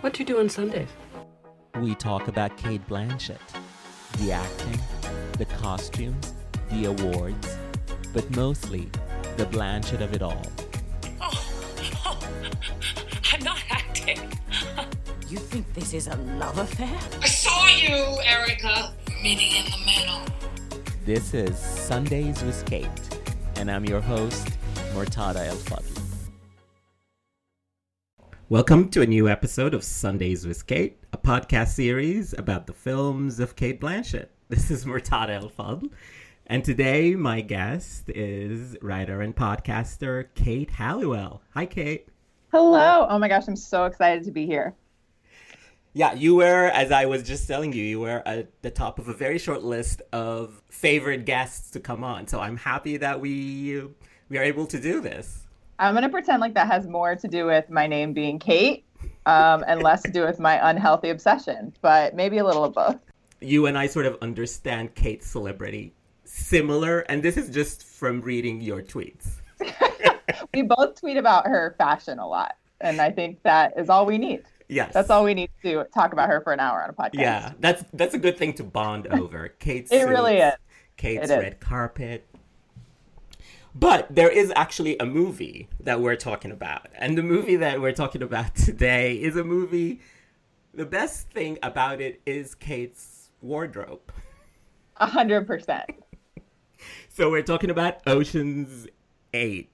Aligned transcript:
What 0.00 0.14
do 0.14 0.20
you 0.20 0.24
do 0.24 0.38
on 0.38 0.48
Sundays? 0.48 0.88
We 1.78 1.94
talk 1.94 2.28
about 2.28 2.56
Cate 2.56 2.80
Blanchett, 2.88 3.36
the 4.16 4.32
acting, 4.32 4.80
the 5.36 5.44
costumes, 5.44 6.32
the 6.70 6.86
awards, 6.86 7.58
but 8.14 8.34
mostly 8.34 8.88
the 9.36 9.44
Blanchett 9.44 10.00
of 10.00 10.14
it 10.14 10.22
all. 10.22 10.42
Oh, 11.20 11.30
oh 12.06 12.18
I'm 13.30 13.44
not 13.44 13.58
acting. 13.68 14.18
you 15.28 15.36
think 15.36 15.70
this 15.74 15.92
is 15.92 16.06
a 16.06 16.16
love 16.16 16.56
affair? 16.56 16.98
I 17.20 17.26
saw 17.26 17.66
you, 17.66 18.16
Erica. 18.24 18.94
Meeting 19.22 19.52
in 19.54 19.64
the 19.66 19.84
middle. 19.84 20.22
This 21.04 21.34
is 21.34 21.58
Sundays 21.58 22.42
with 22.42 22.64
Kate, 22.64 22.88
and 23.56 23.70
I'm 23.70 23.84
your 23.84 24.00
host, 24.00 24.48
Murtada 24.94 25.46
El 25.46 25.56
Fadl. 25.56 25.99
Welcome 28.50 28.88
to 28.88 29.00
a 29.00 29.06
new 29.06 29.28
episode 29.28 29.74
of 29.74 29.84
Sundays 29.84 30.44
with 30.44 30.66
Kate, 30.66 30.98
a 31.12 31.16
podcast 31.16 31.68
series 31.68 32.32
about 32.36 32.66
the 32.66 32.72
films 32.72 33.38
of 33.38 33.54
Cate 33.54 33.80
Blanchett. 33.80 34.26
This 34.48 34.72
is 34.72 34.84
Murtada 34.84 35.40
El 35.40 35.50
Fadl, 35.50 35.88
and 36.48 36.64
today 36.64 37.14
my 37.14 37.42
guest 37.42 38.10
is 38.10 38.76
writer 38.82 39.20
and 39.20 39.36
podcaster 39.36 40.26
Kate 40.34 40.68
Halliwell. 40.68 41.42
Hi, 41.54 41.64
Kate. 41.64 42.08
Hello. 42.50 43.06
Oh 43.08 43.20
my 43.20 43.28
gosh, 43.28 43.46
I'm 43.46 43.54
so 43.54 43.84
excited 43.84 44.24
to 44.24 44.32
be 44.32 44.46
here. 44.46 44.74
Yeah, 45.92 46.14
you 46.14 46.34
were, 46.34 46.70
as 46.70 46.90
I 46.90 47.06
was 47.06 47.22
just 47.22 47.46
telling 47.46 47.72
you, 47.72 47.84
you 47.84 48.00
were 48.00 48.20
at 48.26 48.50
the 48.62 48.70
top 48.72 48.98
of 48.98 49.06
a 49.06 49.14
very 49.14 49.38
short 49.38 49.62
list 49.62 50.02
of 50.12 50.60
favorite 50.70 51.24
guests 51.24 51.70
to 51.70 51.78
come 51.78 52.02
on. 52.02 52.26
So 52.26 52.40
I'm 52.40 52.56
happy 52.56 52.96
that 52.96 53.20
we 53.20 53.80
we 54.28 54.38
are 54.38 54.42
able 54.42 54.66
to 54.66 54.80
do 54.80 55.00
this. 55.00 55.46
I'm 55.80 55.94
going 55.94 56.02
to 56.02 56.10
pretend 56.10 56.40
like 56.42 56.52
that 56.54 56.66
has 56.66 56.86
more 56.86 57.16
to 57.16 57.26
do 57.26 57.46
with 57.46 57.70
my 57.70 57.86
name 57.86 58.12
being 58.12 58.38
Kate 58.38 58.84
um, 59.24 59.64
and 59.66 59.82
less 59.82 60.02
to 60.02 60.10
do 60.10 60.22
with 60.22 60.38
my 60.38 60.70
unhealthy 60.70 61.08
obsession, 61.08 61.74
but 61.80 62.14
maybe 62.14 62.36
a 62.36 62.44
little 62.44 62.64
of 62.64 62.74
both. 62.74 62.98
You 63.40 63.64
and 63.64 63.78
I 63.78 63.86
sort 63.86 64.04
of 64.04 64.18
understand 64.20 64.94
Kate's 64.94 65.26
celebrity 65.26 65.94
similar, 66.24 67.00
and 67.00 67.22
this 67.22 67.38
is 67.38 67.48
just 67.48 67.84
from 67.84 68.20
reading 68.20 68.60
your 68.60 68.82
tweets. 68.82 69.40
we 70.54 70.60
both 70.62 71.00
tweet 71.00 71.16
about 71.16 71.46
her 71.46 71.74
fashion 71.78 72.18
a 72.18 72.28
lot, 72.28 72.56
and 72.82 73.00
I 73.00 73.10
think 73.10 73.42
that 73.44 73.72
is 73.78 73.88
all 73.88 74.04
we 74.04 74.18
need. 74.18 74.42
Yes. 74.68 74.92
That's 74.92 75.08
all 75.08 75.24
we 75.24 75.32
need 75.32 75.50
to 75.62 75.84
talk 75.94 76.12
about 76.12 76.28
her 76.28 76.42
for 76.42 76.52
an 76.52 76.60
hour 76.60 76.82
on 76.82 76.90
a 76.90 76.92
podcast. 76.92 77.14
Yeah, 77.14 77.52
that's 77.58 77.84
that's 77.94 78.14
a 78.14 78.18
good 78.18 78.36
thing 78.36 78.52
to 78.54 78.64
bond 78.64 79.06
over. 79.06 79.48
Kate's 79.48 79.90
It 79.90 80.04
really 80.04 80.36
is. 80.36 80.52
Kate's 80.98 81.30
It 81.30 81.34
is. 81.34 81.38
red 81.42 81.60
carpet. 81.60 82.26
But 83.80 84.14
there 84.14 84.28
is 84.28 84.52
actually 84.54 84.98
a 84.98 85.06
movie 85.06 85.68
that 85.80 86.00
we're 86.02 86.16
talking 86.16 86.50
about. 86.52 86.88
And 86.94 87.16
the 87.16 87.22
movie 87.22 87.56
that 87.56 87.80
we're 87.80 87.92
talking 87.92 88.22
about 88.22 88.54
today 88.66 89.14
is 89.14 89.36
a 89.36 89.42
movie. 89.42 90.00
The 90.74 90.84
best 90.84 91.30
thing 91.30 91.58
about 91.62 92.02
it 92.02 92.20
is 92.26 92.54
Kate's 92.54 93.30
wardrobe. 93.40 94.12
A 94.98 95.06
hundred 95.06 95.46
percent. 95.46 95.90
So 97.10 97.30
we're 97.30 97.42
talking 97.42 97.68
about 97.68 97.98
Ocean's 98.06 98.86
8, 99.34 99.68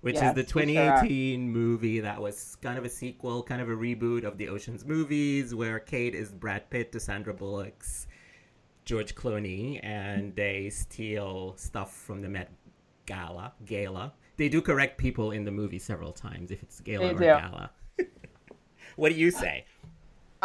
which 0.00 0.14
Yes, 0.14 0.24
is 0.24 0.34
the 0.34 0.40
we 0.58 0.72
sure 0.72 0.72
2018 0.74 1.50
movie 1.50 2.00
that 2.00 2.22
was 2.22 2.56
kind 2.62 2.78
of 2.78 2.84
a 2.86 2.88
sequel, 2.88 3.42
kind 3.42 3.60
of 3.60 3.68
a 3.68 3.74
reboot 3.74 4.24
of 4.24 4.38
the 4.38 4.48
Ocean's 4.48 4.86
movies, 4.86 5.54
where 5.54 5.78
Kate 5.80 6.14
is 6.14 6.32
Brad 6.32 6.70
Pitt 6.70 6.92
to 6.92 7.00
Sandra 7.00 7.34
Bullock's 7.34 8.06
George 8.86 9.14
Clooney, 9.14 9.80
and 9.82 10.34
they 10.34 10.70
steal 10.70 11.54
stuff 11.58 11.92
from 11.94 12.22
the 12.22 12.28
Met 12.30 12.50
Gala. 13.06 13.52
Gala. 13.64 14.12
They 14.36 14.48
do 14.48 14.60
correct 14.60 14.98
people 14.98 15.30
in 15.30 15.44
the 15.44 15.50
movie 15.50 15.78
several 15.78 16.12
times 16.12 16.50
if 16.50 16.62
it's 16.62 16.80
Gala 16.80 17.06
They 17.06 17.10
or 17.14 17.18
do. 17.18 17.24
Gala. 17.24 17.70
what 18.96 19.10
do 19.12 19.14
you 19.18 19.30
say? 19.30 19.64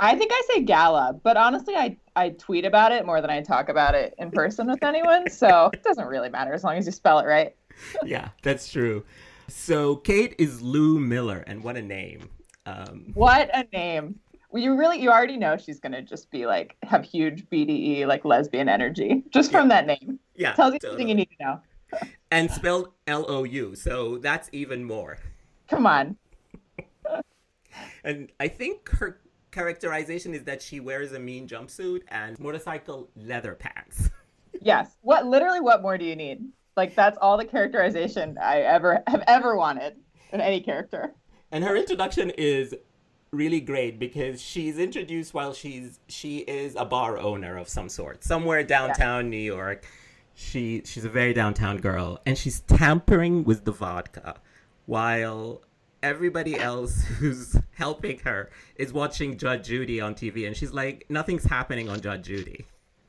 I 0.02 0.16
think 0.16 0.32
I 0.34 0.42
say 0.54 0.62
gala, 0.62 1.20
but 1.24 1.36
honestly, 1.36 1.76
I, 1.76 1.98
I 2.16 2.30
tweet 2.30 2.64
about 2.64 2.94
it 2.94 3.06
more 3.06 3.20
than 3.20 3.30
I 3.30 3.42
talk 3.42 3.68
about 3.68 3.96
it 3.96 4.16
in 4.18 4.32
person 4.32 4.68
with 4.68 4.82
anyone. 4.82 5.30
So 5.30 5.70
it 5.74 5.84
doesn't 5.84 6.08
really 6.08 6.30
matter 6.30 6.54
as 6.54 6.64
long 6.64 6.78
as 6.78 6.86
you 6.86 6.94
spell 6.94 7.20
it 7.20 7.26
right. 7.26 7.54
yeah, 8.06 8.30
that's 8.42 8.72
true. 8.72 9.04
So 9.50 9.98
Kate 9.98 10.36
is 10.38 10.62
Lou 10.62 11.00
Miller, 11.00 11.44
and 11.48 11.64
what 11.64 11.76
a 11.76 11.82
name. 11.82 12.30
Um, 12.66 13.12
What 13.14 13.50
a 13.54 13.66
name. 13.76 14.20
Well, 14.52 14.64
you 14.64 14.76
really, 14.78 15.02
you 15.02 15.10
already 15.10 15.38
know 15.38 15.58
she's 15.58 15.80
going 15.80 15.92
to 15.92 16.02
just 16.02 16.32
be 16.32 16.46
like, 16.46 16.76
have 16.84 17.04
huge 17.04 17.46
BDE, 17.50 18.08
like 18.08 18.24
lesbian 18.26 18.70
energy 18.70 19.24
just 19.32 19.52
from 19.52 19.68
that 19.70 19.86
name. 19.86 20.20
yeah, 20.36 20.54
Tells 20.54 20.74
you 20.74 20.80
totally. 20.80 20.94
everything 21.04 21.10
you 21.10 21.16
need 21.16 21.30
to 21.38 21.44
know. 21.46 21.62
And 22.32 22.50
spelled 22.52 22.90
L 23.08 23.26
O 23.28 23.44
U. 23.44 23.76
So 23.76 24.18
that's 24.18 24.50
even 24.52 24.84
more. 24.84 25.18
Come 25.68 25.86
on. 25.86 26.18
And 28.04 28.32
I 28.40 28.48
think 28.48 28.90
her 28.90 29.22
characterization 29.52 30.34
is 30.34 30.44
that 30.44 30.62
she 30.62 30.80
wears 30.80 31.12
a 31.12 31.20
mean 31.20 31.48
jumpsuit 31.48 32.02
and 32.10 32.40
motorcycle 32.40 33.10
leather 33.16 33.56
pants. 33.56 34.10
Yes. 34.62 34.98
What, 35.02 35.26
literally, 35.26 35.60
what 35.60 35.82
more 35.82 35.98
do 35.98 36.06
you 36.06 36.16
need? 36.16 36.46
Like, 36.78 36.96
that's 36.96 37.18
all 37.22 37.38
the 37.38 37.46
characterization 37.46 38.38
I 38.42 38.60
ever 38.62 39.04
have 39.08 39.24
ever 39.28 39.56
wanted 39.56 39.98
in 40.32 40.40
any 40.40 40.62
character. 40.62 41.14
And 41.52 41.64
her 41.64 41.76
introduction 41.76 42.32
is 42.32 42.76
really 43.32 43.60
great 43.60 44.00
because 44.00 44.42
she's 44.42 44.80
introduced 44.80 45.34
while 45.34 45.54
she's 45.54 46.00
she 46.08 46.40
is 46.40 46.76
a 46.76 46.86
bar 46.86 47.18
owner 47.18 47.58
of 47.58 47.70
some 47.70 47.90
sort 47.90 48.24
somewhere 48.24 48.64
downtown 48.64 49.30
New 49.30 49.38
York. 49.38 49.86
She 50.42 50.82
she's 50.86 51.04
a 51.04 51.10
very 51.10 51.34
downtown 51.34 51.78
girl 51.78 52.20
and 52.26 52.38
she's 52.38 52.62
tampering 52.62 53.44
with 53.44 53.66
the 53.66 53.74
vodka 53.74 54.36
while 54.86 55.62
everybody 56.02 56.58
else 56.58 57.04
who's 57.20 57.58
helping 57.76 58.20
her 58.20 58.50
is 58.76 58.94
watching 58.94 59.38
Judge 59.38 59.68
Judy 59.68 60.00
on 60.00 60.16
TV 60.16 60.48
and 60.48 60.56
she's 60.56 60.72
like 60.72 61.06
nothing's 61.10 61.44
happening 61.44 61.90
on 61.90 62.00
Judge 62.00 62.26
Judy. 62.26 62.66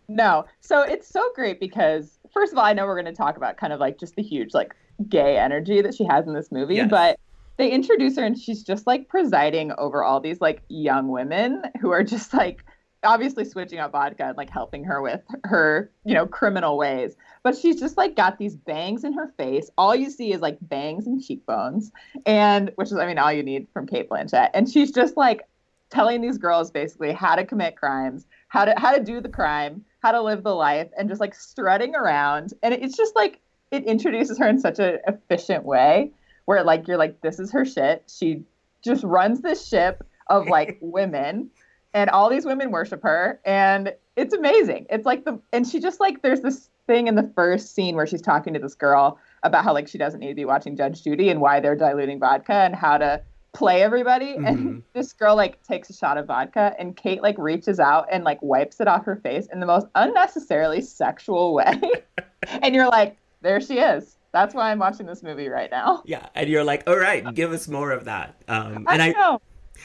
No. 0.09 0.45
So 0.61 0.83
it's 0.83 1.07
so 1.07 1.31
great 1.37 1.61
because, 1.61 2.19
first 2.35 2.53
of 2.53 2.59
all, 2.59 2.65
I 2.65 2.73
know 2.73 2.85
we're 2.85 3.01
going 3.01 3.15
to 3.15 3.17
talk 3.17 3.37
about 3.37 3.57
kind 3.57 3.73
of 3.73 3.79
like 3.79 3.97
just 3.97 4.17
the 4.17 4.23
huge, 4.23 4.53
like, 4.55 4.75
gay 5.09 5.39
energy 5.39 5.81
that 5.83 5.95
she 5.95 6.05
has 6.05 6.27
in 6.27 6.35
this 6.35 6.51
movie, 6.51 6.75
Yes. 6.75 6.91
but 6.91 7.17
they 7.59 7.71
introduce 7.71 8.17
her 8.17 8.25
and 8.25 8.37
she's 8.37 8.65
just 8.65 8.89
like 8.89 9.09
presiding 9.09 9.71
over 9.79 10.03
all 10.03 10.19
these 10.19 10.41
like 10.41 10.63
young 10.69 11.09
women 11.09 11.63
who 11.81 11.93
are 11.93 12.03
just 12.03 12.35
like 12.35 12.65
obviously 13.03 13.45
switching 13.45 13.79
out 13.79 13.93
vodka 13.93 14.25
and 14.25 14.37
like 14.37 14.51
helping 14.51 14.85
her 14.85 15.01
with 15.01 15.23
her, 15.45 15.91
you 16.05 16.15
know, 16.15 16.27
criminal 16.27 16.77
ways. 16.77 17.17
But 17.43 17.57
she's 17.57 17.81
just 17.81 17.97
like 17.97 18.17
got 18.17 18.39
these 18.39 18.57
bangs 18.57 19.05
in 19.05 19.13
her 19.15 19.33
face. 19.37 19.71
All 19.79 19.95
you 19.95 20.11
see 20.11 20.33
is 20.33 20.41
like 20.41 20.59
bangs 20.61 21.07
and 21.07 21.23
cheekbones, 21.23 21.91
and 22.27 22.71
which 22.77 22.89
is, 22.89 22.99
I 22.99 23.07
mean, 23.07 23.19
all 23.19 23.33
you 23.33 23.43
need 23.43 23.67
from 23.73 23.87
Cate 23.87 24.09
Blanchett. 24.09 24.51
And 24.55 24.71
she's 24.71 24.91
just 24.91 25.17
like 25.17 25.43
telling 25.91 26.21
these 26.21 26.39
girls 26.39 26.71
basically 26.71 27.13
how 27.13 27.35
to 27.35 27.45
commit 27.45 27.77
crimes, 27.77 28.27
how 28.49 28.65
to 28.65 28.75
how 28.77 28.95
to 28.95 29.03
do 29.03 29.21
the 29.21 29.29
crime, 29.29 29.85
how 30.03 30.13
to 30.13 30.23
live 30.23 30.43
the 30.43 30.55
life, 30.55 30.89
and 30.99 31.09
just 31.09 31.21
like 31.21 31.35
strutting 31.35 31.95
around. 31.95 32.55
And 32.63 32.75
it's 32.75 32.97
just 32.97 33.17
like 33.17 33.41
it 33.71 33.85
introduces 33.85 34.39
her 34.39 34.49
in 34.49 34.59
such 34.59 34.79
an 34.79 34.99
efficient 35.07 35.65
way 35.65 36.11
where 36.45 36.65
like 36.65 36.89
you're 36.89 36.97
like, 36.97 37.21
this 37.21 37.39
is 37.39 37.53
her 37.53 37.65
shit. 37.65 38.03
She 38.09 38.43
just 38.83 39.05
runs 39.05 39.41
this 39.41 39.67
ship 39.67 40.05
of 40.29 40.47
like 40.47 40.79
women, 40.83 41.51
and 41.95 42.09
all 42.11 42.29
these 42.31 42.45
women 42.45 42.71
worship 42.71 43.03
her, 43.03 43.41
and 43.45 43.95
it's 44.17 44.35
amazing. 44.35 44.87
It's 44.91 45.07
like 45.07 45.25
the 45.25 45.41
and 45.53 45.67
she 45.67 45.81
just 45.81 46.01
like 46.01 46.23
there's 46.23 46.41
this 46.41 46.69
thing 46.87 47.07
in 47.07 47.15
the 47.15 47.31
first 47.35 47.75
scene 47.75 47.95
where 47.97 48.07
she's 48.07 48.23
talking 48.23 48.53
to 48.55 48.59
this 48.61 48.75
girl 48.75 49.19
about 49.43 49.65
how 49.65 49.73
like 49.73 49.89
she 49.89 49.99
doesn't 49.99 50.21
need 50.21 50.29
to 50.29 50.35
be 50.35 50.45
watching 50.45 50.77
Judge 50.77 51.03
Judy 51.05 51.29
and 51.29 51.41
why 51.41 51.61
they're 51.61 51.77
diluting 51.77 52.19
vodka 52.19 52.53
and 52.53 52.75
how 52.75 52.99
to 52.99 53.23
play 53.53 53.83
everybody 53.83 54.37
Mhm. 54.37 54.47
and 54.49 54.83
this 54.93 55.13
girl 55.13 55.35
like 55.37 55.63
takes 55.63 55.89
a 55.91 55.93
shot 55.93 56.19
of 56.19 56.27
vodka 56.27 56.75
and 56.79 56.97
Kate 56.97 57.23
like 57.23 57.37
reaches 57.39 57.81
out 57.81 58.07
and 58.11 58.23
like 58.25 58.41
wipes 58.43 58.81
it 58.81 58.87
off 58.89 59.05
her 59.05 59.17
face 59.17 59.47
in 59.53 59.59
the 59.61 59.67
most 59.67 59.87
unnecessarily 59.97 60.81
sexual 60.81 61.53
way 61.55 61.81
and 62.63 62.75
you're 62.75 62.89
like 62.89 63.17
there 63.43 63.61
she 63.61 63.79
is 63.79 64.17
that's 64.33 64.55
why 64.55 64.71
I'm 64.71 64.79
watching 64.79 65.07
this 65.07 65.23
movie 65.25 65.49
right 65.49 65.71
now 65.71 66.03
Yeah, 66.07 66.29
and 66.37 66.49
you're 66.49 66.63
like, 66.63 66.85
all 66.89 66.97
right, 66.97 67.35
give 67.35 67.53
us 67.53 67.67
more 67.67 67.91
of 67.91 68.05
that. 68.05 68.37
Um, 68.47 68.85
I 68.89 68.95
and 68.95 69.03
I 69.03 69.09
know 69.11 69.41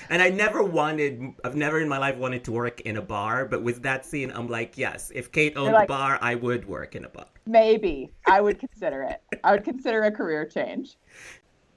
and 0.10 0.22
I 0.22 0.30
never 0.30 0.64
wanted, 0.64 1.22
I've 1.44 1.56
never 1.56 1.80
in 1.80 1.88
my 1.90 1.98
life 1.98 2.18
wanted 2.18 2.44
to 2.46 2.52
work 2.52 2.82
in 2.82 2.98
a 2.98 3.02
bar, 3.02 3.46
but 3.46 3.64
with 3.64 3.82
that 3.84 4.06
scene, 4.06 4.32
I'm 4.32 4.48
like, 4.48 4.78
yes, 4.78 5.12
if 5.14 5.32
Kate 5.32 5.56
owned 5.58 5.74
like- 5.74 5.86
a 5.86 5.88
bar, 5.88 6.20
I 6.22 6.36
would 6.36 6.66
work 6.68 6.96
in 6.96 7.06
a 7.06 7.10
bar. 7.10 7.26
maybe 7.46 8.12
I 8.28 8.42
would 8.42 8.60
consider 8.60 9.04
it 9.04 9.22
I 9.44 9.52
would 9.52 9.64
consider 9.64 10.02
a 10.04 10.12
career 10.12 10.46
change 10.46 10.98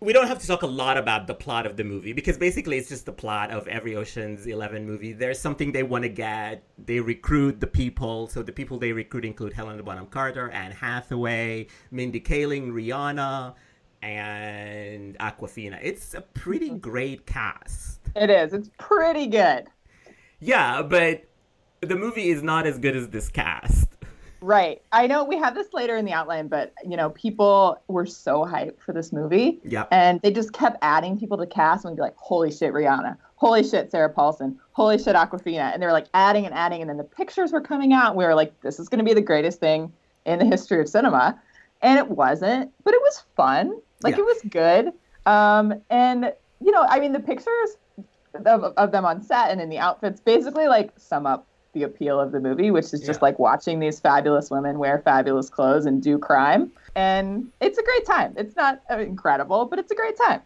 We 0.01 0.13
don't 0.13 0.29
have 0.29 0.39
to 0.39 0.47
talk 0.47 0.63
a 0.63 0.67
lot 0.67 0.97
about 0.97 1.27
the 1.27 1.35
plot 1.35 1.67
of 1.67 1.77
the 1.77 1.83
movie 1.83 2.13
because 2.13 2.39
basically 2.39 2.79
it's 2.79 2.89
just 2.89 3.05
the 3.05 3.13
plot 3.13 3.51
of 3.51 3.67
every 3.67 3.97
Ocean's 3.97 4.47
Eleven 4.47 4.87
movie. 4.87 5.13
There's 5.13 5.41
something 5.41 5.73
they 5.73 5.83
want 5.83 6.05
to 6.05 6.09
get. 6.09 6.63
They 6.79 7.01
recruit 7.01 7.59
the 7.59 7.67
people. 7.67 8.29
So 8.29 8.43
the 8.45 8.53
people 8.53 8.79
they 8.79 8.93
recruit 8.93 9.25
include 9.25 9.53
Helena 9.55 9.83
Bonham 9.83 10.07
Carter, 10.07 10.51
Anne 10.51 10.71
Hathaway, 10.71 11.67
Mindy 11.91 12.21
Kaling, 12.21 12.71
Rihanna, 12.71 13.55
and 14.03 15.19
Awkwafina. 15.19 15.81
It's 15.83 16.15
a 16.15 16.21
pretty 16.21 16.69
mm-hmm. 16.69 16.79
great 16.79 17.27
cast. 17.27 17.98
It 18.17 18.31
is 18.31 18.53
it's 18.53 18.71
pretty 18.79 19.27
good 19.27 19.67
Yeah, 20.41 20.83
but 20.83 21.25
the 21.81 21.97
movie 21.97 22.31
is 22.31 22.43
not 22.43 22.67
as 22.67 22.79
good 22.79 22.97
as 22.97 23.09
this 23.09 23.29
cast. 23.29 23.87
Right. 24.41 24.83
I 24.93 25.07
know 25.09 25.25
we 25.25 25.37
have 25.37 25.55
this 25.55 25.73
later 25.73 25.97
in 25.97 26.05
the 26.05 26.13
outline, 26.13 26.47
but 26.49 26.73
you 26.85 26.97
know, 26.97 27.11
people 27.11 27.81
were 27.89 28.07
so 28.07 28.45
hyped 28.45 28.81
for 28.81 28.93
this 28.93 29.13
movie. 29.13 29.59
Yeah. 29.65 29.87
And 29.91 30.21
they 30.23 30.31
just 30.31 30.53
kept 30.53 30.77
adding 30.83 31.19
people 31.19 31.37
to 31.39 31.47
cast 31.47 31.85
and 31.85 31.93
we'd 31.93 31.97
be 31.97 32.03
like, 32.03 32.17
holy 32.17 32.53
shit, 32.53 32.73
Rihanna. 32.73 33.17
Holy 33.37 33.63
shit, 33.65 33.91
Sarah 33.91 34.09
Paulson. 34.11 34.59
Holy 34.73 34.97
shit, 34.99 35.15
Awkwafina. 35.17 35.73
And 35.73 35.83
they 35.83 35.87
were 35.87 35.93
like 35.93 36.07
adding 36.15 36.47
and 36.47 36.55
adding. 36.55 36.81
And 36.81 36.89
then 36.91 36.97
the 36.99 37.05
pictures 37.05 37.51
were 37.53 37.61
coming 37.61 37.93
out. 37.93 38.11
And 38.11 38.17
we 38.17 38.25
were 38.25 38.35
like, 38.35 38.61
this 38.61 38.79
is 38.79 38.89
going 38.89 38.99
to 38.99 39.05
be 39.05 39.15
the 39.15 39.21
greatest 39.21 39.59
thing 39.61 39.93
in 40.25 40.39
the 40.39 40.45
history 40.45 40.81
of 40.81 40.89
cinema. 40.89 41.41
And 41.83 41.99
it 41.99 42.09
wasn't, 42.09 42.73
but 42.85 42.95
it 42.95 43.01
was 43.03 43.25
fun. 43.37 43.77
Like 44.03 44.15
Yeah. 44.17 44.21
it 44.23 44.27
was 44.27 44.41
good. 44.49 44.93
Um, 45.27 45.81
and, 45.91 46.33
you 46.69 46.73
know, 46.73 46.85
I 46.87 47.01
mean, 47.01 47.13
the 47.13 47.21
pictures 47.21 47.79
of, 48.35 48.75
of 48.77 48.93
them 48.93 49.07
on 49.07 49.23
set 49.23 49.51
and 49.51 49.59
in 49.59 49.71
the 49.71 49.79
outfits 49.79 50.21
basically 50.21 50.69
like 50.69 50.93
sum 50.99 51.25
up 51.25 51.47
the 51.73 51.85
appeal 51.85 52.21
of 52.21 52.31
the 52.31 52.41
movie, 52.41 52.71
which 52.71 52.93
is 52.93 53.01
just 53.01 53.21
Yeah. 53.21 53.29
like 53.29 53.39
watching 53.39 53.81
these 53.81 53.99
fabulous 53.99 54.51
women 54.51 54.79
wear 54.79 54.99
fabulous 55.03 55.49
clothes 55.49 55.87
and 55.87 56.03
do 56.03 56.19
crime. 56.19 56.71
And 56.95 57.49
it's 57.63 57.79
a 57.79 57.83
great 57.83 58.05
time. 58.05 58.35
It's 58.37 58.55
not 58.55 58.83
uh, 58.91 58.99
incredible, 58.99 59.65
but 59.65 59.79
it's 59.79 59.91
a 59.93 59.95
great 59.95 60.19
time. 60.19 60.43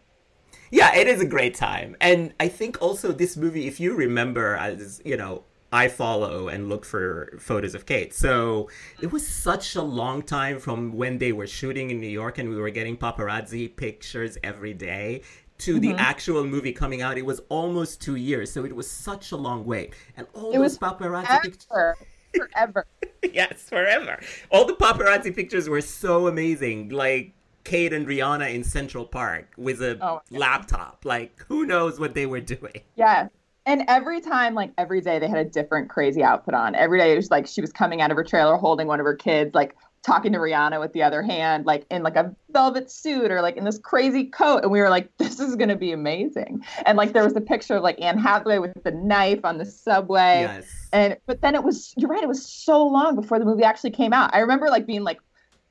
Yeah, 0.71 0.95
it 0.95 1.09
is 1.09 1.21
a 1.21 1.27
great 1.27 1.57
time. 1.57 1.97
And 2.01 2.33
I 2.39 2.47
think 2.47 2.81
also 2.81 3.11
this 3.11 3.37
movie, 3.37 3.67
if 3.67 3.81
you 3.81 3.97
remember, 3.97 4.55
as 4.55 5.03
you 5.05 5.17
know, 5.17 5.43
I 5.73 5.89
follow 5.89 6.49
and 6.49 6.69
look 6.69 6.85
for 6.85 7.33
photos 7.41 7.75
of 7.75 7.87
Kate. 7.87 8.13
So 8.13 8.69
it 9.01 9.11
was 9.11 9.27
such 9.27 9.75
a 9.75 9.81
long 9.81 10.21
time 10.21 10.59
from 10.59 10.93
when 10.93 11.17
they 11.17 11.33
were 11.33 11.47
shooting 11.47 11.89
in 11.91 11.99
New 11.99 12.09
York 12.09 12.37
and 12.37 12.51
we 12.51 12.57
were 12.57 12.69
getting 12.69 12.97
paparazzi 12.99 13.75
pictures 13.75 14.37
every 14.45 14.75
day 14.75 15.23
to 15.65 15.79
the 15.79 15.89
mm-hmm. 15.89 15.99
actual 15.99 16.45
movie 16.45 16.73
coming 16.73 17.03
out. 17.03 17.17
It 17.17 17.27
was 17.27 17.41
almost 17.49 18.01
two 18.01 18.17
years. 18.17 18.51
So 18.51 18.65
it 18.65 18.75
was 18.75 18.91
such 18.91 19.33
a 19.33 19.37
long 19.37 19.65
wait. 19.65 19.95
And 20.17 20.27
all 20.35 20.53
It 20.53 20.59
those 20.59 20.79
paparazzi 20.79 21.43
pictures. 21.43 21.97
Forever. 22.35 22.87
Yes, 23.33 23.69
forever. 23.69 24.21
All 24.51 24.65
the 24.65 24.73
paparazzi 24.73 25.33
pictures 25.33 25.69
were 25.69 25.81
so 25.81 26.27
amazing. 26.27 26.89
Like 26.89 27.35
Kate 27.63 27.93
and 27.93 28.05
Rihanna 28.05 28.53
in 28.53 28.65
Central 28.65 29.05
Park 29.05 29.47
with 29.57 29.81
a 29.81 29.97
Oh, 30.05 30.21
laptop. 30.33 31.05
Like, 31.05 31.41
who 31.47 31.65
knows 31.65 32.01
what 32.01 32.15
they 32.15 32.27
were 32.27 32.41
doing? 32.41 32.81
Yeah. 32.97 33.29
And 33.65 33.85
every 33.87 34.21
time, 34.21 34.55
like 34.55 34.73
every 34.77 35.01
day, 35.01 35.21
they 35.21 35.29
had 35.29 35.39
a 35.39 35.49
different 35.49 35.89
crazy 35.89 36.25
outfit 36.25 36.55
on. 36.55 36.75
Every 36.75 36.99
day, 36.99 37.13
it 37.13 37.17
was 37.17 37.31
like 37.31 37.47
she 37.47 37.61
was 37.61 37.73
coming 37.73 38.01
out 38.01 38.11
of 38.11 38.17
her 38.17 38.25
trailer 38.25 38.57
holding 38.57 38.89
one 38.89 38.99
of 38.99 39.07
her 39.07 39.15
kids, 39.15 39.55
like 39.55 39.77
talking 40.03 40.33
to 40.33 40.39
Rihanna 40.39 40.81
with 40.81 40.93
the 40.93 41.03
other 41.03 41.23
hand, 41.23 41.65
like 41.65 41.87
in 41.91 42.03
like 42.03 42.17
a 42.17 42.35
velvet 42.51 42.91
suit 42.91 43.31
or 43.31 43.41
like 43.41 43.57
in 43.57 43.65
this 43.65 43.79
crazy 43.79 44.25
coat. 44.25 44.63
And 44.63 44.71
we 44.73 44.81
were 44.81 44.91
like, 44.91 45.11
this 45.19 45.39
is 45.41 45.57
going 45.57 45.69
to 45.69 45.77
be 45.77 45.93
amazing. 45.93 46.65
And 46.87 46.99
like 46.99 47.13
there 47.13 47.25
was 47.25 47.37
a 47.37 47.41
picture 47.41 47.77
of 47.77 47.83
like 47.83 48.01
Anne 48.01 48.19
Hathaway 48.19 48.59
with 48.59 48.73
the 48.83 48.91
knife 48.91 49.45
on 49.45 49.59
the 49.59 49.65
subway. 49.65 50.43
Yes. 50.43 50.67
And 50.93 51.17
but 51.27 51.41
then 51.41 51.55
it 51.55 51.63
was 51.63 51.95
you're 51.97 52.11
right, 52.11 52.23
it 52.23 52.29
was 52.29 52.45
so 52.45 52.85
long 52.85 53.15
before 53.17 53.39
the 53.39 53.45
movie 53.45 53.65
actually 53.65 53.91
came 53.91 54.13
out. 54.13 54.35
I 54.35 54.41
remember 54.41 54.69
like 54.69 54.87
being 54.87 55.05
like 55.05 55.21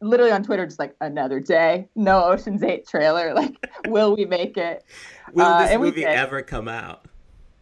literally 0.01 0.31
on 0.31 0.43
Twitter, 0.43 0.65
just 0.65 0.79
like 0.79 0.95
another 1.01 1.39
day, 1.39 1.87
no 1.95 2.23
Ocean's 2.23 2.63
Eight 2.63 2.87
trailer. 2.87 3.33
Like, 3.41 3.69
will 3.87 4.15
we 4.15 4.25
make 4.25 4.57
it? 4.57 4.83
Will 5.33 5.45
Uh, 5.45 5.67
this 5.67 5.77
movie 5.77 6.05
ever 6.05 6.41
come 6.41 6.67
out? 6.67 7.05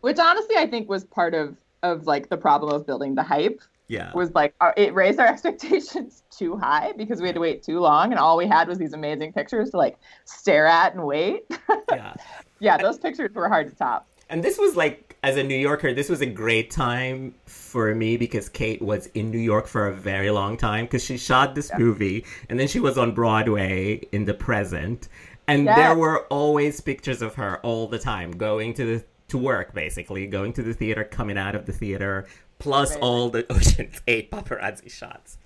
Which 0.01 0.17
honestly, 0.19 0.55
I 0.57 0.67
think 0.67 0.89
was 0.89 1.03
part 1.03 1.33
of 1.33 1.57
of 1.83 2.07
like 2.07 2.29
the 2.29 2.37
problem 2.37 2.73
of 2.73 2.85
building 2.85 3.15
the 3.15 3.23
hype 3.23 3.61
Yeah. 3.89 4.13
was 4.13 4.31
like 4.33 4.53
uh, 4.61 4.71
it 4.77 4.93
raised 4.93 5.19
our 5.19 5.27
expectations 5.33 6.23
too 6.29 6.55
high 6.55 6.93
because 6.95 7.19
we 7.21 7.27
had 7.27 7.35
to 7.35 7.41
wait 7.41 7.63
too 7.63 7.79
long, 7.79 8.11
and 8.11 8.19
all 8.19 8.37
we 8.37 8.47
had 8.47 8.67
was 8.67 8.77
these 8.77 8.93
amazing 8.93 9.33
pictures 9.33 9.71
to 9.71 9.77
like 9.77 9.97
stare 10.25 10.65
at 10.67 10.93
and 10.93 11.05
wait. 11.05 11.43
yeah. 11.91 12.13
yeah, 12.59 12.77
those 12.77 12.97
pictures 12.97 13.31
were 13.35 13.49
hard 13.49 13.69
to 13.69 13.75
top. 13.75 14.07
And 14.29 14.43
this 14.43 14.59
was 14.59 14.75
like, 14.75 15.17
as 15.23 15.37
a 15.37 15.43
New 15.43 15.57
Yorker, 15.57 15.91
this 15.93 16.07
was 16.07 16.21
a 16.21 16.25
great 16.27 16.69
time 16.69 17.33
for 17.47 17.95
me 17.95 18.15
because 18.15 18.47
Kate 18.47 18.79
was 18.79 19.07
in 19.07 19.31
New 19.31 19.39
York 19.39 19.65
for 19.65 19.87
a 19.87 19.93
very 19.93 20.29
long 20.29 20.55
time 20.55 20.85
because 20.85 21.03
she 21.03 21.17
shot 21.17 21.55
this 21.55 21.71
movie 21.79 22.23
and 22.47 22.59
then 22.59 22.67
she 22.67 22.79
was 22.79 22.95
on 22.97 23.11
Broadway 23.13 24.01
in 24.11 24.25
the 24.25 24.35
present. 24.35 25.09
And 25.47 25.65
Yes. 25.65 25.75
there 25.77 25.95
were 25.95 26.25
always 26.27 26.79
pictures 26.79 27.23
of 27.23 27.33
her 27.35 27.57
all 27.63 27.87
the 27.87 27.97
time 27.97 28.29
going 28.31 28.75
to 28.75 28.85
the 28.85 29.03
to 29.29 29.37
work 29.37 29.73
basically, 29.73 30.27
going 30.27 30.53
to 30.53 30.63
the 30.63 30.73
theater, 30.73 31.03
coming 31.03 31.37
out 31.37 31.55
of 31.55 31.65
the 31.65 31.73
theater, 31.73 32.27
plus 32.59 32.91
Right. 32.93 33.01
all 33.01 33.29
the 33.29 33.45
Ocean's 33.51 34.01
8 34.07 34.31
paparazzi 34.31 34.91
shots. 34.91 35.37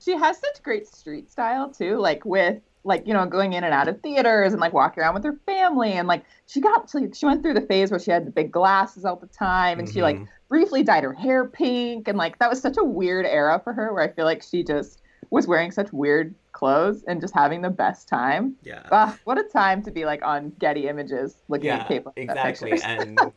she 0.00 0.12
has 0.16 0.38
such 0.38 0.62
great 0.62 0.86
street 0.86 1.30
style 1.30 1.70
too 1.70 1.96
like 1.96 2.24
with 2.24 2.60
like 2.84 3.06
you 3.06 3.12
know 3.12 3.26
going 3.26 3.52
in 3.54 3.64
and 3.64 3.74
out 3.74 3.88
of 3.88 4.00
theaters 4.00 4.52
and 4.52 4.60
like 4.60 4.72
walking 4.72 5.02
around 5.02 5.14
with 5.14 5.24
her 5.24 5.36
family 5.44 5.92
and 5.94 6.06
like 6.06 6.24
she 6.46 6.60
got 6.60 6.86
to, 6.88 7.10
she 7.12 7.26
went 7.26 7.42
through 7.42 7.54
the 7.54 7.60
phase 7.62 7.90
where 7.90 7.98
she 8.00 8.10
had 8.10 8.24
the 8.26 8.30
big 8.30 8.52
glasses 8.52 9.04
all 9.04 9.16
the 9.16 9.26
time 9.26 9.78
and 9.80 9.88
she 9.92 10.00
like 10.00 10.16
Mhm. 10.16 10.28
briefly 10.48 10.82
dyed 10.84 11.02
her 11.02 11.12
hair 11.12 11.44
pink 11.46 12.06
and 12.06 12.16
like 12.16 12.38
that 12.38 12.48
was 12.48 12.60
such 12.60 12.76
a 12.78 12.84
weird 12.84 13.26
era 13.26 13.60
for 13.64 13.72
her 13.72 13.92
where 13.92 14.04
i 14.04 14.08
feel 14.08 14.24
like 14.24 14.42
she 14.42 14.62
just 14.62 15.00
was 15.30 15.46
wearing 15.46 15.70
such 15.72 15.92
weird 15.92 16.34
clothes 16.52 17.02
and 17.08 17.20
just 17.20 17.34
having 17.34 17.60
the 17.60 17.68
best 17.70 18.08
time 18.08 18.54
Yeah. 18.62 18.82
ah, 18.92 19.16
what 19.24 19.38
a 19.38 19.42
time 19.42 19.82
to 19.82 19.90
be 19.90 20.04
like 20.06 20.24
on 20.24 20.52
getty 20.58 20.88
images 20.88 21.36
looking 21.48 21.66
yeah, 21.66 21.78
at 21.80 21.88
Kate 21.88 22.02
exactly. 22.16 22.80
And 22.82 23.18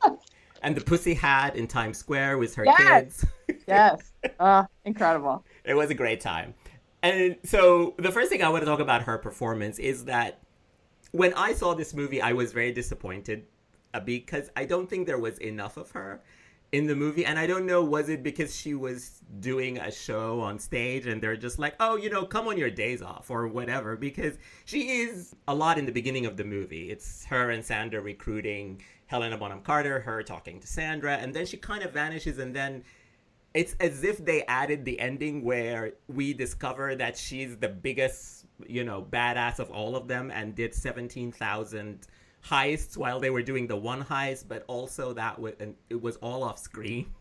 and 0.62 0.76
the 0.76 0.82
pussy 0.82 1.14
hat 1.14 1.56
in 1.56 1.68
Times 1.68 1.98
Square 1.98 2.38
with 2.38 2.56
her 2.56 2.66
Yes. 2.66 3.26
kids. 3.48 3.64
yes 3.68 4.12
ah, 4.40 4.68
incredible 4.86 5.44
It 5.64 5.74
was 5.74 5.90
a 5.90 5.94
great 5.94 6.22
time. 6.22 6.54
And 7.04 7.38
so 7.44 7.96
the 7.98 8.12
first 8.12 8.30
thing 8.30 8.44
I 8.44 8.50
want 8.50 8.62
to 8.62 8.66
talk 8.66 8.80
about 8.80 9.04
her 9.04 9.18
performance 9.18 9.80
is 9.80 10.06
that 10.06 10.40
when 11.12 11.34
I 11.34 11.54
saw 11.54 11.74
this 11.74 11.94
movie, 11.94 12.22
I 12.22 12.34
was 12.34 12.54
very 12.54 12.72
disappointed 12.72 13.46
uh, 13.94 14.00
because 14.00 14.50
I 14.56 14.66
don't 14.66 14.88
think 14.90 15.08
there 15.08 15.18
was 15.18 15.38
enough 15.40 15.78
of 15.78 15.92
her 15.92 16.22
in 16.72 16.88
the 16.88 16.96
movie. 16.96 17.26
And 17.26 17.38
I 17.38 17.48
don't 17.48 17.66
know, 17.66 17.84
was 17.84 18.10
it 18.10 18.24
because 18.24 18.56
she 18.56 18.74
was 18.74 19.22
doing 19.40 19.78
a 19.78 19.92
show 19.92 20.40
on 20.40 20.58
stage 20.58 21.06
and 21.06 21.22
they're 21.22 21.36
just 21.36 21.60
like, 21.60 21.76
oh, 21.80 21.98
you 21.98 22.10
know, 22.10 22.26
come 22.26 22.48
on 22.48 22.58
your 22.58 22.70
days 22.70 23.02
off 23.02 23.30
or 23.30 23.48
whatever? 23.48 23.96
Because 23.98 24.38
she 24.66 25.02
is 25.02 25.36
a 25.48 25.56
lot 25.56 25.78
in 25.78 25.86
the 25.86 25.92
beginning 25.92 26.26
of 26.26 26.38
the 26.38 26.46
movie. 26.46 26.90
It's 26.90 27.26
her 27.26 27.50
and 27.50 27.64
Sandra 27.64 28.02
recruiting 28.02 28.82
Helena 29.08 29.38
Bonham 29.38 29.62
Carter, 29.62 30.00
her 30.00 30.24
talking 30.24 30.60
to 30.62 30.68
Sandra, 30.68 31.18
and 31.18 31.34
then 31.34 31.46
she 31.46 31.58
kind 31.58 31.84
of 31.84 31.92
vanishes 31.92 32.40
and 32.40 32.56
then 32.56 32.84
it's 33.54 33.76
as 33.82 34.06
if 34.06 34.24
they 34.24 34.44
added 34.44 34.86
the 34.86 34.98
ending 35.00 35.44
where 35.44 35.94
we 36.08 36.34
discover 36.34 36.96
that 36.96 37.18
she's 37.18 37.58
the 37.58 37.68
biggest, 37.68 38.46
you 38.66 38.86
know, 38.86 39.02
badass 39.02 39.60
of 39.60 39.70
all 39.72 39.98
of 39.98 40.08
them 40.08 40.32
and 40.32 40.56
did 40.56 40.74
17,000 40.74 42.08
heists 42.48 42.98
while 42.98 43.20
they 43.20 43.30
were 43.30 43.42
doing 43.42 43.68
the 43.68 43.76
one 43.76 44.04
heist, 44.04 44.48
but 44.48 44.64
also 44.68 45.14
that 45.14 45.40
was, 45.40 45.54
and 45.60 45.76
it 45.90 46.02
was 46.02 46.18
all 46.18 46.44
off 46.44 46.58
screen. 46.58 47.12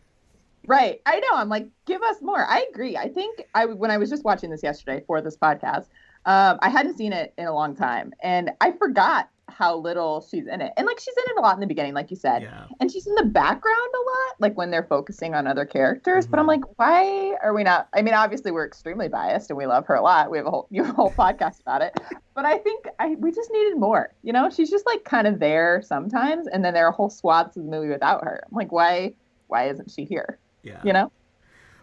Right. 0.67 1.01
I 1.05 1.19
know. 1.19 1.33
I'm 1.33 1.49
like, 1.49 1.67
give 1.85 2.01
us 2.03 2.17
more. 2.21 2.45
I 2.45 2.65
agree. 2.71 2.95
I 2.95 3.09
think 3.09 3.43
I 3.55 3.65
when 3.65 3.89
I 3.89 3.97
was 3.97 4.09
just 4.09 4.23
watching 4.23 4.49
this 4.49 4.61
yesterday 4.61 5.03
for 5.07 5.21
this 5.21 5.35
podcast, 5.35 5.87
um, 6.25 6.59
I 6.61 6.69
hadn't 6.69 6.97
seen 6.97 7.13
it 7.13 7.33
in 7.37 7.45
a 7.47 7.53
long 7.53 7.75
time, 7.75 8.13
and 8.21 8.51
I 8.61 8.71
forgot 8.71 9.29
how 9.49 9.75
little 9.75 10.21
she's 10.21 10.47
in 10.47 10.61
it. 10.61 10.71
And 10.77 10.87
like, 10.87 10.97
she's 10.97 11.13
in 11.17 11.23
it 11.27 11.37
a 11.37 11.41
lot 11.41 11.55
in 11.55 11.59
the 11.59 11.67
beginning, 11.67 11.93
like 11.93 12.09
you 12.09 12.15
said, 12.15 12.41
Yeah. 12.43 12.67
and 12.79 12.89
she's 12.89 13.05
in 13.05 13.13
the 13.15 13.25
background 13.25 13.89
a 13.93 13.97
lot, 14.09 14.35
like 14.39 14.55
when 14.57 14.71
they're 14.71 14.85
focusing 14.85 15.35
on 15.35 15.45
other 15.45 15.65
characters. 15.65 16.25
But 16.25 16.39
I'm 16.39 16.45
Mhm. 16.45 16.49
like, 16.49 16.61
why 16.77 17.35
are 17.43 17.53
we 17.53 17.63
not? 17.63 17.89
I 17.93 18.01
mean, 18.01 18.13
obviously 18.13 18.51
we're 18.51 18.65
extremely 18.65 19.09
biased, 19.09 19.49
and 19.49 19.57
we 19.57 19.65
love 19.65 19.85
her 19.87 19.95
a 19.95 20.01
lot. 20.01 20.31
We 20.31 20.37
have 20.37 20.47
a 20.47 20.51
whole 20.51 20.67
you 20.69 20.83
have 20.85 20.93
a 20.93 20.95
whole 20.95 21.11
podcast 21.17 21.59
about 21.61 21.81
it. 21.81 21.99
But 22.33 22.45
I 22.45 22.59
think 22.59 22.85
I 22.97 23.15
we 23.19 23.31
just 23.31 23.51
needed 23.51 23.77
more. 23.77 24.13
You 24.23 24.31
know, 24.31 24.49
she's 24.49 24.69
just 24.69 24.85
like 24.85 25.03
kind 25.03 25.27
of 25.27 25.39
there 25.39 25.81
sometimes, 25.81 26.47
and 26.47 26.63
then 26.63 26.73
there 26.73 26.85
are 26.87 26.91
whole 26.93 27.09
swaths 27.09 27.57
of 27.57 27.65
the 27.65 27.69
movie 27.69 27.89
without 27.89 28.23
her. 28.23 28.41
I'm 28.49 28.55
like, 28.55 28.71
why? 28.71 29.15
Why 29.47 29.67
isn't 29.69 29.91
she 29.91 30.05
here? 30.05 30.39
Yeah. 30.63 30.79
You 30.83 30.93
know. 30.93 31.11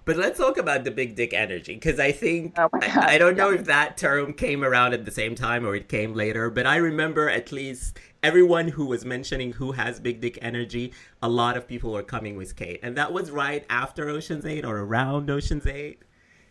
But 0.09 0.17
let's 0.17 0.38
talk 0.38 0.57
about 0.57 0.85
the 0.85 0.91
big 0.91 1.17
dick 1.17 1.35
energy 1.35 1.75
because 1.75 2.00
I 2.00 2.12
think 2.12 2.55
oh 2.57 2.71
I, 2.73 3.17
I, 3.17 3.19
don't 3.19 3.37
know 3.37 3.50
yeah. 3.50 3.59
if 3.59 3.67
that 3.67 3.99
term 3.99 4.33
came 4.33 4.65
around 4.65 4.95
at 4.95 5.05
the 5.05 5.11
same 5.11 5.35
time 5.35 5.67
or 5.67 5.75
it 5.75 5.87
came 5.91 6.15
later, 6.15 6.49
but 6.49 6.65
I 6.65 6.77
remember 6.77 7.29
at 7.29 7.53
least 7.53 7.99
everyone 8.23 8.69
who 8.69 8.87
was 8.87 9.05
mentioning 9.05 9.53
who 9.53 9.73
has 9.73 10.00
big 10.00 10.23
dick 10.23 10.38
energy, 10.41 10.95
a 11.21 11.29
lot 11.29 11.59
of 11.59 11.69
people 11.69 11.93
were 11.93 12.03
coming 12.03 12.38
with 12.38 12.57
Kate. 12.57 12.81
And 12.83 12.97
that 12.97 13.12
was 13.12 13.31
right 13.31 13.67
after 13.69 14.09
Ocean's 14.09 14.47
8 14.47 14.65
or 14.65 14.79
around 14.79 15.29
Ocean's 15.29 15.67
8. 15.67 16.00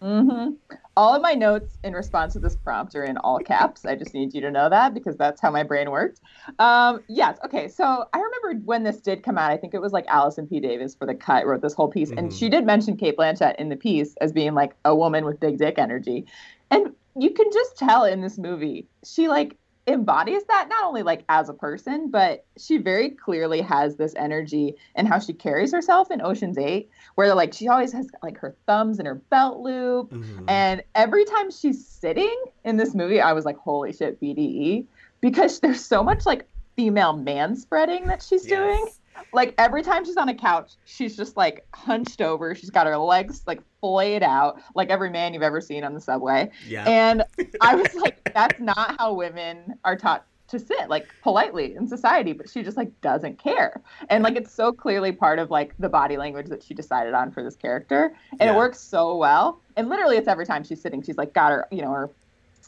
Mm-hmm. 0.02 0.54
All 0.96 1.16
of 1.16 1.22
my 1.22 1.34
notes 1.34 1.78
in 1.84 1.94
response 1.94 2.34
to 2.34 2.40
this 2.40 2.56
prompt 2.56 2.96
are 2.96 3.04
in 3.04 3.18
all 3.18 3.40
caps. 3.40 3.86
I 3.86 3.96
just 3.96 4.14
need 4.14 4.34
you 4.34 4.42
to 4.42 4.52
know 4.52 4.70
that 4.70 4.94
because 4.94 5.16
that's 5.16 5.40
how 5.40 5.52
my 5.52 5.64
brain 5.64 5.92
worked. 5.92 6.22
Um, 6.60 7.04
yes. 7.08 7.38
Okay. 7.46 7.68
So 7.68 8.06
I 8.14 8.18
remember 8.18 8.66
when 8.66 8.84
this 8.84 8.98
did 8.98 9.24
come 9.24 9.38
out. 9.38 9.52
I 9.52 9.58
think 9.58 9.74
it 9.74 9.82
was 9.82 9.94
like 9.94 10.06
Allison 10.08 10.48
P. 10.48 10.60
Davis 10.60 10.96
for 10.96 11.06
the 11.06 11.16
cut 11.16 11.46
wrote 11.46 11.62
this 11.62 11.74
whole 11.74 11.90
piece, 11.90 12.10
mm-hmm. 12.10 12.20
and 12.20 12.34
she 12.34 12.50
did 12.50 12.66
mention 12.66 12.98
Cate 12.98 13.18
Blanchett 13.18 13.56
in 13.58 13.70
the 13.70 13.76
piece 13.76 14.16
as 14.22 14.32
being 14.32 14.54
like 14.54 14.76
a 14.86 14.96
woman 14.96 15.26
with 15.26 15.40
big 15.40 15.58
dick 15.58 15.78
energy, 15.78 16.26
and 16.72 16.94
you 17.16 17.32
can 17.32 17.52
just 17.52 17.78
tell 17.78 18.06
in 18.06 18.22
this 18.22 18.38
movie 18.38 18.88
she 19.04 19.28
like 19.28 19.58
embodies 19.88 20.44
that 20.50 20.68
not 20.68 20.84
only 20.84 21.02
like 21.02 21.24
as 21.30 21.48
a 21.48 21.54
person 21.54 22.10
but 22.12 22.46
she 22.58 22.78
very 22.78 23.10
clearly 23.10 23.62
has 23.62 23.96
this 23.96 24.14
energy 24.18 24.76
and 24.96 25.08
how 25.08 25.18
she 25.18 25.32
carries 25.32 25.72
herself 25.72 26.12
in 26.12 26.22
oceans 26.22 26.58
8 26.58 26.90
where 27.16 27.34
like 27.34 27.54
she 27.54 27.70
always 27.70 27.94
has 27.94 28.10
like 28.22 28.38
her 28.38 28.54
thumbs 28.66 29.00
in 29.00 29.06
her 29.06 29.16
belt 29.16 29.60
loop 29.60 30.12
Mhm. 30.12 30.44
and 30.50 30.84
every 30.94 31.24
time 31.24 31.50
she's 31.52 31.86
sitting 31.88 32.36
in 32.66 32.76
this 32.78 32.94
movie, 32.94 33.22
I 33.22 33.32
was 33.34 33.46
like, 33.46 33.58
holy 33.58 33.94
shit, 33.94 34.20
BDE. 34.20 34.86
Because 35.22 35.60
there's 35.62 35.84
so 35.84 36.04
much 36.04 36.26
like 36.26 36.48
female 36.76 37.14
man 37.14 37.56
spreading 37.56 38.08
that 38.08 38.22
she's 38.22 38.46
doing. 38.46 38.86
Like 39.34 39.54
every 39.58 39.82
time 39.84 40.06
she's 40.06 40.18
on 40.18 40.30
a 40.30 40.36
couch, 40.36 40.74
she's 40.86 41.16
just 41.16 41.38
like 41.38 41.66
hunched 41.74 42.22
over. 42.22 42.56
She's 42.56 42.70
got 42.70 42.88
her 42.88 42.98
legs 42.98 43.44
like 43.48 43.62
flayed 43.82 44.24
out, 44.24 44.62
like 44.76 44.90
every 44.90 45.10
man 45.10 45.34
you've 45.34 45.44
ever 45.44 45.62
seen 45.62 45.84
on 45.84 45.94
the 45.94 46.02
subway. 46.02 46.50
Yeah. 46.68 46.86
And 46.88 47.24
I 47.62 47.76
was 47.76 47.94
like, 47.96 48.18
that's 48.34 48.60
not 48.60 48.96
how 49.00 49.14
women 49.14 49.76
are 49.84 49.96
taught 49.96 50.26
to 50.50 50.60
sit, 50.60 50.88
like 50.90 51.08
politely 51.24 51.76
in 51.76 51.88
society. 51.88 52.32
But 52.32 52.50
she 52.50 52.64
just 52.64 52.78
like 52.78 52.90
doesn't 53.02 53.38
care, 53.38 53.82
and 54.10 54.24
like 54.24 54.38
it's 54.38 54.54
so 54.54 54.72
clearly 54.72 55.12
part 55.12 55.40
of 55.40 55.52
like 55.52 55.74
the 55.78 55.90
body 55.90 56.16
language 56.16 56.48
that 56.48 56.64
she 56.64 56.74
decided 56.74 57.14
on 57.14 57.32
for 57.32 57.44
this 57.44 57.58
character, 57.58 58.14
and 58.32 58.42
Yeah. 58.42 58.54
it 58.54 58.56
works 58.58 58.80
so 58.80 59.18
well. 59.18 59.60
And 59.76 59.90
literally, 59.90 60.16
it's 60.16 60.28
every 60.30 60.46
time 60.46 60.64
she's 60.64 60.82
sitting, 60.82 61.02
she's 61.02 61.18
like 61.18 61.34
got 61.34 61.52
her, 61.52 61.68
you 61.70 61.82
know, 61.82 61.92
her 61.92 62.10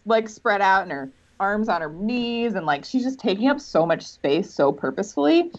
legs 0.05 0.33
spread 0.33 0.61
out 0.61 0.83
and 0.83 0.91
her 0.91 1.09
arms 1.39 1.69
on 1.69 1.79
her 1.79 1.89
knees 1.93 2.55
and 2.55 2.65
like 2.65 2.83
she's 2.83 3.01
just 3.03 3.17
taking 3.17 3.47
up 3.47 3.61
so 3.61 3.85
much 3.85 4.03
space 4.05 4.53
so 4.53 4.73
purposefully 4.73 5.49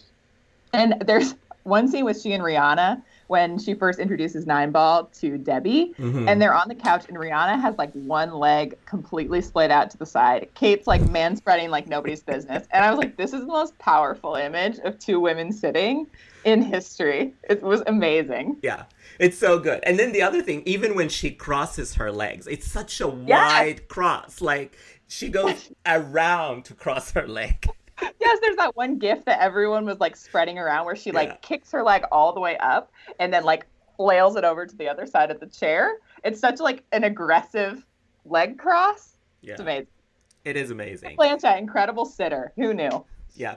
and 0.72 0.94
there's 1.06 1.34
one 1.64 1.86
scene 1.88 2.04
with 2.04 2.20
she 2.20 2.32
and 2.32 2.42
rihanna 2.42 3.02
when 3.26 3.58
she 3.58 3.74
first 3.74 3.98
introduces 3.98 4.46
nine 4.46 4.70
ball 4.70 5.04
to 5.12 5.36
debbie 5.38 5.94
Mhm. 5.98 6.26
and 6.28 6.40
they're 6.40 6.54
on 6.54 6.68
the 6.68 6.74
couch 6.74 7.04
and 7.08 7.16
rihanna 7.18 7.60
has 7.60 7.76
like 7.76 7.92
one 7.92 8.32
leg 8.32 8.76
completely 8.86 9.40
splayed 9.42 9.70
out 9.70 9.90
to 9.90 9.98
the 9.98 10.06
side 10.06 10.48
kate's 10.54 10.86
like 10.86 11.06
man 11.10 11.36
spreading 11.36 11.70
like 11.70 11.86
nobody's 11.86 12.22
business 12.22 12.66
and 12.72 12.82
i 12.84 12.90
was 12.90 12.98
like 12.98 13.16
this 13.16 13.32
is 13.34 13.40
the 13.40 13.46
most 13.46 13.78
powerful 13.78 14.34
image 14.36 14.78
of 14.84 14.98
two 14.98 15.20
women 15.20 15.52
sitting 15.52 16.06
in 16.44 16.62
history 16.62 17.34
it 17.48 17.62
was 17.62 17.82
amazing 17.86 18.56
Yeah, 18.62 18.84
it's 19.18 19.36
so 19.36 19.58
good. 19.58 19.80
And 19.82 19.98
then 19.98 20.12
the 20.12 20.22
other 20.22 20.40
thing, 20.40 20.62
even 20.64 20.94
when 20.94 21.10
she 21.10 21.30
crosses 21.30 21.96
her 21.96 22.10
legs, 22.10 22.46
it's 22.46 22.66
such 22.66 22.98
a 23.02 23.06
wide 23.06 23.86
cross. 23.88 24.40
Like 24.40 24.78
she 25.06 25.28
goes 25.28 25.70
around 25.86 26.64
to 26.64 26.72
cross 26.74 27.10
her 27.12 27.28
leg. 27.28 27.68
Yes, 28.20 28.38
there's 28.40 28.56
that 28.56 28.76
one 28.76 28.98
gif 28.98 29.24
that 29.24 29.40
everyone 29.40 29.84
was 29.84 30.00
like 30.00 30.16
spreading 30.16 30.58
around 30.58 30.86
where 30.86 30.96
she 30.96 31.12
like 31.12 31.28
Yeah. 31.28 31.36
kicks 31.36 31.70
her 31.72 31.82
leg 31.82 32.02
all 32.12 32.32
the 32.32 32.40
way 32.40 32.56
up 32.58 32.92
and 33.18 33.32
then 33.32 33.44
like 33.44 33.66
flails 33.96 34.36
it 34.36 34.44
over 34.44 34.66
to 34.66 34.76
the 34.76 34.88
other 34.88 35.06
side 35.06 35.30
of 35.30 35.40
the 35.40 35.46
chair. 35.46 35.98
It's 36.24 36.40
such 36.40 36.60
like 36.60 36.84
an 36.92 37.04
aggressive 37.04 37.84
leg 38.24 38.58
cross. 38.58 39.16
Yeah, 39.42 39.52
It's 39.52 39.60
amazing. 39.60 39.86
it 40.44 40.56
is 40.56 40.70
amazing. 40.70 41.16
Blanchett, 41.16 41.58
incredible 41.58 42.04
sitter. 42.04 42.52
Who 42.56 42.74
knew? 42.74 43.04
Yeah. 43.34 43.56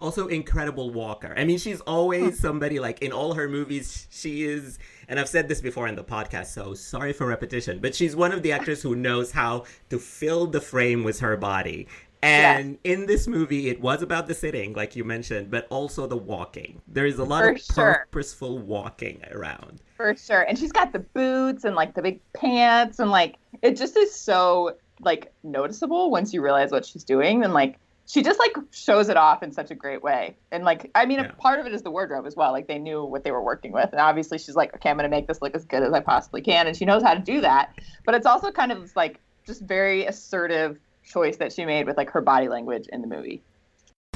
Also, 0.00 0.26
incredible 0.26 0.90
walker. 0.90 1.32
I 1.36 1.44
mean, 1.44 1.58
she's 1.58 1.80
always 1.82 2.30
hmm. 2.30 2.46
somebody 2.46 2.80
like 2.80 3.02
in 3.02 3.12
all 3.12 3.34
her 3.34 3.48
movies. 3.48 4.08
She 4.10 4.42
is, 4.42 4.80
and 5.06 5.20
I've 5.20 5.28
said 5.28 5.46
this 5.46 5.60
before 5.60 5.86
in 5.86 5.94
the 5.94 6.02
podcast, 6.02 6.46
so 6.46 6.74
sorry 6.74 7.12
for 7.12 7.26
repetition, 7.26 7.78
but 7.78 7.94
she's 7.94 8.16
one 8.16 8.32
of 8.32 8.42
the 8.42 8.50
actors 8.50 8.82
who 8.82 8.96
knows 8.96 9.30
how 9.30 9.64
to 9.90 10.00
fill 10.00 10.48
the 10.48 10.60
frame 10.60 11.04
with 11.04 11.20
her 11.20 11.36
body. 11.36 11.86
And 12.22 12.78
in 12.84 13.06
this 13.06 13.26
movie, 13.26 13.68
it 13.68 13.80
was 13.80 14.00
about 14.02 14.28
the 14.28 14.34
sitting, 14.34 14.74
like 14.74 14.94
you 14.94 15.02
mentioned, 15.04 15.50
but 15.50 15.66
also 15.70 16.06
the 16.06 16.16
walking. 16.16 16.80
There 16.86 17.04
is 17.06 17.18
a 17.18 17.24
lot 17.24 17.42
For 17.42 17.50
of 17.50 17.60
sure. 17.60 18.06
purposeful 18.10 18.58
walking 18.58 19.22
around. 19.32 19.80
For 19.96 20.14
sure. 20.16 20.42
And 20.42 20.56
she's 20.58 20.72
got 20.72 20.92
the 20.92 21.00
boots 21.00 21.64
and 21.64 21.74
like 21.74 21.94
the 21.94 22.02
big 22.02 22.20
pants 22.32 22.98
and 23.00 23.10
like 23.10 23.36
it 23.60 23.76
just 23.76 23.96
is 23.96 24.14
so 24.14 24.76
like 25.00 25.32
noticeable 25.42 26.10
once 26.10 26.32
you 26.32 26.42
realize 26.42 26.70
what 26.70 26.86
she's 26.86 27.02
doing 27.02 27.42
and 27.42 27.52
like 27.52 27.78
she 28.06 28.22
just 28.22 28.38
like 28.38 28.52
shows 28.72 29.08
it 29.08 29.16
off 29.16 29.42
in 29.42 29.50
such 29.50 29.70
a 29.72 29.74
great 29.74 30.02
way. 30.02 30.36
And 30.52 30.64
like 30.64 30.90
I 30.94 31.06
mean 31.06 31.18
Yeah. 31.18 31.26
a 31.30 31.32
part 31.34 31.58
of 31.58 31.66
it 31.66 31.72
is 31.74 31.82
the 31.82 31.90
wardrobe 31.90 32.26
as 32.26 32.36
well. 32.36 32.52
Like 32.52 32.68
they 32.68 32.78
knew 32.78 33.04
what 33.04 33.24
they 33.24 33.32
were 33.32 33.42
working 33.42 33.72
with. 33.72 33.90
And 33.90 34.00
obviously 34.00 34.38
she's 34.38 34.54
like, 34.54 34.72
okay, 34.76 34.90
I'm 34.90 34.96
gonna 34.96 35.08
make 35.08 35.26
this 35.26 35.42
look 35.42 35.56
as 35.56 35.64
good 35.64 35.82
as 35.82 35.92
I 35.92 35.98
possibly 36.00 36.40
can 36.40 36.68
and 36.68 36.76
she 36.76 36.84
knows 36.84 37.02
how 37.02 37.14
to 37.14 37.20
do 37.20 37.40
that. 37.40 37.74
But 38.04 38.14
it's 38.14 38.26
also 38.26 38.52
kind 38.52 38.70
of 38.70 38.94
like 38.94 39.18
just 39.44 39.62
very 39.62 40.04
assertive 40.06 40.78
choice 41.04 41.36
that 41.36 41.52
she 41.52 41.64
made 41.64 41.86
with 41.86 41.96
like 41.96 42.10
her 42.10 42.20
body 42.20 42.48
language 42.48 42.86
in 42.92 43.00
the 43.00 43.06
movie. 43.06 43.42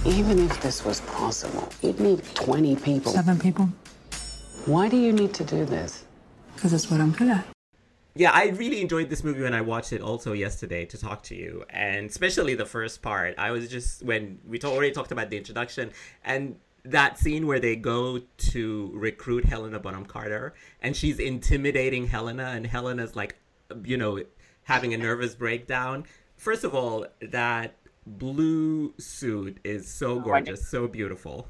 Even 0.05 0.39
if 0.39 0.61
this 0.63 0.85
was 0.85 1.01
possible, 1.03 1.69
you'd 1.83 1.99
need 2.01 2.23
20 2.35 2.77
people. 2.77 3.13
Seven 3.13 3.39
people, 3.39 3.69
Why 4.67 4.89
do 4.89 4.97
you 4.97 5.13
need 5.13 5.35
to 5.35 5.45
do 5.45 5.65
this? 5.65 6.05
because 6.55 6.73
it's 6.73 6.91
what 6.91 7.01
I'm 7.03 7.13
good 7.13 7.29
at. 7.29 7.47
Yeah, 8.15 8.31
I 8.33 8.47
really 8.49 8.81
enjoyed 8.81 9.11
this 9.11 9.23
movie 9.23 9.43
when 9.43 9.53
I 9.53 9.61
watched 9.61 9.93
it 9.93 10.01
also 10.01 10.33
yesterday 10.33 10.87
to 10.87 10.97
talk 10.97 11.23
to 11.25 11.35
you, 11.35 11.65
and 11.69 12.09
especially 12.09 12.55
the 12.55 12.65
first 12.65 13.03
part. 13.03 13.35
I 13.37 13.51
was 13.51 13.69
just 13.69 14.03
when 14.03 14.39
we 14.47 14.59
to- 14.61 14.69
already 14.69 14.91
talked 14.93 15.13
about 15.13 15.29
the 15.29 15.37
introduction 15.37 15.91
and 16.25 16.57
that 16.83 17.19
scene 17.19 17.47
where 17.47 17.61
they 17.61 17.77
go 17.77 18.21
to 18.39 18.91
recruit 18.95 19.45
Helena 19.45 19.79
Bonham 19.79 20.07
Carter, 20.07 20.55
and 20.81 20.97
she's 20.97 21.19
intimidating 21.19 22.07
Helena, 22.07 22.45
and 22.55 22.67
Helena's 22.67 23.15
like, 23.15 23.37
you 23.85 23.99
know, 23.99 24.23
having 24.63 24.95
a 24.95 24.97
nervous 24.97 25.35
breakdown. 25.35 26.05
First 26.37 26.65
of 26.65 26.75
all, 26.75 27.07
that 27.21 27.75
blue 28.07 28.95
suit 28.99 29.59
is 29.65 29.89
so 29.89 30.21
gorgeous, 30.21 30.69
so 30.69 30.87
beautiful. 30.87 31.49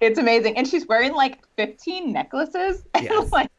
It's 0.00 0.18
amazing. 0.18 0.56
And 0.56 0.66
she's 0.66 0.86
wearing 0.86 1.12
like 1.12 1.40
15 1.56 2.12
necklaces 2.12 2.84
and 2.94 3.04
Yes. 3.04 3.32
like 3.32 3.50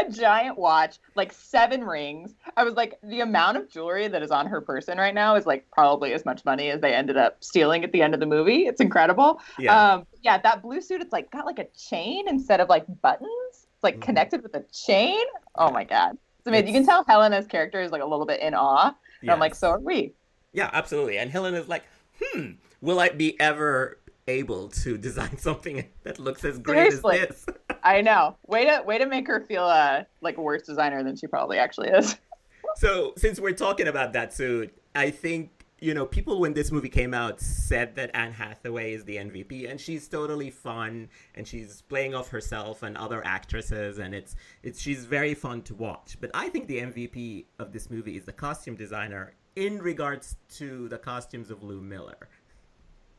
a 0.00 0.08
giant 0.10 0.58
watch, 0.58 0.98
like 1.14 1.32
seven 1.32 1.82
rings. 1.84 2.34
I 2.56 2.64
was 2.64 2.74
like, 2.74 2.98
the 3.02 3.20
amount 3.20 3.56
of 3.56 3.68
jewelry 3.68 4.06
that 4.08 4.22
is 4.22 4.30
on 4.30 4.46
her 4.46 4.60
person 4.60 4.98
right 4.98 5.14
now 5.14 5.34
is 5.36 5.46
like 5.46 5.68
probably 5.72 6.12
as 6.12 6.24
much 6.24 6.44
money 6.44 6.70
as 6.70 6.80
they 6.80 6.94
ended 6.94 7.16
up 7.16 7.42
stealing 7.42 7.82
at 7.84 7.92
the 7.92 8.02
end 8.02 8.14
of 8.14 8.20
the 8.20 8.26
movie. 8.26 8.66
It's 8.66 8.80
incredible. 8.80 9.40
Yeah. 9.58 9.94
Um, 9.94 10.06
yeah, 10.22 10.38
that 10.38 10.62
blue 10.62 10.80
suit, 10.80 11.00
it's 11.00 11.12
like 11.12 11.30
got 11.30 11.46
like 11.46 11.58
a 11.58 11.66
chain 11.76 12.28
instead 12.28 12.60
of 12.60 12.68
like 12.68 12.84
buttons. 13.02 13.30
It's 13.52 13.82
like 13.82 14.00
connected 14.00 14.42
with 14.42 14.54
a 14.54 14.64
chain. 14.72 15.18
Oh 15.56 15.70
my 15.70 15.84
God. 15.84 16.16
It's 16.38 16.46
amazing. 16.46 16.68
You 16.68 16.74
can 16.74 16.86
tell 16.86 17.04
Helena's 17.04 17.46
character 17.46 17.80
is 17.80 17.90
like 17.92 18.02
a 18.02 18.06
little 18.06 18.26
bit 18.26 18.40
in 18.40 18.54
awe. 18.54 18.94
And 19.22 19.30
I'm 19.30 19.40
like, 19.40 19.54
so 19.54 19.70
are 19.70 19.80
we. 19.80 20.12
Yeah, 20.54 20.70
absolutely. 20.72 21.18
And 21.18 21.30
Helen 21.30 21.54
is 21.54 21.68
like, 21.68 21.82
hmm, 22.22 22.52
will 22.80 23.00
I 23.00 23.10
be 23.10 23.38
ever 23.38 23.98
able 24.26 24.68
to 24.68 24.96
design 24.98 25.36
something 25.36 25.84
that 26.04 26.18
looks 26.18 26.44
as 26.44 26.58
great 26.58 26.92
Seriously. 26.92 27.20
as 27.20 27.28
this? 27.28 27.46
I 27.82 28.00
know. 28.00 28.36
Way 28.46 28.64
to 28.64 28.82
way 28.86 28.96
to 28.96 29.06
make 29.06 29.26
her 29.26 29.40
feel 29.40 29.64
uh, 29.64 30.04
like 30.22 30.38
a 30.38 30.40
worse 30.40 30.62
designer 30.62 31.02
than 31.02 31.16
she 31.16 31.26
probably 31.26 31.58
actually 31.58 31.90
is. 31.90 32.16
so, 32.76 33.12
since 33.18 33.38
we're 33.38 33.52
talking 33.52 33.88
about 33.88 34.14
that 34.14 34.32
suit, 34.32 34.72
I 34.94 35.10
think, 35.10 35.50
you 35.80 35.92
know, 35.92 36.06
people 36.06 36.40
when 36.40 36.54
this 36.54 36.72
movie 36.72 36.88
came 36.88 37.12
out 37.12 37.40
said 37.40 37.96
that 37.96 38.10
Anne 38.14 38.32
Hathaway 38.32 38.94
is 38.94 39.04
the 39.04 39.16
MVP 39.16 39.68
and 39.68 39.78
she's 39.78 40.08
totally 40.08 40.50
fun 40.50 41.10
and 41.34 41.46
she's 41.46 41.82
playing 41.82 42.14
off 42.14 42.30
herself 42.30 42.82
and 42.82 42.96
other 42.96 43.26
actresses 43.26 43.98
and 43.98 44.14
it's 44.14 44.36
it's 44.62 44.80
she's 44.80 45.04
very 45.04 45.34
fun 45.34 45.62
to 45.62 45.74
watch. 45.74 46.16
But 46.20 46.30
I 46.32 46.48
think 46.48 46.68
the 46.68 46.78
MVP 46.78 47.46
of 47.58 47.72
this 47.72 47.90
movie 47.90 48.16
is 48.16 48.24
the 48.24 48.32
costume 48.32 48.76
designer 48.76 49.34
in 49.56 49.80
regards 49.80 50.36
to 50.56 50.88
the 50.88 50.98
costumes 50.98 51.50
of 51.50 51.62
Lou 51.62 51.80
Miller. 51.80 52.28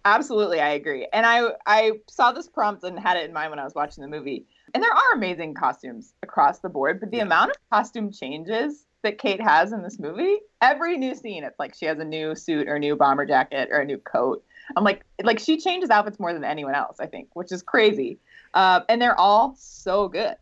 Absolutely, 0.06 0.60
I 0.60 0.70
agree. 0.70 1.08
And 1.14 1.26
I 1.26 1.50
I 1.66 1.94
saw 2.08 2.32
this 2.32 2.48
prompt 2.48 2.84
and 2.84 3.00
had 3.00 3.18
it 3.18 3.26
in 3.26 3.34
mind 3.34 3.50
when 3.50 3.60
I 3.60 3.64
was 3.64 3.74
watching 3.74 4.04
the 4.04 4.08
movie. 4.08 4.46
And 4.74 4.84
there 4.84 4.92
are 4.92 5.14
amazing 5.16 5.56
costumes 5.56 6.14
across 6.22 6.60
the 6.60 6.70
board, 6.70 7.00
but 7.00 7.10
the 7.12 7.18
Yeah. 7.18 7.24
amount 7.24 7.52
of 7.52 7.58
costume 7.72 8.12
changes 8.12 8.86
that 9.02 9.18
Kate 9.18 9.42
has 9.42 9.72
in 9.72 9.82
this 9.82 10.00
movie, 10.00 10.40
every 10.62 10.98
new 10.98 11.16
scene, 11.16 11.44
it's 11.44 11.58
like 11.60 11.74
she 11.76 11.86
has 11.86 12.00
a 12.00 12.04
new 12.06 12.36
suit 12.36 12.68
or 12.68 12.76
a 12.76 12.80
new 12.80 12.96
bomber 12.96 13.26
jacket 13.26 13.70
or 13.72 13.80
a 13.80 13.86
new 13.86 13.98
coat. 14.00 14.44
I'm 14.76 14.84
like, 14.84 15.06
like 15.24 15.40
she 15.40 15.58
changes 15.58 15.90
outfits 15.90 16.20
more 16.20 16.34
than 16.34 16.44
anyone 16.44 16.76
else, 16.76 17.00
I 17.00 17.06
think, 17.06 17.30
which 17.34 17.52
is 17.52 17.62
crazy. 17.62 18.20
Uh, 18.54 18.82
and 18.90 19.02
they're 19.02 19.20
all 19.20 19.56
so 19.58 20.08
good. 20.10 20.36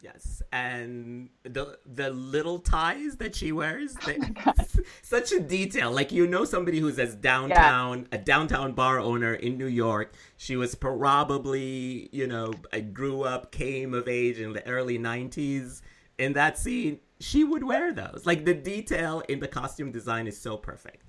Yes, 0.00 0.42
and 0.52 1.28
the 1.42 1.78
the 1.84 2.10
little 2.10 2.60
ties 2.60 3.16
that 3.16 3.34
she 3.34 3.50
wears, 3.50 3.96
oh 4.00 4.06
they, 4.06 4.18
such 5.02 5.32
a 5.32 5.40
detail. 5.40 5.90
Like 5.90 6.12
you 6.12 6.26
know, 6.28 6.44
somebody 6.44 6.78
who's 6.78 7.00
as 7.00 7.16
downtown, 7.16 8.06
a 8.12 8.18
downtown 8.18 8.72
bar 8.74 9.00
owner 9.00 9.34
in 9.34 9.58
New 9.58 9.66
York. 9.66 10.14
She 10.36 10.54
was 10.54 10.76
probably, 10.76 12.08
you 12.12 12.28
know, 12.28 12.52
I 12.72 12.80
grew 12.80 13.22
up, 13.22 13.50
came 13.50 13.92
of 13.92 14.06
age 14.06 14.38
in 14.38 14.52
the 14.52 14.64
early 14.68 14.98
'90s. 15.00 15.82
In 16.18 16.32
that 16.34 16.56
scene, 16.58 17.00
she 17.18 17.42
would 17.42 17.64
wear 17.64 17.92
those. 17.92 18.22
Like 18.24 18.44
the 18.44 18.54
detail 18.54 19.22
in 19.28 19.40
the 19.40 19.48
costume 19.48 19.90
design 19.90 20.28
is 20.28 20.38
so 20.40 20.56
perfect. 20.56 21.02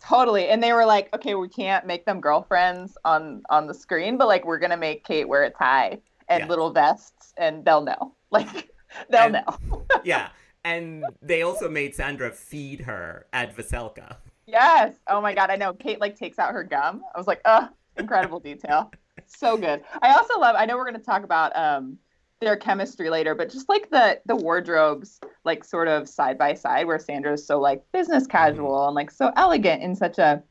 Totally. 0.00 0.48
And 0.48 0.62
they 0.62 0.72
were 0.72 0.84
like, 0.84 1.08
okay, 1.14 1.34
we 1.34 1.48
can't 1.48 1.86
make 1.86 2.04
them 2.04 2.20
girlfriends 2.20 2.98
on 3.04 3.42
on 3.48 3.66
the 3.68 3.74
screen, 3.74 4.16
but 4.18 4.26
like 4.26 4.44
we're 4.44 4.58
gonna 4.58 4.76
make 4.76 5.04
Kate 5.04 5.28
wear 5.28 5.44
a 5.44 5.50
tie 5.50 6.00
and 6.28 6.40
Yeah. 6.40 6.48
little 6.48 6.70
vests, 6.70 7.32
and 7.36 7.64
they'll 7.64 7.82
know. 7.82 8.14
Like 8.34 8.70
they'll 9.10 9.22
And- 9.22 9.32
know. 9.34 9.86
Yeah, 10.04 10.28
and 10.64 11.04
they 11.22 11.42
also 11.42 11.68
made 11.68 11.94
Sandra 11.94 12.30
feed 12.30 12.80
her 12.82 13.26
at 13.32 13.56
Veselka. 13.56 14.16
yes. 14.46 14.94
Oh 15.06 15.20
my 15.20 15.34
god, 15.34 15.50
I 15.50 15.56
know. 15.56 15.72
Kate 15.72 16.00
like 16.00 16.16
takes 16.16 16.38
out 16.38 16.52
her 16.52 16.62
gum. 16.64 17.02
I 17.14 17.18
was 17.18 17.26
like, 17.26 17.40
uh, 17.46 17.68
incredible 17.96 18.40
detail. 18.40 18.90
So 19.26 19.56
good. 19.56 19.82
I 20.02 20.12
also 20.12 20.38
love. 20.38 20.56
I 20.58 20.66
know 20.66 20.76
we're 20.76 20.84
gonna 20.84 20.98
talk 20.98 21.24
about 21.24 21.56
um 21.56 21.96
their 22.40 22.56
chemistry 22.56 23.08
later, 23.08 23.34
but 23.34 23.48
just 23.50 23.68
like 23.70 23.88
the 23.90 24.20
the 24.26 24.36
wardrobes, 24.36 25.20
like 25.44 25.64
sort 25.64 25.88
of 25.88 26.06
side 26.08 26.36
by 26.36 26.52
side, 26.54 26.86
where 26.86 26.98
Sandra 26.98 27.32
is 27.32 27.46
so 27.46 27.58
like 27.60 27.82
business 27.92 28.26
casual 28.26 28.86
and 28.86 28.94
like 28.94 29.10
so 29.10 29.32
elegant 29.36 29.82
in 29.82 29.94
such 29.94 30.18
a 30.18 30.42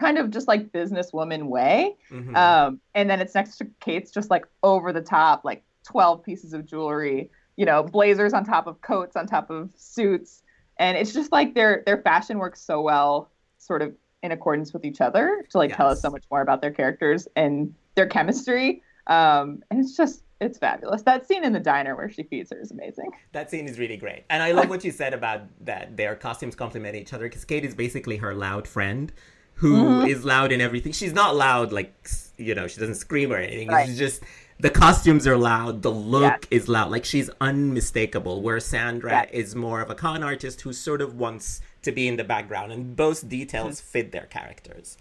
kind 0.00 0.16
of 0.18 0.30
just 0.30 0.46
like 0.46 0.70
businesswoman 0.70 1.44
way. 1.48 1.96
Mhm. 2.12 2.36
Um, 2.36 2.80
and 2.94 3.10
then 3.10 3.20
it's 3.20 3.34
next 3.34 3.56
to 3.58 3.66
Kate's 3.80 4.12
just 4.12 4.30
like 4.30 4.44
over 4.62 4.92
the 4.92 5.00
top, 5.02 5.44
like 5.44 5.64
12 5.88 6.22
pieces 6.22 6.52
of 6.52 6.66
jewelry, 6.66 7.30
you 7.56 7.64
know, 7.66 7.82
blazers 7.82 8.32
on 8.34 8.44
top 8.44 8.66
of 8.66 8.80
coats 8.82 9.16
on 9.16 9.26
top 9.26 9.50
of 9.50 9.70
suits. 9.76 10.42
And 10.78 10.96
it's 10.96 11.12
just 11.12 11.32
like 11.32 11.54
their 11.54 11.82
their 11.86 11.98
fashion 12.02 12.38
works 12.38 12.60
so 12.60 12.80
well, 12.82 13.30
sort 13.58 13.82
of 13.82 13.94
in 14.22 14.32
accordance 14.32 14.72
with 14.72 14.84
each 14.84 15.00
other 15.00 15.44
to 15.50 15.58
like 15.58 15.74
tell 15.76 15.88
us 15.88 16.00
so 16.02 16.10
much 16.10 16.24
more 16.30 16.40
about 16.42 16.60
their 16.60 16.72
characters 16.72 17.26
and 17.36 17.74
their 17.94 18.06
chemistry. 18.06 18.82
Um, 19.06 19.62
and 19.70 19.80
it's 19.80 19.96
just 19.96 20.22
it's 20.40 20.58
fabulous. 20.58 21.02
That 21.02 21.26
scene 21.26 21.42
in 21.44 21.52
the 21.52 21.58
diner 21.60 21.96
where 21.96 22.10
she 22.10 22.22
feeds 22.22 22.50
her 22.52 22.60
is 22.60 22.70
amazing. 22.70 23.10
That 23.32 23.50
scene 23.50 23.66
is 23.66 23.78
really 23.78 23.96
great. 23.96 24.24
And 24.30 24.40
I 24.42 24.52
love 24.52 24.68
what 24.68 24.84
you 24.84 24.92
said 24.92 25.14
about 25.14 25.40
that 25.64 25.96
their 25.96 26.14
costumes 26.14 26.54
complement 26.54 26.94
each 26.94 27.12
other 27.12 27.24
because 27.24 27.44
Kate 27.44 27.64
is 27.64 27.74
basically 27.74 28.18
her 28.18 28.34
loud 28.34 28.68
friend 28.68 29.10
who 29.54 30.02
is 30.02 30.18
Mm-hmm. 30.18 30.28
loud 30.28 30.52
in 30.52 30.60
everything. 30.60 30.92
She's 30.92 31.12
not 31.12 31.34
loud 31.34 31.72
like, 31.72 31.92
you 32.36 32.54
know, 32.54 32.68
she 32.68 32.78
doesn't 32.78 32.94
scream 32.94 33.32
or 33.32 33.38
anything. 33.38 33.66
Right. 33.68 33.88
It's 33.88 33.98
just 33.98 34.22
the 34.60 34.70
costumes 34.70 35.26
are 35.26 35.36
loud, 35.36 35.82
the 35.82 35.90
look 35.90 36.46
is 36.50 36.68
loud. 36.68 36.90
Like 36.90 37.04
she's 37.04 37.30
unmistakable, 37.40 38.42
where 38.42 38.60
Sandra 38.60 39.26
is 39.32 39.54
more 39.54 39.80
of 39.80 39.90
a 39.90 39.94
con 39.94 40.22
artist 40.22 40.62
who 40.62 40.72
sort 40.72 41.00
of 41.00 41.14
wants 41.14 41.60
to 41.82 41.92
be 41.92 42.08
in 42.08 42.16
the 42.16 42.24
background 42.24 42.72
and 42.72 42.96
both 42.96 43.28
details 43.28 43.80
Mm-hmm. 43.80 43.88
fit 43.88 44.12
their 44.12 44.26
characters. 44.26 44.98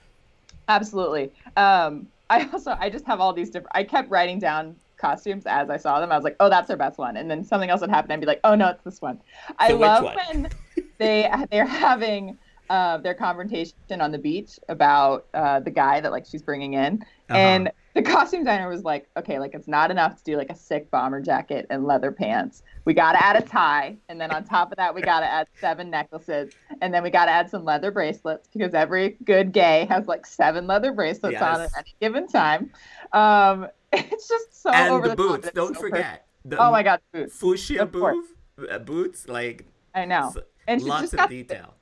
Absolutely. 0.67 1.31
Um, 1.55 2.07
I 2.29 2.47
also 2.51 2.75
I 2.79 2.89
just 2.89 3.05
have 3.05 3.19
all 3.19 3.33
these 3.33 3.49
different. 3.49 3.71
I 3.73 3.83
kept 3.83 4.09
writing 4.09 4.39
down 4.39 4.75
costumes 4.97 5.43
as 5.45 5.69
I 5.69 5.77
saw 5.77 5.99
them. 5.99 6.11
I 6.11 6.15
was 6.15 6.23
like, 6.23 6.35
oh, 6.39 6.49
that's 6.49 6.67
their 6.67 6.77
best 6.77 6.97
one, 6.97 7.17
and 7.17 7.29
then 7.31 7.43
something 7.43 7.69
else 7.69 7.81
would 7.81 7.89
happen. 7.89 8.11
I'd 8.11 8.19
be 8.19 8.25
like, 8.25 8.41
oh 8.43 8.55
no, 8.55 8.69
it's 8.69 8.83
this 8.83 9.01
one. 9.01 9.19
I 9.59 9.69
So 9.69 9.77
which 9.77 9.87
love 9.87 10.03
one? 10.03 10.15
when 10.31 10.49
they 10.97 11.31
they're 11.51 11.65
having 11.65 12.37
uh, 12.69 12.97
their 12.97 13.13
confrontation 13.13 13.73
on 14.01 14.11
the 14.11 14.17
beach 14.17 14.59
about 14.67 15.25
uh, 15.33 15.61
the 15.61 15.71
guy 15.71 16.01
that 16.01 16.11
like 16.11 16.25
she's 16.25 16.41
bringing 16.41 16.73
in, 16.73 17.01
Uh-huh. 17.29 17.37
and 17.37 17.71
the 17.97 18.03
costume 18.03 18.41
designer 18.41 18.69
was 18.69 18.83
like, 18.83 19.09
okay, 19.17 19.39
like 19.39 19.55
it's 19.55 19.67
not 19.67 19.89
enough 19.89 20.17
to 20.17 20.23
do 20.23 20.37
like 20.37 20.51
a 20.51 20.55
sick 20.55 20.91
bomber 20.91 21.19
jacket 21.19 21.65
and 21.71 21.83
leather 21.83 22.11
pants. 22.11 22.61
We 22.85 22.93
got 22.93 23.13
to 23.13 23.25
add 23.25 23.35
a 23.37 23.41
tie, 23.41 23.97
and 24.07 24.21
then 24.21 24.29
on 24.29 24.43
top 24.43 24.71
of 24.71 24.77
that, 24.77 24.93
we 24.93 25.01
got 25.01 25.21
to 25.21 25.25
add 25.25 25.47
seven 25.59 25.89
necklaces, 25.89 26.53
and 26.81 26.93
then 26.93 27.01
we 27.01 27.09
got 27.09 27.25
to 27.25 27.31
add 27.31 27.49
some 27.49 27.65
leather 27.65 27.89
bracelets 27.89 28.49
because 28.53 28.75
every 28.75 29.17
good 29.23 29.51
gay 29.51 29.87
has 29.89 30.07
like 30.07 30.27
seven 30.27 30.67
leather 30.67 30.93
bracelets 30.93 31.41
on 31.41 31.61
at 31.61 31.71
any 31.75 31.95
given 31.99 32.27
time. 32.27 32.69
Um, 33.13 33.67
it's 33.91 34.27
just 34.27 34.61
so 34.61 34.69
and 34.69 34.93
over 34.93 35.07
the 35.07 35.15
the, 35.15 35.23
boots, 35.23 35.49
don't 35.55 35.73
so 35.73 35.81
forget. 35.81 36.27
The. 36.45 36.63
Oh 36.63 36.71
my 36.71 36.83
god, 36.83 37.01
the 37.11 37.21
boots! 37.21 37.39
Fuchsia 37.39 37.87
booth, 37.87 38.27
uh, 38.69 38.77
boots, 38.77 39.27
like 39.27 39.65
I 39.95 40.05
know. 40.05 40.35
And 40.67 40.83
lots 40.83 41.01
just 41.01 41.13
of 41.13 41.17
got 41.17 41.29
detail. 41.31 41.73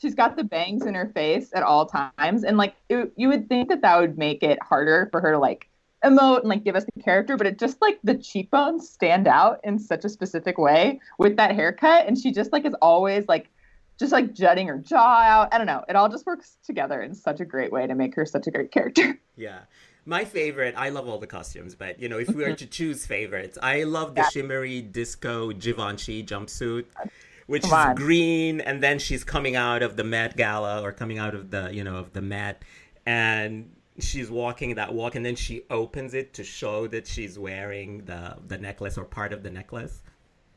She's 0.00 0.14
got 0.14 0.36
the 0.36 0.44
bangs 0.44 0.86
in 0.86 0.94
her 0.94 1.08
face 1.14 1.50
at 1.54 1.62
all 1.62 1.86
times 1.86 2.44
and 2.44 2.56
like 2.56 2.74
it, 2.88 3.12
you 3.16 3.28
would 3.28 3.48
think 3.48 3.68
that 3.68 3.82
that 3.82 3.98
would 3.98 4.18
make 4.18 4.42
it 4.42 4.62
harder 4.62 5.08
for 5.10 5.20
her 5.20 5.32
to 5.32 5.38
like 5.38 5.68
emote 6.04 6.40
and 6.40 6.48
like 6.48 6.64
give 6.64 6.76
us 6.76 6.84
the 6.94 7.02
character 7.02 7.36
but 7.36 7.46
it 7.46 7.58
just 7.58 7.80
like 7.82 7.98
the 8.02 8.14
cheekbones 8.14 8.88
stand 8.88 9.28
out 9.28 9.60
in 9.64 9.78
such 9.78 10.04
a 10.04 10.08
specific 10.08 10.56
way 10.56 10.98
with 11.18 11.36
that 11.36 11.54
haircut 11.54 12.06
and 12.06 12.18
she 12.18 12.32
just 12.32 12.52
like 12.52 12.64
is 12.64 12.74
always 12.80 13.28
like 13.28 13.50
just 14.00 14.12
like 14.12 14.32
jutting 14.32 14.66
her 14.66 14.78
jaw 14.78 15.20
out. 15.20 15.52
I 15.52 15.58
don't 15.58 15.66
know. 15.66 15.84
It 15.86 15.94
all 15.94 16.08
just 16.08 16.24
works 16.24 16.56
together 16.64 17.02
in 17.02 17.14
such 17.14 17.38
a 17.38 17.44
great 17.44 17.70
way 17.70 17.86
to 17.86 17.94
make 17.94 18.14
her 18.14 18.24
such 18.24 18.46
a 18.48 18.50
great 18.50 18.72
character. 18.72 19.20
Yeah. 19.36 19.60
My 20.04 20.26
favorite, 20.26 20.74
I 20.76 20.90
love 20.90 21.08
all 21.08 21.18
the 21.18 21.26
costumes, 21.26 21.74
but 21.74 21.98
you 21.98 22.10
know, 22.10 22.18
if 22.18 22.28
we 22.28 22.42
were 22.42 22.48
mm-hmm. 22.48 22.56
to 22.56 22.66
choose 22.66 23.06
favorites, 23.06 23.56
I 23.62 23.84
love 23.84 24.14
the 24.14 24.22
Yeah. 24.22 24.28
shimmery 24.28 24.82
disco 24.82 25.50
Givenchy 25.52 26.22
jumpsuit, 26.22 26.84
which 27.50 27.62
Come 27.64 27.70
is 27.80 27.86
on. 27.86 27.94
green, 27.96 28.60
and 28.60 28.82
then 28.82 28.98
she's 28.98 29.24
coming 29.24 29.56
out 29.56 29.82
of 29.82 29.96
the 29.96 30.04
Met 30.04 30.36
Gala 30.36 30.82
or 30.82 30.92
coming 30.92 31.18
out 31.18 31.34
of 31.34 31.50
the, 31.50 31.70
you 31.72 31.82
know, 31.84 31.96
of 31.96 32.12
the 32.12 32.22
Met, 32.22 32.62
and 33.06 33.70
she's 33.98 34.30
walking 34.30 34.76
that 34.76 34.94
walk, 34.94 35.14
and 35.16 35.24
then 35.26 35.34
she 35.36 35.62
opens 35.68 36.14
it 36.14 36.32
to 36.34 36.44
show 36.44 36.86
that 36.86 37.06
she's 37.06 37.38
wearing 37.38 38.04
the 38.04 38.36
the 38.46 38.56
necklace 38.56 38.96
or 38.96 39.04
part 39.04 39.32
of 39.32 39.42
the 39.42 39.50
necklace. 39.50 40.02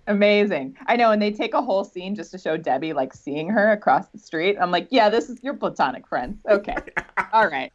amazing 0.08 0.76
i 0.88 0.98
know 0.98 1.12
and 1.12 1.22
they 1.22 1.32
take 1.32 1.54
a 1.54 1.62
whole 1.62 1.86
scene 1.86 2.14
just 2.14 2.30
to 2.32 2.38
show 2.38 2.58
debbie 2.58 2.92
like 2.92 3.14
seeing 3.14 3.48
her 3.50 3.72
across 3.72 4.10
the 4.10 4.18
street 4.20 4.58
i'm 4.60 4.70
like 4.70 4.86
yeah 4.92 5.08
this 5.10 5.30
is 5.30 5.42
your 5.42 5.54
platonic 5.54 6.06
friends 6.06 6.38
okay 6.50 6.76
all 7.34 7.48
right 7.48 7.72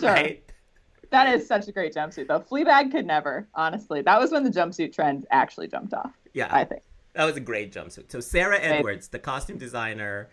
sure 0.00 0.08
Right? 0.10 0.42
That 1.10 1.28
is 1.34 1.46
such 1.46 1.68
a 1.68 1.72
great 1.72 1.94
jumpsuit, 1.94 2.26
though. 2.26 2.40
Fleabag 2.40 2.90
could 2.90 3.06
never, 3.06 3.46
honestly. 3.54 4.02
That 4.02 4.18
was 4.20 4.32
when 4.32 4.42
the 4.42 4.50
jumpsuit 4.50 4.92
trend 4.92 5.24
actually 5.30 5.68
jumped 5.68 5.94
off, 5.94 6.10
Yeah. 6.34 6.48
I 6.50 6.64
think. 6.64 6.82
That 7.16 7.24
was 7.24 7.36
a 7.36 7.40
great 7.40 7.72
jumpsuit. 7.72 8.12
So 8.12 8.20
Sarah. 8.20 8.58
Edwards, 8.60 9.08
the 9.08 9.18
costume 9.18 9.56
designer, 9.56 10.28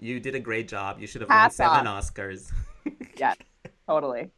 you 0.00 0.18
did 0.18 0.34
a 0.34 0.40
great 0.40 0.66
job. 0.66 0.98
You 1.00 1.06
should 1.06 1.20
have 1.20 1.30
Hats 1.30 1.58
won 1.60 1.70
seven 1.70 1.86
Oscars. 1.86 2.52
yeah, 3.16 3.34
totally. 3.86 4.30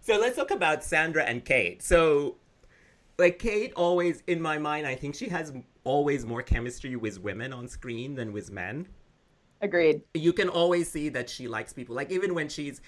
So 0.00 0.18
let's 0.18 0.36
talk 0.36 0.50
about 0.50 0.82
Sandra 0.82 1.24
and 1.24 1.44
Kate. 1.44 1.82
So, 1.82 2.36
like 3.18 3.38
Kate, 3.38 3.74
always 3.74 4.22
in 4.26 4.40
my 4.40 4.56
mind, 4.56 4.86
I 4.86 4.94
think 4.94 5.14
she 5.14 5.28
has 5.28 5.52
always 5.84 6.24
more 6.24 6.42
chemistry 6.42 6.96
with 6.96 7.20
women 7.20 7.52
on 7.52 7.68
screen 7.68 8.14
than 8.14 8.32
with 8.32 8.50
men. 8.50 8.88
Agreed. 9.60 10.00
You 10.14 10.32
can 10.32 10.48
always 10.48 10.90
see 10.90 11.10
that 11.10 11.28
she 11.28 11.48
likes 11.48 11.74
people. 11.74 11.94
Like 11.94 12.10
even 12.10 12.34
when 12.34 12.48
she's 12.48 12.80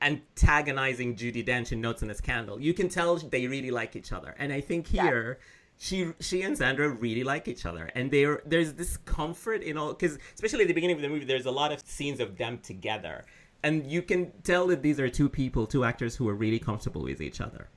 antagonizing 0.00 1.16
Judi 1.16 1.46
Dench 1.46 1.72
in 1.72 1.82
Notes 1.82 2.02
on 2.02 2.08
a 2.08 2.14
Scandal, 2.14 2.58
you 2.62 2.72
can 2.72 2.88
tell 2.88 3.16
they 3.16 3.46
really 3.46 3.70
like 3.70 3.94
each 3.94 4.10
other. 4.10 4.34
And 4.38 4.54
I 4.54 4.62
think 4.62 4.86
here. 4.86 5.38
She, 5.82 6.12
she 6.20 6.42
and 6.42 6.56
Sandra 6.56 6.88
really 6.88 7.24
like 7.24 7.48
each 7.48 7.66
other, 7.66 7.90
and 7.96 8.08
there 8.08 8.40
there's 8.46 8.74
this 8.74 8.96
comfort 8.98 9.64
in 9.64 9.76
all 9.76 9.88
because 9.88 10.16
especially 10.36 10.62
at 10.62 10.68
the 10.68 10.74
beginning 10.74 10.94
of 10.94 11.02
the 11.02 11.08
movie, 11.08 11.24
there's 11.24 11.46
a 11.46 11.50
lot 11.50 11.72
of 11.72 11.80
scenes 11.80 12.20
of 12.20 12.38
them 12.38 12.58
together, 12.58 13.24
and 13.64 13.84
you 13.84 14.00
can 14.00 14.30
tell 14.44 14.68
that 14.68 14.80
these 14.80 15.00
are 15.00 15.08
two 15.08 15.28
people, 15.28 15.66
two 15.66 15.82
actors 15.82 16.14
who 16.14 16.28
are 16.28 16.36
really 16.36 16.60
comfortable 16.60 17.02
with 17.02 17.20
each 17.20 17.40
other. 17.40 17.68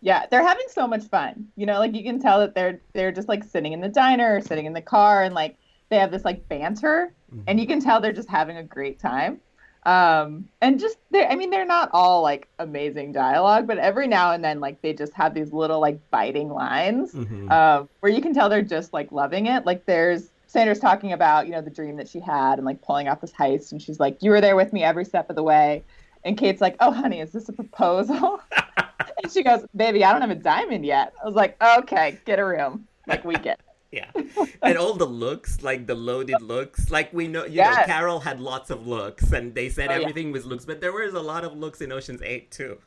Yeah, 0.00 0.24
they're 0.30 0.42
having 0.42 0.64
so 0.70 0.86
much 0.86 1.04
fun. 1.04 1.48
You 1.54 1.66
know, 1.66 1.78
like 1.78 1.94
you 1.94 2.02
can 2.02 2.18
tell 2.18 2.38
that 2.38 2.54
they're 2.54 2.80
they're 2.94 3.12
just 3.12 3.28
like 3.28 3.44
sitting 3.44 3.74
in 3.74 3.82
the 3.82 3.90
diner 3.90 4.36
or 4.36 4.40
sitting 4.40 4.64
in 4.64 4.72
the 4.72 4.80
car 4.80 5.22
and 5.22 5.34
like 5.34 5.58
they 5.90 5.98
have 5.98 6.10
this 6.10 6.24
like 6.24 6.48
banter 6.48 7.12
mm-hmm. 7.30 7.42
and 7.46 7.60
you 7.60 7.66
can 7.66 7.78
tell 7.78 8.00
they're 8.00 8.14
just 8.14 8.30
having 8.30 8.56
a 8.56 8.62
great 8.62 8.98
time. 8.98 9.38
Um 9.86 10.48
and 10.62 10.80
just 10.80 10.96
they 11.10 11.26
I 11.26 11.36
mean 11.36 11.50
they're 11.50 11.66
not 11.66 11.90
all 11.92 12.22
like 12.22 12.48
amazing 12.58 13.12
dialogue, 13.12 13.66
but 13.66 13.78
every 13.78 14.06
now 14.08 14.32
and 14.32 14.42
then 14.42 14.60
like 14.60 14.80
they 14.82 14.92
just 14.94 15.12
have 15.14 15.34
these 15.34 15.52
little 15.52 15.80
like 15.80 15.98
biting 16.10 16.48
lines 16.48 17.12
Mhm. 17.12 17.50
um, 17.50 17.88
where 18.00 18.10
you 18.10 18.22
can 18.22 18.32
tell 18.32 18.48
they're 18.48 18.62
just 18.62 18.92
like 18.92 19.12
loving 19.12 19.46
it. 19.46 19.66
Like 19.66 19.84
there's 19.86 20.30
Sandra's 20.46 20.78
talking 20.78 21.12
about, 21.12 21.46
you 21.46 21.52
know, 21.52 21.60
the 21.60 21.70
dream 21.70 21.96
that 21.96 22.08
she 22.08 22.20
had 22.20 22.54
and 22.58 22.64
like 22.64 22.80
pulling 22.80 23.08
off 23.08 23.20
this 23.20 23.32
heist 23.32 23.72
and 23.72 23.82
she's 23.82 23.98
like, 24.00 24.22
You 24.22 24.30
were 24.30 24.40
there 24.40 24.56
with 24.56 24.72
me 24.72 24.82
every 24.82 25.04
step 25.04 25.28
of 25.28 25.36
the 25.36 25.42
way. 25.42 25.82
And 26.24 26.38
Kate's 26.38 26.60
like, 26.62 26.76
Oh 26.80 26.90
honey, 26.92 27.20
is 27.20 27.32
this 27.32 27.48
a 27.48 27.52
proposal? 27.52 28.40
and 29.22 29.30
she 29.32 29.42
goes, 29.42 29.66
Baby, 29.76 30.04
I 30.04 30.12
don't 30.12 30.22
have 30.22 30.30
a 30.30 30.34
diamond 30.36 30.86
yet. 30.86 31.12
I 31.22 31.26
was 31.26 31.34
like, 31.34 31.60
Okay, 31.62 32.16
get 32.24 32.38
a 32.38 32.44
room. 32.44 32.86
Like 33.06 33.24
we 33.24 33.34
get 33.34 33.58
it. 33.58 33.66
Yeah. 33.94 34.10
And 34.62 34.78
all 34.78 34.94
the 34.94 35.04
looks, 35.06 35.62
like 35.62 35.86
the 35.86 35.94
loaded 35.94 36.40
looks, 36.40 36.90
like 36.90 37.12
we 37.12 37.28
know, 37.28 37.44
you 37.44 37.60
know, 37.60 37.82
Carol 37.84 38.18
had 38.18 38.40
lots 38.40 38.70
of 38.70 38.86
looks 38.86 39.30
and 39.32 39.54
they 39.54 39.68
said 39.68 39.90
Oh, 39.90 39.94
yeah. 39.94 40.00
everything 40.00 40.32
was 40.32 40.46
looks, 40.46 40.64
but 40.64 40.80
there 40.80 40.92
was 40.92 41.12
a 41.14 41.20
lot 41.20 41.44
of 41.44 41.54
looks 41.54 41.80
in 41.82 41.92
Ocean's 41.92 42.22
8 42.22 42.50
too. 42.50 42.78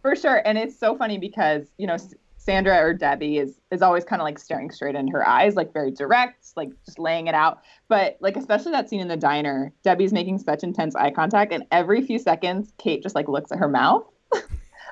For 0.00 0.16
sure. 0.16 0.40
And 0.46 0.56
it's 0.56 0.78
so 0.78 0.96
funny 0.96 1.18
because, 1.18 1.66
you 1.76 1.86
know, 1.86 1.96
Sandra 2.38 2.78
or 2.78 2.94
Debbie 2.94 3.36
is 3.38 3.60
is 3.70 3.82
always 3.82 4.04
kind 4.04 4.22
of 4.22 4.24
like 4.24 4.38
staring 4.38 4.70
straight 4.70 4.94
into 4.94 5.12
her 5.12 5.28
eyes, 5.28 5.54
like 5.54 5.70
very 5.74 5.90
direct, 5.90 6.46
like 6.56 6.70
just 6.86 6.98
laying 6.98 7.26
it 7.26 7.34
out. 7.34 7.60
But 7.88 8.16
like 8.20 8.36
especially 8.38 8.72
that 8.72 8.88
scene 8.88 9.00
in 9.00 9.08
the 9.08 9.18
diner, 9.18 9.70
Debbie's 9.84 10.14
making 10.14 10.38
such 10.38 10.62
intense 10.62 10.96
eye 10.96 11.10
contact 11.10 11.52
and 11.52 11.64
every 11.72 12.00
few 12.00 12.18
seconds 12.18 12.72
Kate 12.78 13.02
just 13.02 13.14
like 13.14 13.28
looks 13.28 13.52
at 13.52 13.58
her 13.58 13.68
mouth. 13.68 14.04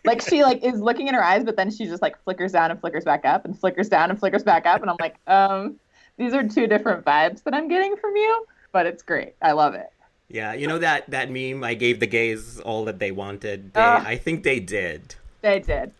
like 0.04 0.20
she 0.20 0.42
like 0.42 0.62
is 0.64 0.80
looking 0.80 1.08
in 1.08 1.14
her 1.14 1.22
eyes, 1.24 1.44
but 1.44 1.56
then 1.56 1.70
she 1.70 1.86
just 1.86 2.02
like 2.02 2.22
flickers 2.24 2.52
down 2.52 2.70
and 2.70 2.80
flickers 2.80 3.04
back 3.04 3.24
up 3.24 3.44
and 3.44 3.58
flickers 3.58 3.88
down 3.88 4.10
and 4.10 4.18
flickers 4.18 4.42
back 4.42 4.66
up. 4.66 4.80
And 4.80 4.90
I'm 4.90 4.96
like, 5.00 5.16
um, 5.26 5.76
these 6.16 6.34
are 6.34 6.46
two 6.46 6.66
different 6.66 7.04
vibes 7.04 7.42
that 7.44 7.54
I'm 7.54 7.68
getting 7.68 7.96
from 7.96 8.16
you, 8.16 8.46
but 8.72 8.86
it's 8.86 9.02
great. 9.02 9.34
I 9.42 9.52
love 9.52 9.74
it. 9.74 9.90
Yeah, 10.28 10.54
you 10.54 10.66
know 10.66 10.78
that 10.78 11.08
that 11.10 11.30
meme 11.30 11.62
I 11.62 11.74
gave 11.74 12.00
the 12.00 12.06
gays 12.06 12.58
all 12.60 12.84
that 12.86 12.98
they 12.98 13.12
wanted. 13.12 13.72
They, 13.74 13.80
Ah. 13.80 14.04
I 14.04 14.16
think 14.16 14.42
they 14.42 14.58
did. 14.60 15.14
They 15.42 15.60
did. 15.60 15.92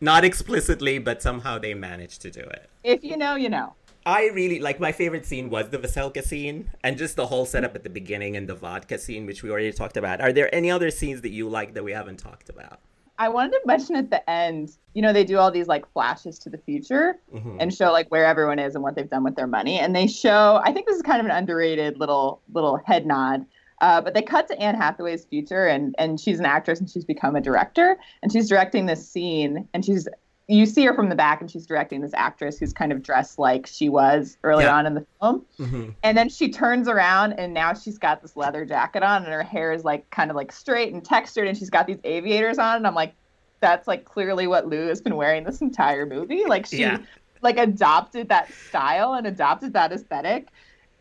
Not 0.00 0.24
explicitly, 0.24 0.98
but 0.98 1.22
somehow 1.22 1.58
they 1.58 1.74
managed 1.74 2.22
to 2.22 2.30
do 2.30 2.40
it. 2.40 2.68
If 2.82 3.04
you 3.04 3.16
know, 3.16 3.36
you 3.36 3.48
know. 3.48 3.74
I 4.06 4.26
really 4.28 4.58
like 4.60 4.80
my 4.80 4.92
favorite 4.92 5.24
scene 5.24 5.48
was 5.48 5.70
the 5.70 5.78
Veselka 5.78 6.22
scene 6.22 6.70
and 6.82 6.98
just 6.98 7.16
the 7.16 7.26
whole 7.26 7.46
setup 7.46 7.74
at 7.74 7.84
the 7.84 7.90
beginning 7.90 8.36
and 8.36 8.46
the 8.46 8.54
vodka 8.54 8.98
scene, 8.98 9.24
which 9.24 9.42
we 9.42 9.50
already 9.50 9.72
talked 9.72 9.96
about. 9.96 10.20
Are 10.20 10.30
there 10.32 10.54
any 10.54 10.70
other 10.70 10.90
scenes 10.90 11.22
that 11.22 11.30
you 11.30 11.48
like 11.48 11.72
that 11.72 11.84
we 11.84 11.92
haven't 11.92 12.18
talked 12.18 12.50
about? 12.50 12.80
I 13.18 13.28
wanted 13.28 13.52
to 13.52 13.60
mention 13.64 13.96
at 13.96 14.10
the 14.10 14.28
end, 14.28 14.76
you 14.94 15.02
know, 15.02 15.12
they 15.12 15.24
do 15.24 15.38
all 15.38 15.50
these 15.50 15.68
like 15.68 15.90
flashes 15.92 16.38
to 16.40 16.50
the 16.50 16.58
future 16.58 17.18
Mhm. 17.34 17.58
and 17.60 17.72
show 17.72 17.92
like 17.92 18.08
where 18.08 18.24
everyone 18.24 18.58
is 18.58 18.74
and 18.74 18.82
what 18.82 18.96
they've 18.96 19.08
done 19.08 19.22
with 19.24 19.36
their 19.36 19.46
money. 19.46 19.78
And 19.78 19.94
they 19.94 20.06
show, 20.06 20.60
I 20.64 20.72
think 20.72 20.86
this 20.86 20.96
is 20.96 21.02
kind 21.02 21.20
of 21.20 21.26
an 21.26 21.32
underrated 21.32 21.98
little 21.98 22.40
little 22.52 22.76
head 22.76 23.06
nod. 23.06 23.46
Uh, 23.80 24.00
but 24.00 24.14
they 24.14 24.22
cut 24.22 24.46
to 24.48 24.58
Anne 24.60 24.76
Hathaway's 24.76 25.24
future, 25.24 25.66
and 25.66 25.94
and 25.98 26.18
she's 26.18 26.38
an 26.38 26.46
actress, 26.46 26.80
and 26.80 26.88
she's 26.88 27.04
become 27.04 27.36
a 27.36 27.40
director, 27.40 27.98
and 28.22 28.32
she's 28.32 28.48
directing 28.48 28.86
this 28.86 29.06
scene, 29.06 29.68
and 29.74 29.84
she's 29.84 30.08
you 30.46 30.66
see 30.66 30.84
her 30.84 30.94
from 30.94 31.08
the 31.08 31.14
back, 31.14 31.40
and 31.40 31.50
she's 31.50 31.66
directing 31.66 32.02
this 32.02 32.12
actress 32.14 32.58
who's 32.58 32.72
kind 32.72 32.92
of 32.92 33.02
dressed 33.02 33.38
like 33.38 33.66
she 33.66 33.88
was 33.88 34.36
early 34.44 34.64
Yeah. 34.64 34.76
on 34.76 34.86
in 34.86 34.94
the 34.94 35.06
film, 35.20 35.46
hmm 35.58 35.90
and 36.02 36.18
then 36.18 36.28
she 36.28 36.50
turns 36.50 36.86
around 36.86 37.32
and 37.34 37.54
now 37.54 37.72
she's 37.72 37.96
got 37.98 38.20
this 38.20 38.36
leather 38.36 38.64
jacket 38.66 39.02
on 39.02 39.24
and 39.24 39.32
her 39.32 39.42
hair 39.42 39.72
is 39.72 39.84
like 39.84 40.08
kind 40.10 40.30
of 40.30 40.36
like 40.36 40.52
straight 40.52 40.92
and 40.92 41.02
textured 41.04 41.48
and 41.48 41.56
she's 41.56 41.70
got 41.70 41.86
these 41.86 41.98
aviators 42.04 42.58
on 42.58 42.76
and 42.76 42.86
I'm 42.86 42.94
like 42.94 43.14
that's 43.62 43.88
like 43.88 44.04
clearly 44.04 44.46
what 44.46 44.66
Lou 44.68 44.88
has 44.88 45.00
been 45.00 45.16
wearing 45.16 45.44
this 45.44 45.62
entire 45.62 46.04
movie 46.04 46.44
like 46.46 46.66
she 46.66 46.78
Yeah. 46.80 46.98
like 47.40 47.56
adopted 47.56 48.28
that 48.28 48.52
style 48.52 49.14
and 49.14 49.26
adopted 49.26 49.72
that 49.72 49.92
aesthetic 49.92 50.48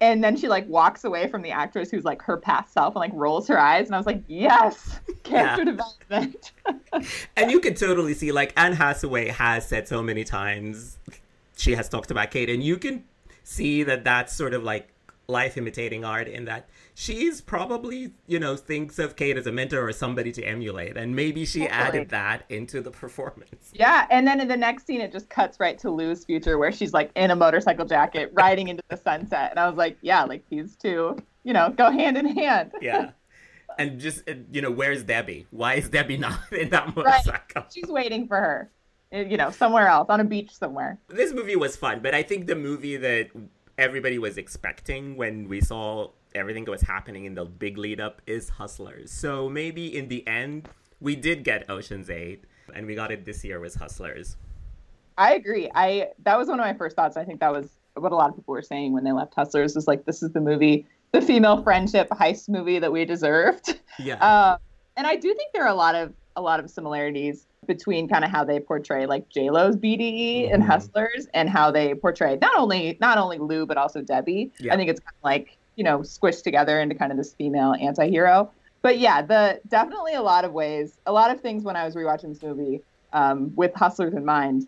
And 0.03 0.21
then 0.21 0.35
she 0.35 0.49
like 0.49 0.67
walks 0.67 1.05
away 1.05 1.29
from 1.29 1.43
the 1.43 1.51
actress 1.51 1.89
who's 1.89 2.03
like 2.03 2.21
her 2.23 2.35
past 2.35 2.73
self 2.73 2.93
and 2.93 2.99
like 2.99 3.13
rolls 3.13 3.47
her 3.47 3.57
eyes. 3.57 3.85
And 3.85 3.95
I 3.95 3.97
was 3.97 4.05
like, 4.05 4.21
yes, 4.27 4.99
character 5.23 5.63
development. 5.63 6.51
and 7.37 7.49
you 7.49 7.61
can 7.61 7.73
totally 7.73 8.13
see 8.13 8.33
like 8.33 8.51
Anne 8.57 8.73
Hathaway 8.73 9.29
has 9.29 9.65
said 9.65 9.87
so 9.87 10.03
many 10.03 10.25
times 10.25 10.97
she 11.55 11.75
has 11.75 11.87
talked 11.87 12.11
about 12.11 12.31
Kate, 12.31 12.49
and 12.49 12.61
you 12.61 12.75
can 12.75 13.05
see 13.45 13.83
that 13.83 14.03
that's 14.03 14.35
sort 14.35 14.53
of 14.53 14.61
like 14.61 14.89
life 15.29 15.55
imitating 15.55 16.03
art 16.03 16.27
in 16.27 16.43
that 16.45 16.67
she's 16.95 17.41
probably 17.41 18.13
you 18.27 18.39
know 18.39 18.55
thinks 18.55 18.99
of 18.99 19.15
Kate 19.15 19.37
as 19.37 19.47
a 19.47 19.51
mentor 19.51 19.85
or 19.87 19.91
somebody 19.91 20.31
to 20.33 20.43
emulate, 20.43 20.95
and 20.97 21.15
maybe 21.15 21.45
she 21.45 21.67
added 21.67 22.09
that 22.09 22.43
into 22.49 22.81
the 22.81 22.91
performance. 22.91 23.71
yeah. 23.73 24.05
And 24.09 24.25
then 24.27 24.39
in 24.39 24.47
the 24.47 24.57
next 24.57 24.85
scene, 24.85 25.01
it 25.01 25.11
just 25.11 25.29
cuts 25.29 25.59
right 25.59 25.77
to 25.79 25.89
Lou's 25.89 26.25
future 26.25 26.57
where 26.57 26.71
she's 26.71 26.93
like 26.93 27.11
in 27.15 27.31
a 27.31 27.35
motorcycle 27.35 27.85
jacket 27.85 28.31
riding 28.33 28.67
into 28.67 28.83
the 28.89 28.97
sunset. 28.97 29.51
And 29.51 29.59
I 29.59 29.67
was 29.67 29.77
like, 29.77 29.97
yeah, 30.01 30.23
like 30.23 30.43
these 30.49 30.75
two, 30.75 31.17
you 31.43 31.53
know, 31.53 31.69
go 31.69 31.89
hand 31.91 32.17
in 32.17 32.25
hand. 32.25 32.71
Yeah. 32.81 33.11
And 33.79 33.99
just 33.99 34.29
uh, 34.29 34.33
you 34.51 34.61
know, 34.61 34.69
where's 34.71 35.03
Debbie? 35.03 35.47
Why 35.49 35.75
is 35.75 35.89
Debbie 35.89 36.17
not 36.17 36.39
in 36.51 36.69
that 36.69 36.85
Right. 36.87 36.95
motorcycle? 36.95 37.63
She's 37.73 37.87
waiting 37.89 38.27
for 38.27 38.37
her, 38.37 38.69
eh, 39.11 39.23
you 39.23 39.35
know, 39.37 39.49
somewhere 39.49 39.87
else 39.87 40.07
on 40.09 40.19
a 40.19 40.23
beach 40.23 40.51
somewhere. 40.55 40.99
this 41.07 41.33
movie 41.33 41.55
was 41.55 41.75
fun, 41.75 41.99
but 42.01 42.13
I 42.13 42.21
think 42.21 42.45
the 42.45 42.55
movie 42.55 42.97
that 42.97 43.29
everybody 43.79 44.19
was 44.19 44.37
expecting 44.37 45.17
when 45.17 45.47
we 45.49 45.59
saw 45.59 46.09
everything 46.35 46.65
that 46.65 46.71
was 46.71 46.81
happening 46.81 47.25
in 47.25 47.35
the 47.35 47.45
big 47.45 47.77
lead 47.77 47.99
up 47.99 48.21
is 48.27 48.49
Hustlers. 48.49 49.11
So 49.11 49.49
maybe 49.49 49.95
in 49.95 50.07
the 50.07 50.25
end, 50.27 50.69
we 50.99 51.15
did 51.15 51.43
get 51.43 51.69
Ocean's 51.69 52.09
8, 52.09 52.43
and 52.73 52.85
we 52.87 52.95
got 52.95 53.11
it 53.11 53.25
this 53.25 53.43
year 53.43 53.59
with 53.59 53.75
Hustlers. 53.75 54.37
I 55.17 55.33
agree. 55.35 55.69
I 55.75 56.09
that 56.23 56.37
was 56.39 56.47
one 56.47 56.59
of 56.59 56.65
my 56.65 56.73
first 56.73 56.95
thoughts. 56.95 57.17
I 57.17 57.23
think 57.23 57.39
that 57.41 57.51
was 57.51 57.69
what 57.95 58.11
a 58.11 58.15
lot 58.15 58.29
of 58.31 58.35
people 58.35 58.53
were 58.53 58.63
saying 58.63 58.93
when 58.93 59.03
they 59.03 59.11
left 59.11 59.35
Hustlers. 59.35 59.75
Was 59.75 59.87
like, 59.87 60.05
this 60.05 60.23
is 60.23 60.31
the 60.31 60.41
movie, 60.41 60.87
the 61.11 61.21
female 61.21 61.61
friendship 61.61 62.09
heist 62.09 62.49
movie 62.49 62.79
that 62.79 62.91
we 62.91 63.05
deserved. 63.05 63.79
Yeah. 63.99 64.15
Uh, 64.15 64.57
and 64.97 65.05
I 65.05 65.15
do 65.15 65.31
think 65.35 65.53
there 65.53 65.61
are 65.63 65.67
a 65.69 65.73
lot 65.75 65.93
of 65.93 66.13
a 66.35 66.41
lot 66.41 66.59
of 66.59 66.67
similarities 66.67 67.45
between 67.67 68.07
kind 68.09 68.25
of 68.25 68.31
how 68.31 68.43
they 68.43 68.59
portray 68.59 69.05
like 69.05 69.29
J 69.29 69.51
Lo's 69.51 69.75
BDE 69.75 70.51
and 70.51 70.63
Mhm. 70.63 70.65
Hustlers, 70.67 71.27
and 71.35 71.47
how 71.47 71.69
they 71.69 71.93
portray 71.93 72.39
not 72.41 72.57
only 72.57 72.97
not 72.99 73.19
only 73.19 73.37
Lou 73.37 73.67
but 73.67 73.77
also 73.77 74.01
Debbie. 74.01 74.51
Yeah. 74.59 74.73
I 74.73 74.77
think 74.77 74.89
it's 74.89 74.99
kind 74.99 75.13
of 75.15 75.23
like 75.23 75.57
you 75.75 75.83
know 75.83 75.99
squished 75.99 76.43
together 76.43 76.79
into 76.79 76.95
kind 76.95 77.11
of 77.11 77.17
this 77.17 77.33
female 77.33 77.73
anti-hero. 77.79 78.51
But 78.81 78.99
yeah, 78.99 79.21
the 79.21 79.61
definitely 79.69 80.13
a 80.13 80.21
lot 80.21 80.43
of 80.43 80.51
ways, 80.51 80.99
a 81.05 81.13
lot 81.13 81.31
of 81.31 81.39
things 81.39 81.63
when 81.63 81.75
I 81.75 81.85
was 81.85 81.95
rewatching 81.95 82.33
this 82.33 82.43
movie 82.43 82.81
um, 83.13 83.53
with 83.55 83.73
Hustlers 83.73 84.13
in 84.13 84.25
mind, 84.25 84.67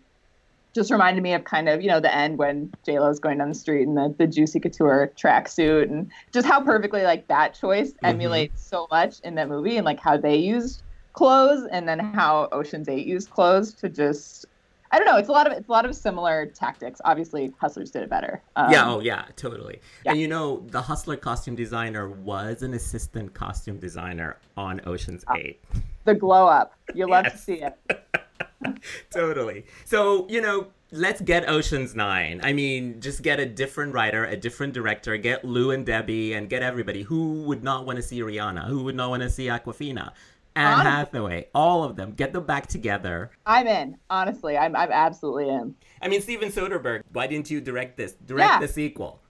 just 0.74 0.90
reminded 0.90 1.22
me 1.22 1.34
of 1.34 1.44
kind 1.44 1.68
of 1.68 1.82
you 1.82 1.88
know 1.88 2.00
the 2.00 2.14
end 2.14 2.38
when 2.38 2.72
J 2.84 2.98
Lo's 2.98 3.18
going 3.18 3.38
down 3.38 3.48
the 3.48 3.54
street 3.54 3.82
in 3.82 3.94
the 3.94 4.14
the 4.16 4.26
Juicy 4.26 4.60
Couture 4.60 5.12
tracksuit, 5.16 5.90
and 5.90 6.10
just 6.32 6.46
how 6.46 6.62
perfectly 6.62 7.02
like 7.02 7.28
that 7.28 7.54
choice 7.54 7.92
emulates 8.02 8.64
so 8.64 8.86
much 8.90 9.20
in 9.20 9.34
that 9.34 9.48
movie, 9.48 9.76
and 9.76 9.84
like 9.84 10.00
how 10.00 10.16
they 10.16 10.36
used 10.36 10.82
clothes, 11.12 11.66
and 11.70 11.88
then 11.88 11.98
how 11.98 12.48
Ocean's 12.52 12.88
Eight 12.88 13.06
used 13.06 13.30
clothes 13.30 13.74
to 13.74 13.88
just. 13.88 14.46
I 14.90 14.98
don't 14.98 15.06
know. 15.06 15.16
It's 15.16 15.28
a 15.28 15.32
lot 15.32 15.46
of 15.46 15.52
it's 15.52 15.68
a 15.68 15.72
lot 15.72 15.84
of 15.84 15.94
similar 15.94 16.46
tactics. 16.46 17.00
Obviously, 17.04 17.52
Hustlers 17.60 17.90
did 17.90 18.02
it 18.02 18.10
better. 18.10 18.42
Um, 18.56 18.70
yeah, 18.70 18.88
oh 18.90 19.00
yeah, 19.00 19.24
totally. 19.36 19.80
yeah. 20.04 20.12
And 20.12 20.20
you 20.20 20.28
know, 20.28 20.64
the 20.68 20.80
Hustler 20.82 21.16
costume 21.16 21.54
designer 21.56 22.08
was 22.08 22.62
an 22.62 22.74
assistant 22.74 23.34
costume 23.34 23.78
designer 23.78 24.38
on 24.56 24.80
Ocean's 24.86 25.24
Ah. 25.28 25.34
8. 25.36 25.60
the 26.04 26.14
glow 26.14 26.46
up. 26.46 26.72
You 26.94 27.08
love 27.08 27.24
to 27.26 27.36
see 27.36 27.62
it. 27.62 27.76
totally. 29.10 29.64
So, 29.84 30.26
you 30.28 30.40
know, 30.40 30.68
let's 30.92 31.20
get 31.20 31.48
Ocean's 31.48 31.94
Nine. 31.94 32.40
I 32.42 32.52
mean, 32.52 33.00
just 33.00 33.22
get 33.22 33.40
a 33.40 33.46
different 33.46 33.92
writer, 33.94 34.24
a 34.24 34.36
different 34.36 34.72
director, 34.72 35.16
get 35.16 35.44
Lou 35.44 35.70
and 35.70 35.84
Debbie, 35.84 36.32
and 36.34 36.48
get 36.48 36.62
everybody. 36.62 37.02
Who 37.02 37.42
would 37.44 37.62
not 37.62 37.86
want 37.86 37.96
to 37.96 38.02
see 38.02 38.20
Rihanna? 38.20 38.66
Who 38.66 38.84
would 38.84 38.94
not 38.96 39.10
want 39.10 39.22
to 39.22 39.30
see 39.30 39.46
Awkwafina? 39.46 40.12
Anne 40.56 40.72
Honestly. 40.72 40.90
Hathaway, 40.90 41.48
all 41.54 41.84
of 41.84 41.96
them. 41.96 42.12
Get 42.12 42.32
them 42.32 42.44
back 42.44 42.66
together. 42.66 43.30
I'm 43.44 43.66
in. 43.66 43.98
Honestly, 44.10 44.56
I'm 44.56 44.74
I'm 44.74 44.90
absolutely 44.90 45.48
in. 45.50 45.74
I 46.02 46.08
mean, 46.08 46.20
Steven 46.22 46.50
Soderbergh, 46.50 47.02
why 47.12 47.26
didn't 47.26 47.50
you 47.50 47.60
direct 47.60 47.96
this? 47.96 48.14
Direct 48.24 48.50
Yeah. 48.50 48.60
the 48.60 48.68
sequel. 48.68 49.20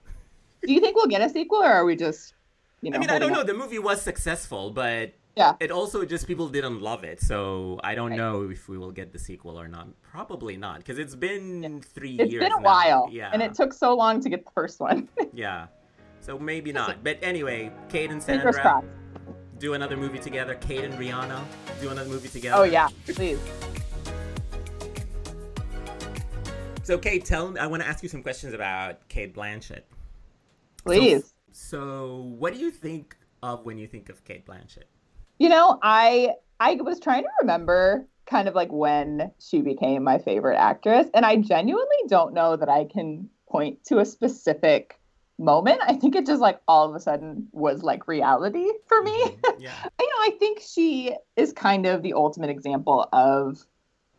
Do 0.65 0.73
you 0.73 0.79
think 0.79 0.95
we'll 0.95 1.07
get 1.07 1.21
a 1.21 1.29
sequel, 1.29 1.59
or 1.59 1.65
are 1.71 1.85
we 1.85 1.95
just, 1.95 2.33
you 2.81 2.89
know? 2.91 2.97
I 2.97 2.99
mean, 2.99 3.09
I 3.09 3.19
don't 3.19 3.31
know. 3.33 3.43
The 3.43 3.53
movie 3.53 3.77
was 3.79 4.01
successful, 4.01 4.71
but 4.71 5.13
Yeah. 5.35 5.53
it 5.59 5.69
also 5.69 6.03
just 6.05 6.25
people 6.27 6.47
didn't 6.49 6.81
love 6.81 7.03
it. 7.03 7.21
So 7.21 7.79
I 7.83 7.93
don't 7.93 8.15
know 8.15 8.49
if 8.49 8.67
we 8.69 8.77
will 8.77 8.91
get 8.91 9.11
the 9.13 9.19
sequel 9.19 9.59
or 9.59 9.67
not. 9.67 9.87
Probably 10.01 10.57
not, 10.57 10.77
because 10.79 10.97
it's 10.97 11.13
been 11.15 11.81
three 11.81 12.15
It's 12.19 12.31
years. 12.31 12.43
been 12.43 12.53
a 12.53 12.55
now. 12.55 12.61
while, 12.61 13.09
Yeah. 13.11 13.29
and 13.33 13.41
it 13.43 13.53
took 13.53 13.73
so 13.73 13.93
long 13.95 14.19
to 14.21 14.29
get 14.29 14.45
the 14.45 14.51
first 14.51 14.79
one. 14.79 15.07
Yeah. 15.33 15.67
So 16.19 16.39
maybe 16.39 16.71
not. 16.73 17.03
But 17.03 17.19
anyway, 17.21 17.71
Kate 17.89 18.09
and 18.09 18.21
Fingers 18.23 18.55
Sandra 18.55 18.61
crossed. 18.81 18.87
Do 19.59 19.73
another 19.73 19.97
movie 19.97 20.19
together. 20.19 20.55
Kate 20.55 20.83
and 20.83 20.93
Rihanna 20.93 21.41
do 21.81 21.89
another 21.89 22.09
movie 22.09 22.29
together. 22.29 22.61
Oh 22.61 22.63
yeah, 22.63 22.89
please. 23.05 23.39
So 26.83 26.97
Kate, 26.97 27.25
tell 27.25 27.51
me. 27.51 27.59
I 27.59 27.67
want 27.67 27.81
to 27.81 27.87
ask 27.87 28.03
you 28.03 28.09
some 28.09 28.23
questions 28.23 28.53
about 28.53 29.07
Cate 29.09 29.35
Blanchett. 29.35 29.81
Please. 30.85 31.33
So, 31.51 32.33
what 32.37 32.53
do 32.53 32.59
you 32.59 32.71
think 32.71 33.17
of 33.43 33.65
when 33.65 33.77
you 33.77 33.87
think 33.87 34.09
of 34.09 34.23
Cate 34.23 34.45
Blanchett? 34.45 34.85
You 35.39 35.49
know, 35.49 35.79
I 35.81 36.35
I 36.59 36.75
was 36.75 36.99
trying 36.99 37.23
to 37.23 37.29
remember 37.41 38.07
kind 38.25 38.47
of 38.47 38.55
like 38.55 38.71
when 38.71 39.31
she 39.39 39.61
became 39.61 40.03
my 40.03 40.19
favorite 40.19 40.57
actress, 40.57 41.07
and 41.13 41.25
I 41.25 41.37
genuinely 41.37 42.03
don't 42.07 42.33
know 42.33 42.55
that 42.55 42.69
I 42.69 42.85
can 42.85 43.29
point 43.49 43.83
to 43.85 43.99
a 43.99 44.05
specific 44.05 44.99
moment. 45.39 45.81
I 45.83 45.93
think 45.93 46.15
it 46.15 46.25
just 46.25 46.41
like 46.41 46.59
all 46.67 46.89
of 46.89 46.95
a 46.95 46.99
sudden 46.99 47.47
was 47.51 47.83
like 47.83 48.07
reality 48.07 48.67
for 48.87 49.01
me. 49.01 49.11
Mm-hmm. 49.11 49.43
Yeah. 49.59 49.73
you 49.99 50.07
know, 50.07 50.15
I 50.21 50.37
think 50.37 50.61
she 50.61 51.15
is 51.35 51.51
kind 51.51 51.87
of 51.87 52.03
the 52.03 52.13
ultimate 52.13 52.51
example 52.51 53.09
of 53.11 53.65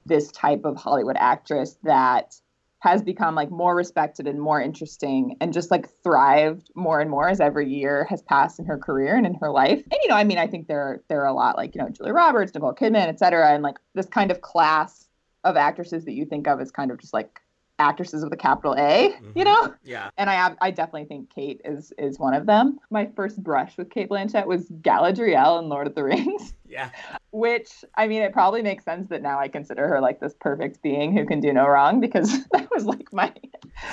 this 0.04 0.32
type 0.32 0.64
of 0.64 0.76
Hollywood 0.76 1.16
actress 1.16 1.78
that 1.84 2.34
has 2.80 3.02
become 3.02 3.36
like 3.36 3.50
more 3.50 3.74
respected 3.74 4.26
and 4.26 4.40
more 4.40 4.60
interesting 4.60 5.36
and 5.40 5.52
just 5.52 5.70
like 5.70 5.88
thrived 6.02 6.70
more 6.74 7.00
and 7.00 7.08
more 7.10 7.28
as 7.28 7.40
every 7.40 7.68
year 7.68 8.04
has 8.10 8.22
passed 8.22 8.58
in 8.58 8.64
her 8.64 8.78
career 8.78 9.16
and 9.16 9.26
in 9.26 9.34
her 9.34 9.50
life. 9.50 9.78
And 9.78 9.98
you 10.02 10.08
know, 10.08 10.16
I 10.16 10.24
mean, 10.24 10.38
I 10.38 10.46
think 10.46 10.66
there 10.66 11.02
there 11.08 11.22
are 11.22 11.26
a 11.26 11.32
lot 11.32 11.56
like, 11.56 11.74
you 11.74 11.80
know, 11.80 11.88
Julia 11.88 12.12
Roberts, 12.12 12.52
Nicole 12.54 12.74
Kidman, 12.74 13.08
et 13.08 13.18
cetera, 13.18 13.52
and 13.52 13.62
like 13.62 13.76
this 13.94 14.06
kind 14.06 14.30
of 14.30 14.40
class 14.40 15.08
of 15.44 15.56
actresses 15.56 16.04
that 16.04 16.12
you 16.12 16.24
think 16.24 16.48
of 16.48 16.60
as 16.60 16.70
kind 16.70 16.90
of 16.90 16.98
just 16.98 17.14
like 17.14 17.40
actresses 17.82 18.24
with 18.24 18.32
a 18.32 18.36
capital 18.36 18.74
A, 18.76 19.08
you 19.34 19.42
Mhm. 19.42 19.44
know? 19.44 19.74
Yeah. 19.84 20.10
and 20.18 20.28
I 20.28 20.54
I 20.60 20.70
definitely 20.70 21.04
think 21.06 21.30
Kate 21.30 21.60
is 21.64 21.92
is 21.98 22.18
one 22.18 22.34
of 22.34 22.46
them. 22.46 22.78
My 22.90 23.06
first 23.16 23.42
brush 23.42 23.76
with 23.76 23.90
Cate 23.90 24.08
Blanchett 24.08 24.46
was 24.46 24.68
Galadriel 24.82 25.60
in 25.62 25.68
Lord 25.68 25.86
of 25.86 25.94
the 25.94 26.02
Rings, 26.04 26.54
Yeah. 26.68 26.90
which 27.30 27.84
I 27.94 28.08
mean, 28.08 28.22
it 28.22 28.32
probably 28.32 28.62
makes 28.62 28.84
sense 28.84 29.08
that 29.08 29.22
now 29.22 29.38
I 29.38 29.48
consider 29.48 29.86
her 29.88 30.00
like 30.00 30.20
this 30.20 30.34
perfect 30.40 30.82
being 30.82 31.16
who 31.16 31.24
can 31.24 31.40
do 31.40 31.52
no 31.52 31.66
wrong 31.68 32.00
because 32.00 32.44
that 32.52 32.68
was 32.70 32.84
like 32.84 33.12
my 33.12 33.32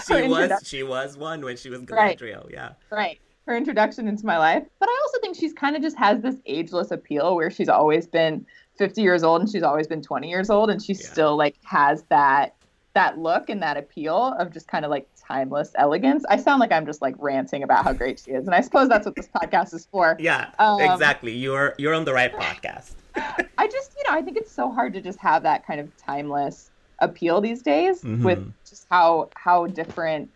She 0.06 0.28
was 0.28 0.52
she 0.64 0.84
was 0.84 1.18
one 1.18 1.42
when 1.42 1.58
she 1.58 1.70
was 1.70 1.82
Right. 1.90 2.18
Galadriel. 2.20 2.52
Yeah. 2.52 2.72
right 2.92 3.20
her 3.48 3.56
introduction 3.56 4.08
into 4.08 4.26
my 4.26 4.40
life. 4.40 4.64
But 4.80 4.90
I 4.90 5.00
also 5.04 5.20
think 5.20 5.36
she's 5.38 5.54
kind 5.54 5.76
of 5.76 5.84
just 5.84 5.96
has 6.00 6.20
this 6.22 6.38
ageless 6.48 6.90
appeal 6.90 7.36
where 7.36 7.52
she's 7.52 7.70
always 7.70 8.08
been 8.08 8.44
50 8.80 9.04
years 9.04 9.24
old 9.24 9.42
and 9.42 9.48
she's 9.48 9.62
always 9.62 9.86
been 9.86 10.02
20 10.02 10.28
years 10.28 10.50
old 10.50 10.72
and 10.72 10.82
she 10.82 10.94
Yeah. 10.94 11.06
still 11.12 11.38
like 11.38 11.56
has 11.64 12.02
that 12.10 12.56
that 12.96 13.20
look 13.20 13.50
and 13.50 13.62
that 13.62 13.78
appeal 13.78 14.34
of 14.40 14.52
just 14.52 14.68
kind 14.68 14.84
of 14.84 14.90
like 14.92 15.08
timeless 15.28 15.72
elegance. 15.76 16.26
I 16.30 16.38
sound 16.38 16.60
like 16.60 16.72
I'm 16.72 16.86
just 16.86 17.02
like 17.02 17.14
ranting 17.20 17.62
about 17.64 17.84
how 17.84 17.94
great 17.94 18.20
she 18.20 18.32
is, 18.32 18.46
and 18.48 18.56
I 18.56 18.62
suppose 18.62 18.90
that's 18.90 19.06
what 19.06 19.16
this 19.16 19.28
podcast 19.28 19.74
is 19.74 19.88
for. 19.92 20.18
Yeah. 20.26 20.50
Um, 20.58 20.82
exactly. 20.82 21.34
You're 21.34 21.76
you're 21.78 21.94
on 21.94 22.06
the 22.06 22.14
right 22.14 22.34
podcast. 22.34 22.94
I 23.58 23.68
just, 23.68 23.94
you 23.98 24.04
know, 24.10 24.18
I 24.18 24.22
think 24.22 24.38
it's 24.38 24.52
so 24.52 24.72
hard 24.72 24.94
to 24.94 25.02
just 25.02 25.20
have 25.20 25.44
that 25.44 25.66
kind 25.68 25.80
of 25.80 25.96
timeless 25.98 26.72
appeal 27.00 27.42
these 27.42 27.62
days 27.62 28.04
with 28.04 28.40
Mhm. 28.40 28.52
just 28.68 28.88
how 28.90 29.30
how 29.36 29.68
different, 29.68 30.30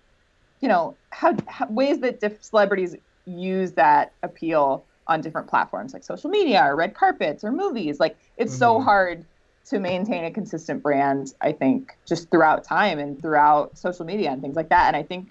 you 0.61 0.67
know, 0.67 0.95
how, 1.11 1.35
how 1.47 1.65
ways 1.67 1.99
that 1.99 2.19
diff- 2.19 2.43
celebrities 2.43 2.95
use 3.25 3.71
that 3.73 4.11
appeal 4.23 4.83
on 5.07 5.21
different 5.21 5.47
platforms 5.47 5.93
like 5.93 6.03
social 6.03 6.29
media 6.29 6.63
or 6.63 6.75
red 6.75 6.93
carpets 6.93 7.43
or 7.43 7.51
movies. 7.51 7.99
Like 7.99 8.17
it's 8.37 8.55
so 8.55 8.79
Mhm. 8.79 8.83
hard 8.83 9.25
to 9.65 9.79
maintain 9.79 10.25
a 10.25 10.31
consistent 10.31 10.81
brand, 10.81 11.33
I 11.41 11.51
think, 11.51 11.95
just 12.07 12.29
throughout 12.31 12.63
time 12.63 12.97
and 12.99 13.21
throughout 13.21 13.77
social 13.77 14.05
media 14.05 14.31
and 14.31 14.41
things 14.41 14.55
like 14.55 14.69
that. 14.69 14.87
And 14.87 14.95
I 14.95 15.03
think 15.03 15.29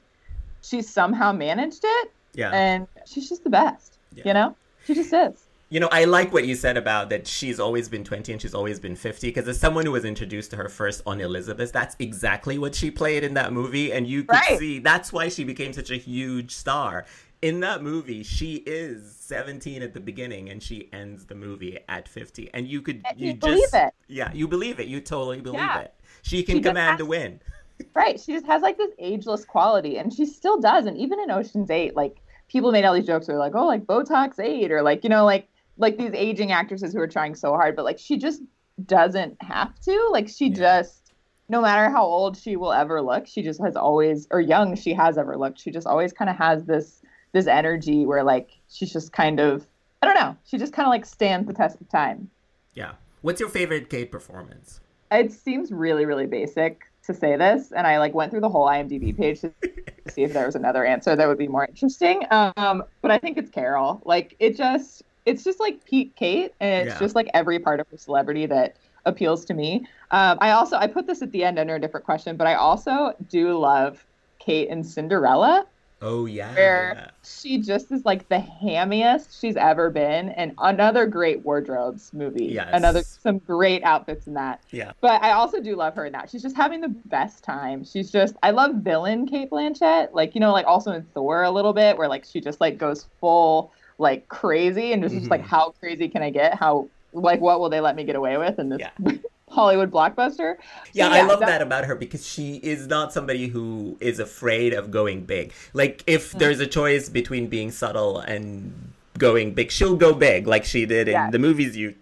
she 0.63 0.83
somehow 0.83 1.33
managed 1.33 1.81
it 1.85 2.13
Yeah. 2.35 2.51
and 2.51 2.87
she's 3.07 3.29
just 3.29 3.43
the 3.45 3.51
best. 3.51 3.99
Yeah. 4.15 4.23
You 4.27 4.35
know? 4.35 4.57
She 4.87 4.95
just 4.95 5.13
is. 5.13 5.45
You 5.71 5.81
know, 5.81 5.89
I 5.93 6.05
like 6.05 6.33
what 6.33 6.47
you 6.47 6.55
said 6.55 6.79
about 6.79 7.11
that 7.11 7.27
she's 7.27 7.61
always 7.61 7.91
been 7.91 8.03
20 8.03 8.33
and 8.33 8.41
she's 8.41 8.55
always 8.55 8.81
been 8.81 8.97
50 8.97 9.27
because 9.29 9.47
as 9.49 9.61
someone 9.61 9.85
who 9.85 9.93
was 9.93 10.05
introduced 10.05 10.51
to 10.53 10.57
her 10.57 10.69
first 10.71 11.03
on 11.05 11.21
Elizabeth, 11.21 11.73
that's 11.73 11.95
exactly 11.99 12.57
what 12.57 12.75
she 12.75 12.91
played 12.91 13.23
in 13.23 13.35
that 13.35 13.53
movie 13.53 13.93
and 13.93 14.07
you 14.07 14.23
could 14.23 14.37
Right. 14.49 14.59
see 14.59 14.79
that's 14.79 15.13
why 15.13 15.29
she 15.29 15.45
became 15.45 15.75
such 15.75 15.91
a 15.91 15.97
huge 15.97 16.55
star. 16.55 17.05
In 17.41 17.61
that 17.61 17.83
movie, 17.83 18.23
she 18.25 18.57
is 18.67 19.15
17 19.21 19.81
at 19.83 19.95
the 19.95 20.01
beginning 20.01 20.51
and 20.51 20.61
she 20.63 20.89
ends 20.93 21.25
the 21.27 21.37
movie 21.37 21.79
at 21.89 22.09
50 22.09 22.51
and 22.53 22.67
you 22.67 22.83
could 22.83 23.03
And 23.09 23.21
you, 23.21 23.29
you 23.29 23.33
just 23.35 23.43
believe 23.43 23.69
it. 23.75 23.95
Yeah, 24.09 24.33
you 24.33 24.49
believe 24.49 24.81
it. 24.81 24.89
You 24.89 25.01
totally 25.01 25.41
believe 25.41 25.61
Yeah. 25.61 25.81
it. 25.81 25.95
She 26.23 26.43
can 26.43 26.57
She 26.57 26.63
command 26.63 27.01
a 27.01 27.05
has- 27.05 27.09
win. 27.09 27.41
right. 27.95 28.19
She 28.19 28.33
just 28.33 28.47
has 28.47 28.61
like 28.63 28.77
this 28.77 28.91
ageless 28.99 29.45
quality, 29.45 29.99
and 29.99 30.13
she 30.13 30.27
still 30.27 30.59
does. 30.59 30.87
And 30.87 30.97
even 30.99 31.21
in 31.21 31.31
Ocean's 31.31 31.71
Eight, 31.71 31.95
like 31.95 32.17
people 32.49 32.73
made 32.73 32.85
all 32.85 32.93
these 32.95 33.07
jokes. 33.07 33.29
They're 33.29 33.39
like, 33.39 33.55
"Oh, 33.55 33.67
like 33.67 33.85
Botox 33.85 34.41
Eight, 34.41 34.73
or 34.73 34.83
like 34.83 35.05
you 35.05 35.11
know, 35.11 35.25
like 35.25 35.47
like 35.77 35.97
these 35.97 36.11
aging 36.15 36.51
actresses 36.51 36.93
who 36.93 36.99
are 36.99 37.07
trying 37.07 37.37
so 37.37 37.53
hard, 37.53 37.77
but 37.77 37.85
like 37.85 38.01
she 38.01 38.17
just 38.19 38.43
doesn't 38.87 39.37
have 39.41 39.79
to. 39.83 40.09
Like 40.11 40.29
she 40.29 40.49
Yeah. 40.49 40.57
just, 40.81 41.13
no 41.49 41.61
matter 41.63 41.89
how 41.89 42.03
old 42.05 42.37
she 42.37 42.57
will 42.57 42.73
ever 42.73 43.01
look, 43.01 43.29
she 43.29 43.43
just 43.43 43.61
has 43.63 43.77
always, 43.77 44.27
or 44.33 44.41
young 44.41 44.75
she 44.75 44.93
has 44.95 45.17
ever 45.17 45.37
looked, 45.39 45.61
she 45.61 45.71
just 45.71 45.87
always 45.87 46.13
kind 46.13 46.29
of 46.29 46.35
has 46.37 46.65
this 46.65 47.01
this 47.33 47.47
energy 47.47 48.07
where 48.07 48.23
like 48.25 48.51
she's 48.71 48.93
just 48.93 49.13
kind 49.13 49.41
of, 49.41 49.67
I 50.03 50.07
don't 50.07 50.15
know, 50.15 50.37
she 50.45 50.59
just 50.59 50.73
kind 50.73 50.87
of 50.87 50.91
like 50.91 51.05
stands 51.07 51.47
the 51.47 51.55
test 51.55 51.81
of 51.81 51.89
time. 51.89 52.31
Yeah. 52.75 52.93
What's 53.23 53.41
your 53.41 53.49
favorite 53.49 53.91
Kate 53.91 54.11
performance? 54.13 54.81
It 55.11 55.33
seems 55.33 55.73
really 55.73 56.05
really 56.07 56.27
basic 56.27 56.83
to 57.05 57.15
say 57.15 57.37
this, 57.37 57.73
and 57.73 57.87
I 57.87 57.99
like 57.99 58.13
went 58.15 58.31
through 58.31 58.41
the 58.43 58.49
whole 58.51 58.67
IMDb 58.67 59.17
page 59.17 59.41
to 59.41 59.53
see 60.09 60.23
if 60.25 60.33
there 60.35 60.45
was 60.47 60.55
another 60.55 60.85
answer 60.85 61.17
that 61.17 61.27
would 61.27 61.39
be 61.39 61.49
more 61.49 61.65
interesting. 61.65 62.23
Um, 62.31 62.85
but 63.01 63.11
I 63.11 63.19
think 63.19 63.39
it's 63.39 63.51
Carol. 63.51 64.03
Like 64.05 64.37
it 64.39 64.57
just, 64.57 65.03
it's 65.25 65.43
just 65.43 65.59
like 65.59 65.85
Pete 65.87 66.15
Kate, 66.17 66.53
and 66.61 66.87
it's 66.87 66.95
Yeah. 66.95 66.99
just 67.07 67.15
like 67.15 67.29
every 67.35 67.59
part 67.59 67.81
of 67.81 67.87
her 67.91 67.97
celebrity 67.97 68.45
that 68.47 68.77
appeals 69.07 69.47
to 69.47 69.55
me. 69.55 69.87
Um, 70.11 70.37
I 70.43 70.51
also 70.51 70.77
I 70.77 70.87
put 70.87 71.07
this 71.07 71.23
at 71.23 71.33
the 71.33 71.45
end 71.45 71.59
under 71.59 71.75
a 71.77 71.81
different 71.81 72.05
question, 72.05 72.37
but 72.37 72.47
I 72.47 72.55
also 72.55 73.15
do 73.29 73.59
love 73.59 74.05
Kate 74.39 74.69
and 74.69 74.87
Cinderella, 74.87 75.67
Oh 76.01 76.27
yeah. 76.27 76.55
where 76.55 77.11
she 77.25 77.59
just 77.59 77.91
is 77.91 78.05
like 78.05 78.29
the 78.29 78.37
hammiest 78.39 79.41
she's 79.41 79.57
ever 79.57 79.91
been, 79.91 80.29
and 80.31 80.55
another 80.59 81.07
great 81.07 81.45
wardrobes 81.45 82.13
movie. 82.13 82.47
Yes. 82.47 82.69
Another 82.73 83.03
some 83.03 83.39
great 83.39 83.83
outfits 83.83 84.27
in 84.29 84.35
that. 84.35 84.63
Yeah. 84.71 84.93
But 85.01 85.23
I 85.23 85.33
also 85.33 85.61
do 85.61 85.75
love 85.75 85.95
her 85.97 86.07
in 86.07 86.13
that. 86.13 86.31
She's 86.31 86.43
just 86.43 86.57
having 86.57 86.81
the 86.81 86.89
best 87.07 87.43
time. 87.43 87.85
She's 87.85 88.11
just 88.13 88.37
I 88.43 88.51
love 88.53 88.77
villain 88.77 89.27
Cate 89.27 89.51
Blanchett. 89.51 90.13
Like, 90.13 90.35
you 90.37 90.41
know, 90.41 90.53
like 90.53 90.67
also 90.67 90.93
in 90.93 91.03
Thor 91.15 91.43
a 91.43 91.51
little 91.51 91.73
bit, 91.73 91.99
where 91.99 92.09
like 92.09 92.25
she 92.25 92.41
just 92.41 92.61
like 92.61 92.79
goes 92.79 93.07
full 93.21 93.73
like 93.99 94.29
crazy 94.29 94.93
and 94.93 95.03
just, 95.03 95.17
just 95.17 95.31
like 95.31 95.43
Mhm. 95.43 95.47
how 95.49 95.71
crazy 95.81 96.09
can 96.09 96.23
I 96.23 96.31
get? 96.31 96.55
How 96.55 96.89
like 97.13 97.41
what 97.41 97.59
will 97.59 97.71
they 97.71 97.81
let 97.81 97.97
me 97.97 98.05
get 98.05 98.15
away 98.15 98.37
with 98.37 98.59
in 98.61 98.69
this 98.69 98.81
Yeah. 98.81 98.91
Hollywood 99.51 99.91
blockbuster? 99.91 100.57
So, 100.57 100.63
Yeah, 100.93 101.09
I 101.09 101.23
love 101.23 101.41
that- 101.41 101.47
that 101.47 101.63
about 101.63 101.85
her 101.87 101.95
because 101.95 102.27
she 102.27 102.57
is 102.57 102.87
not 102.87 103.13
somebody 103.13 103.49
who 103.49 103.97
is 104.01 104.19
afraid 104.19 104.73
of 104.73 104.91
going 104.91 105.23
big. 105.23 105.53
Like, 105.73 106.03
if 106.07 106.33
Mm. 106.35 106.39
there's 106.39 106.61
a 106.61 106.67
choice 106.67 107.09
between 107.09 107.47
being 107.49 107.71
subtle 107.71 108.19
and 108.21 108.93
going 109.19 109.53
big, 109.55 109.71
she'll 109.71 109.97
go 109.97 110.13
big, 110.15 110.47
like 110.47 110.65
she 110.65 110.87
did 110.87 111.09
in 111.09 111.31
the 111.31 111.39
movies 111.39 111.77
you 111.77 111.95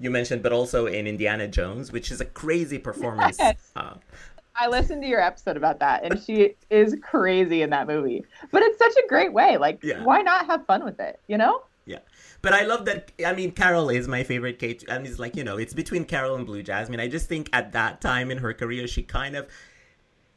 you 0.00 0.10
mentioned, 0.10 0.42
but 0.42 0.50
also 0.52 0.86
in 0.86 1.06
Indiana 1.06 1.46
Jones, 1.46 1.92
which 1.92 2.10
is 2.10 2.20
a 2.20 2.24
crazy 2.24 2.78
performance. 2.78 3.36
Yes. 3.38 3.70
Uh, 3.76 3.94
I 4.56 4.66
listened 4.66 5.02
to 5.02 5.08
your 5.08 5.20
episode 5.20 5.56
about 5.56 5.78
that, 5.80 6.02
and 6.04 6.20
she 6.20 6.56
is 6.68 6.96
crazy 7.00 7.62
in 7.62 7.70
that 7.70 7.86
movie. 7.86 8.24
But 8.50 8.62
it's 8.62 8.76
such 8.76 8.92
a 9.02 9.06
great 9.08 9.32
way. 9.32 9.56
Like, 9.56 9.78
Yeah. 9.84 10.02
why 10.02 10.22
not 10.22 10.46
have 10.46 10.66
fun 10.66 10.84
with 10.84 10.98
it? 10.98 11.20
You 11.28 11.38
know? 11.38 11.62
But 12.44 12.52
I 12.52 12.62
love 12.64 12.84
that. 12.84 13.10
I 13.26 13.32
mean, 13.32 13.50
Carol 13.52 13.88
is 13.88 14.06
my 14.06 14.22
favorite 14.22 14.58
Kate, 14.58 14.84
and 14.86 15.06
it's 15.06 15.18
like 15.18 15.34
you 15.34 15.42
know, 15.42 15.56
it's 15.56 15.72
between 15.72 16.04
Carol 16.04 16.36
and 16.36 16.44
Blue 16.44 16.62
Jasmine. 16.62 17.00
I 17.00 17.08
just 17.08 17.26
think 17.26 17.48
at 17.54 17.72
that 17.72 18.02
time 18.02 18.30
in 18.30 18.38
her 18.38 18.52
career, 18.52 18.86
she 18.86 19.02
kind 19.02 19.34
of 19.34 19.48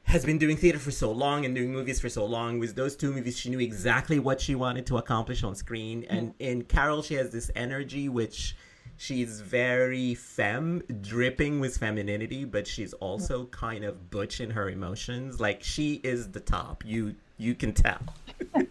has 0.03 0.25
been 0.25 0.37
doing 0.37 0.55
theater 0.55 0.79
for 0.79 0.89
so 0.89 1.11
long 1.11 1.43
and 1.43 1.53
doing 1.53 1.73
movies 1.73 1.99
for 1.99 2.07
so 2.07 2.25
long. 2.25 2.59
With 2.59 2.75
those 2.75 2.95
two 2.95 3.11
movies, 3.11 3.37
she 3.37 3.49
knew 3.49 3.59
exactly 3.59 4.19
what 4.19 4.39
she 4.39 4.55
wanted 4.55 4.85
to 4.87 4.97
accomplish 4.97 5.43
on 5.43 5.53
screen. 5.53 6.03
Mm-hmm. 6.03 6.15
And 6.15 6.33
in 6.39 6.63
Carol, 6.63 7.01
she 7.01 7.15
has 7.15 7.29
this 7.31 7.51
energy 7.55 8.07
which 8.07 8.55
she's 8.95 9.41
very 9.41 10.15
femme, 10.15 10.81
dripping 11.01 11.59
with 11.59 11.77
femininity, 11.77 12.45
but 12.45 12.65
she's 12.65 12.93
also 12.93 13.41
mm-hmm. 13.41 13.51
kind 13.51 13.83
of 13.83 14.09
butch 14.09 14.39
in 14.39 14.49
her 14.51 14.69
emotions. 14.69 15.41
Like 15.41 15.61
she 15.61 15.95
is 16.05 16.31
the 16.31 16.39
top. 16.39 16.85
You 16.85 17.15
you 17.37 17.53
can 17.53 17.73
tell. 17.73 17.99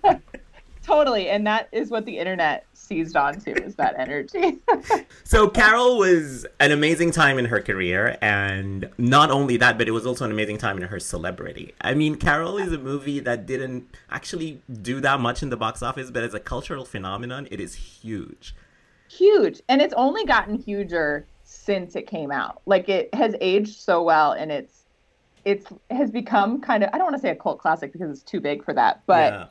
Totally. 0.86 1.28
And 1.28 1.46
that 1.46 1.68
is 1.72 1.90
what 1.90 2.04
the 2.04 2.16
internet 2.16 2.64
seized 2.74 3.16
onto 3.16 3.50
is 3.50 3.74
that 3.74 3.94
energy. 3.98 4.58
So 5.24 5.48
Carol 5.48 5.98
was 5.98 6.46
an 6.60 6.70
amazing 6.70 7.10
time 7.10 7.38
in 7.38 7.46
her 7.46 7.60
career, 7.60 8.16
and 8.22 8.88
not 8.96 9.30
only 9.32 9.56
that, 9.56 9.76
but 9.76 9.88
it 9.88 9.90
was 9.90 10.06
also 10.06 10.24
an 10.24 10.30
amazing 10.30 10.58
time 10.58 10.76
in 10.76 10.84
her 10.84 11.00
celebrity. 11.00 11.74
I 11.80 11.94
mean, 11.94 12.14
Carol 12.14 12.58
is 12.58 12.72
a 12.72 12.78
movie 12.78 13.18
that 13.20 13.44
didn't 13.44 13.96
actually 14.08 14.62
do 14.82 15.00
that 15.00 15.18
much 15.18 15.42
in 15.42 15.50
the 15.50 15.56
box 15.56 15.82
office, 15.82 16.12
but 16.12 16.22
as 16.22 16.32
a 16.34 16.38
cultural 16.40 16.84
phenomenon, 16.84 17.48
it 17.50 17.60
is 17.60 17.74
huge. 17.74 18.54
huge 19.08 19.60
and 19.68 19.82
it's 19.82 19.94
only 19.96 20.24
gotten 20.24 20.54
huger 20.54 21.26
since 21.44 21.94
it 21.96 22.06
came 22.08 22.30
out 22.32 22.60
like 22.66 22.88
it 22.88 23.12
has 23.14 23.34
aged 23.40 23.76
so 23.80 24.02
well 24.02 24.32
and 24.32 24.50
it's 24.50 24.84
it's 25.44 25.66
has 25.90 26.10
become 26.10 26.60
kind 26.60 26.82
of 26.82 26.90
i 26.92 26.98
don't 26.98 27.04
want 27.06 27.14
to 27.14 27.20
say 27.22 27.30
a 27.30 27.36
cult 27.36 27.58
classic 27.60 27.92
because 27.92 28.10
it's 28.10 28.22
too 28.22 28.40
big 28.40 28.64
for 28.64 28.74
that 28.74 29.00
but 29.06 29.32
Yeah. 29.32 29.46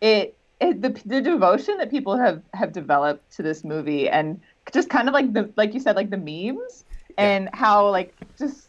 it, 0.00 0.36
it 0.60 0.82
the, 0.82 0.90
the 1.06 1.20
devotion 1.20 1.78
that 1.78 1.90
people 1.90 2.16
have 2.16 2.42
have 2.54 2.72
developed 2.72 3.34
to 3.36 3.42
this 3.42 3.64
movie 3.64 4.08
and 4.08 4.40
just 4.72 4.90
kind 4.90 5.08
of 5.08 5.14
like 5.14 5.32
the 5.32 5.52
like 5.56 5.74
you 5.74 5.80
said 5.80 5.96
like 5.96 6.10
the 6.10 6.16
memes 6.16 6.84
and 7.18 7.48
how 7.52 7.88
like 7.90 8.14
just 8.38 8.68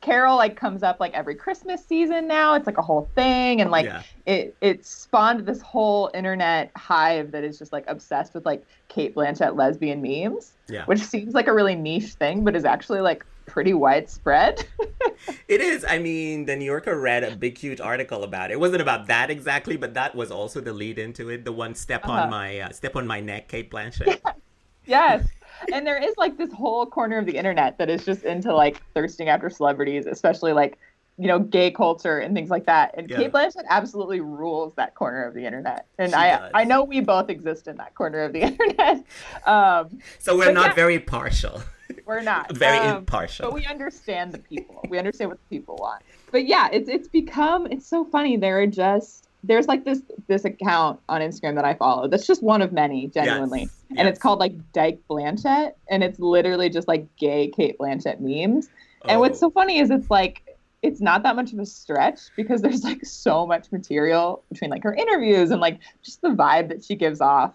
carol 0.00 0.36
like 0.36 0.54
comes 0.56 0.84
up 0.84 1.00
like 1.00 1.12
every 1.12 1.34
christmas 1.34 1.84
season 1.84 2.28
now 2.28 2.54
it's 2.54 2.66
like 2.66 2.78
a 2.78 2.82
whole 2.82 3.10
thing 3.16 3.60
and 3.60 3.72
like 3.72 3.84
Yeah. 3.84 4.02
it 4.26 4.56
it 4.60 4.86
spawned 4.86 5.44
this 5.44 5.60
whole 5.60 6.08
internet 6.14 6.70
hive 6.76 7.32
that 7.32 7.42
is 7.42 7.58
just 7.58 7.72
like 7.72 7.84
obsessed 7.88 8.32
with 8.32 8.46
like 8.46 8.64
cate 8.88 9.14
blanchett 9.14 9.56
lesbian 9.56 10.00
memes 10.00 10.56
Yeah. 10.68 10.84
which 10.84 11.00
seems 11.00 11.34
like 11.34 11.48
a 11.48 11.52
really 11.52 11.74
niche 11.74 12.14
thing 12.14 12.44
but 12.44 12.54
is 12.54 12.64
actually 12.64 13.00
like 13.00 13.24
pretty 13.46 13.74
widespread 13.74 14.64
It 15.48 15.60
is. 15.60 15.84
I 15.84 15.98
mean, 15.98 16.46
the 16.46 16.56
New 16.56 16.64
Yorker 16.64 16.98
read 16.98 17.22
a 17.22 17.36
big, 17.36 17.56
huge 17.56 17.80
article 17.80 18.24
about 18.24 18.50
it. 18.50 18.54
It 18.54 18.60
wasn't 18.60 18.82
about 18.82 19.06
that 19.06 19.30
exactly, 19.30 19.76
but 19.76 19.94
that 19.94 20.14
was 20.14 20.30
also 20.32 20.60
the 20.60 20.72
lead 20.72 20.98
into 20.98 21.28
it. 21.30 21.44
The 21.44 21.52
one 21.52 21.74
step 21.74 22.04
Uh-huh. 22.04 22.22
on 22.22 22.30
my 22.30 22.58
uh, 22.60 22.70
step 22.72 22.96
on 22.96 23.06
my 23.06 23.20
neck, 23.20 23.48
Cate 23.48 23.70
Blanchett. 23.70 24.20
Yes. 24.84 25.28
And 25.72 25.86
there 25.86 26.02
is 26.02 26.12
like 26.18 26.36
this 26.36 26.52
whole 26.52 26.86
corner 26.86 27.16
of 27.18 27.24
the 27.24 27.36
internet 27.36 27.78
that 27.78 27.88
is 27.88 28.04
just 28.04 28.24
into 28.24 28.52
like 28.52 28.82
thirsting 28.94 29.28
after 29.28 29.48
celebrities, 29.48 30.06
especially 30.06 30.52
like, 30.52 30.76
you 31.18 31.28
know, 31.28 31.38
gay 31.38 31.70
culture 31.70 32.18
and 32.18 32.34
things 32.34 32.50
like 32.50 32.66
that. 32.66 32.92
And 32.98 33.08
Yeah. 33.08 33.18
Cate 33.18 33.30
Blanchett 33.32 33.64
absolutely 33.68 34.18
rules 34.20 34.74
that 34.74 34.96
corner 34.96 35.22
of 35.22 35.34
the 35.34 35.44
internet. 35.46 35.86
And 35.98 36.10
She 36.10 36.16
I 36.16 36.36
does. 36.36 36.50
I 36.54 36.64
know 36.64 36.82
we 36.82 37.00
both 37.00 37.30
exist 37.30 37.68
in 37.68 37.76
that 37.76 37.94
corner 37.94 38.22
of 38.24 38.32
the 38.32 38.40
internet. 38.50 39.04
Um, 39.46 40.00
So 40.18 40.36
we're 40.36 40.50
not 40.50 40.68
yeah. 40.70 40.74
very 40.74 40.98
partial. 40.98 41.62
We're 42.06 42.22
not 42.22 42.52
Very 42.56 42.78
Um, 42.78 42.98
impartial. 42.98 43.46
But 43.46 43.54
we 43.54 43.66
understand 43.66 44.32
the 44.32 44.38
people. 44.38 44.84
We 44.88 44.98
understand 44.98 45.30
what 45.30 45.38
the 45.48 45.56
people 45.56 45.76
want. 45.80 46.02
But 46.30 46.46
yeah, 46.46 46.68
it's 46.72 46.88
it's 46.88 47.08
become 47.08 47.66
it's 47.66 47.86
so 47.86 48.04
funny. 48.04 48.36
There 48.36 48.60
are 48.60 48.66
just 48.66 49.28
there's 49.44 49.66
like 49.66 49.84
this 49.84 50.02
this 50.28 50.44
account 50.44 51.00
on 51.08 51.20
Instagram 51.20 51.54
that 51.56 51.64
I 51.64 51.74
follow. 51.74 52.08
That's 52.08 52.26
just 52.26 52.42
one 52.42 52.62
of 52.62 52.72
many, 52.72 53.08
genuinely. 53.08 53.60
Yes, 53.62 53.70
And 53.90 53.98
yes. 54.00 54.08
it's 54.10 54.18
called 54.18 54.38
like 54.38 54.54
Dyke 54.72 55.00
Blanchett, 55.10 55.72
and 55.90 56.02
it's 56.04 56.18
literally 56.18 56.68
just 56.70 56.88
like 56.88 57.06
gay 57.16 57.48
Cate 57.48 57.76
Blanchett 57.78 58.20
memes. 58.20 58.68
And 59.06 59.18
what's 59.20 59.38
Oh. 59.38 59.48
so 59.48 59.50
funny 59.50 59.78
is 59.80 59.90
it's 59.90 60.10
like 60.10 60.42
it's 60.82 61.00
not 61.00 61.22
that 61.22 61.36
much 61.36 61.52
of 61.52 61.58
a 61.60 61.66
stretch 61.66 62.18
because 62.36 62.60
there's 62.62 62.82
like 62.82 63.04
so 63.04 63.46
much 63.46 63.70
material 63.70 64.42
between 64.50 64.70
like 64.70 64.82
her 64.82 64.94
interviews 64.94 65.50
and 65.52 65.60
like 65.60 65.78
just 66.02 66.20
the 66.22 66.28
vibe 66.30 66.68
that 66.68 66.84
she 66.84 66.94
gives 66.96 67.20
off. 67.20 67.52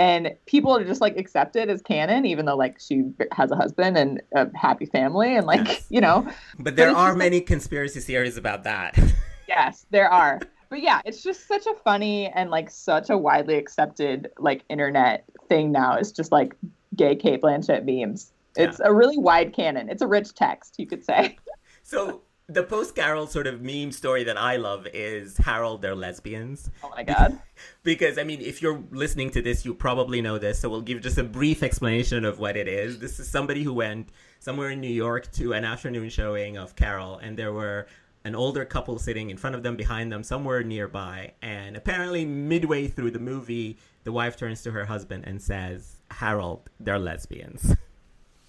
And 0.00 0.34
people 0.46 0.74
are 0.74 0.82
just 0.82 1.02
like 1.02 1.18
accepted 1.18 1.68
as 1.68 1.82
canon, 1.82 2.24
even 2.24 2.46
though 2.46 2.56
like 2.56 2.80
she 2.80 3.02
has 3.32 3.50
a 3.50 3.56
husband 3.56 3.98
and 3.98 4.22
a 4.34 4.46
happy 4.56 4.86
family, 4.86 5.36
and 5.36 5.46
like 5.46 5.66
Yes. 5.68 5.86
you 5.90 6.00
know, 6.00 6.26
But 6.58 6.76
there 6.76 6.88
it's 6.88 6.96
are 6.96 7.08
just 7.08 7.18
like- 7.18 7.18
many 7.18 7.40
conspiracy 7.42 8.00
theories 8.00 8.38
about 8.38 8.64
that. 8.64 8.98
yes, 9.48 9.84
there 9.90 10.08
are. 10.10 10.40
But 10.70 10.80
yeah, 10.80 11.02
it's 11.04 11.22
just 11.22 11.46
such 11.46 11.66
a 11.66 11.74
funny 11.84 12.28
and 12.28 12.48
like 12.50 12.70
such 12.70 13.10
a 13.10 13.18
widely 13.18 13.56
accepted 13.56 14.28
like 14.38 14.64
internet 14.70 15.24
thing 15.50 15.70
now. 15.70 15.96
It's 15.96 16.12
just 16.12 16.32
like 16.32 16.54
gay 16.96 17.14
Cate 17.14 17.42
Blanchett 17.42 17.84
memes. 17.84 18.32
It's 18.56 18.80
a 18.82 18.92
really 18.94 19.18
wide 19.18 19.52
canon. 19.52 19.90
It's 19.90 20.00
a 20.02 20.06
rich 20.06 20.32
text, 20.34 20.76
you 20.78 20.86
could 20.86 21.04
say. 21.04 21.36
So 21.82 22.22
the 22.50 22.64
post 22.64 22.96
Carol 22.96 23.26
sort 23.26 23.46
of 23.46 23.62
meme 23.62 23.92
story 23.92 24.24
that 24.24 24.36
I 24.36 24.56
love 24.56 24.86
is 24.92 25.36
Harold, 25.38 25.82
they're 25.82 25.94
lesbians. 25.94 26.70
Oh 26.82 26.90
my 26.90 27.02
god. 27.02 27.38
Because 27.82 28.16
I 28.16 28.24
mean, 28.24 28.40
if 28.40 28.62
you're 28.62 28.82
listening 28.90 29.30
to 29.30 29.42
this, 29.42 29.66
you 29.66 29.74
probably 29.74 30.22
know 30.22 30.38
this. 30.38 30.60
So 30.60 30.70
we'll 30.70 30.80
give 30.80 31.02
just 31.02 31.18
a 31.18 31.22
brief 31.22 31.62
explanation 31.62 32.24
of 32.24 32.38
what 32.38 32.56
it 32.56 32.68
is. 32.68 32.98
This 32.98 33.20
is 33.20 33.28
somebody 33.28 33.62
who 33.62 33.74
went 33.74 34.08
somewhere 34.38 34.70
in 34.70 34.80
New 34.80 34.88
York 34.88 35.30
to 35.32 35.52
an 35.52 35.66
afternoon 35.66 36.08
showing 36.08 36.56
of 36.56 36.74
Carol, 36.74 37.18
and 37.18 37.36
there 37.36 37.52
were 37.52 37.86
an 38.24 38.34
older 38.34 38.64
couple 38.64 38.98
sitting 38.98 39.28
in 39.28 39.36
front 39.36 39.56
of 39.56 39.62
them, 39.62 39.76
behind 39.76 40.10
them, 40.10 40.22
somewhere 40.22 40.62
nearby. 40.62 41.32
And 41.42 41.76
apparently, 41.76 42.24
midway 42.24 42.88
through 42.88 43.10
the 43.10 43.18
movie, 43.18 43.76
the 44.04 44.12
wife 44.12 44.38
turns 44.38 44.62
to 44.62 44.70
her 44.70 44.86
husband 44.86 45.24
and 45.26 45.40
says, 45.40 46.00
"Harold, 46.10 46.70
they're 46.80 46.98
lesbians." 46.98 47.76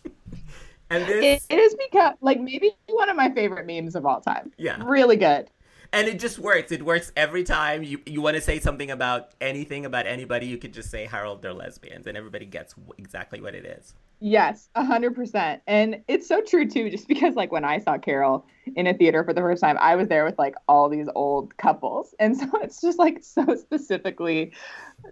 and 0.91 1.07
this 1.07 1.47
It, 1.49 1.59
has 1.59 1.75
become 1.75 2.13
like 2.21 2.39
maybe 2.39 2.71
one 2.87 3.09
of 3.09 3.15
my 3.15 3.31
favorite 3.31 3.65
memes 3.65 3.95
of 3.95 4.05
all 4.05 4.21
time. 4.21 4.51
Yeah. 4.57 4.77
Really 4.85 5.17
good. 5.17 5.49
and 5.93 6.07
it 6.07 6.19
just 6.19 6.39
works. 6.39 6.71
It 6.71 6.83
works 6.83 7.11
every 7.17 7.43
time. 7.43 7.83
You 7.83 7.99
you 8.05 8.21
want 8.21 8.35
to 8.35 8.41
say 8.41 8.59
something 8.59 8.91
about 8.91 9.33
anything 9.41 9.85
about 9.85 10.07
anybody, 10.07 10.45
you 10.47 10.57
could 10.57 10.73
just 10.73 10.89
say 10.91 11.05
Harold, 11.05 11.41
they're 11.41 11.53
lesbians, 11.53 12.07
and 12.07 12.17
everybody 12.17 12.45
gets 12.45 12.75
exactly 12.97 13.41
what 13.41 13.55
it 13.55 13.65
is. 13.65 13.93
Yes, 14.23 14.69
a 14.75 14.85
hundred 14.85 15.15
percent. 15.15 15.63
And 15.67 16.01
it's 16.07 16.27
so 16.27 16.41
true 16.41 16.69
too, 16.69 16.89
just 16.91 17.07
because 17.07 17.35
like 17.35 17.51
when 17.51 17.65
I 17.65 17.79
saw 17.79 17.97
Carol 17.97 18.45
in 18.75 18.85
a 18.87 18.93
theater 18.93 19.23
for 19.23 19.33
the 19.33 19.41
first 19.41 19.61
time, 19.61 19.77
I 19.81 19.95
was 19.95 20.07
there 20.09 20.23
with 20.25 20.37
like 20.37 20.55
all 20.67 20.89
these 20.89 21.07
old 21.15 21.57
couples. 21.57 22.13
And 22.19 22.37
so 22.37 22.47
it's 22.61 22.79
just 22.81 22.99
like 22.99 23.23
so 23.23 23.43
specifically 23.55 24.53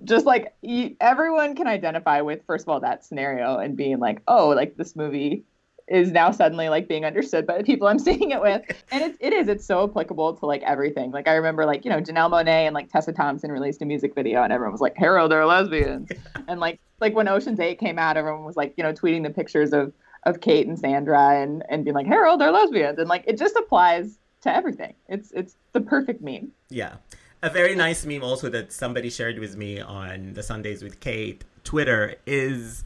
just 0.04 0.26
like 0.28 0.54
everyone 1.02 1.56
can 1.56 1.68
identify 1.68 2.22
with 2.22 2.42
first 2.46 2.66
of 2.66 2.70
all 2.70 2.80
that 2.82 3.04
scenario 3.04 3.58
and 3.58 3.76
being 3.76 4.00
like, 4.00 4.22
oh, 4.28 4.50
like 4.50 4.78
this 4.78 4.96
movie 4.96 5.44
is 5.90 6.12
now 6.12 6.32
suddenly 6.32 6.70
like 6.70 6.88
being 6.88 7.04
understood 7.04 7.48
by 7.48 7.58
the 7.58 7.64
people 7.64 7.88
I'm 7.88 8.00
seeing 8.00 8.32
it 8.32 8.42
with. 8.42 8.62
And 8.92 9.04
it's 9.04 9.18
it 9.20 9.34
is, 9.34 9.48
it's 9.48 9.66
so 9.66 9.84
applicable 9.84 10.36
to 10.36 10.46
like 10.46 10.64
everything. 10.64 11.12
Like 11.12 11.28
I 11.28 11.34
remember 11.34 11.66
like, 11.66 11.86
you 11.86 11.92
know, 11.92 12.00
Janelle 12.00 12.32
Monáe 12.32 12.66
and 12.66 12.74
like 12.74 12.92
Tessa 12.92 13.12
Thompson 13.12 13.52
released 13.52 13.82
a 13.82 13.86
music 13.86 14.16
video 14.16 14.42
and 14.42 14.52
everyone 14.52 14.72
was 14.72 14.82
like, 14.82 14.98
Harold, 14.98 15.32
they're 15.32 15.46
lesbians. 15.46 16.10
and 16.48 16.60
like 16.60 16.80
like 17.00 17.16
when 17.16 17.28
Ocean's 17.28 17.60
Eight 17.60 17.80
came 17.80 18.00
out, 18.00 18.18
everyone 18.18 18.46
was 18.46 18.58
like, 18.58 18.74
you 18.78 18.84
know, 18.84 18.94
tweeting 18.94 19.24
the 19.24 19.30
pictures 19.30 19.74
of 19.74 19.94
of 20.24 20.42
Kate 20.42 20.68
and 20.68 20.78
Sandra 20.78 21.42
and 21.42 21.64
and 21.70 21.84
being 21.84 21.96
like, 21.96 22.08
Harold, 22.08 22.42
they're 22.42 22.52
lesbians. 22.52 22.98
And 23.00 23.08
like 23.08 23.24
it 23.28 23.38
just 23.38 23.56
applies 23.56 24.18
to 24.42 24.54
everything. 24.54 24.96
It's 25.08 25.32
it's 25.32 25.56
the 25.74 25.82
perfect 25.82 26.22
meme. 26.22 26.52
Yeah. 26.70 26.96
A 27.42 27.50
very 27.50 27.76
nice 27.76 28.06
meme 28.06 28.24
also 28.24 28.50
that 28.50 28.74
somebody 28.74 29.10
shared 29.10 29.40
with 29.40 29.56
me 29.56 29.80
on 29.80 30.34
the 30.34 30.44
Sundays 30.44 30.84
with 30.84 31.00
Kate 31.00 31.46
Twitter 31.64 32.16
is 32.26 32.84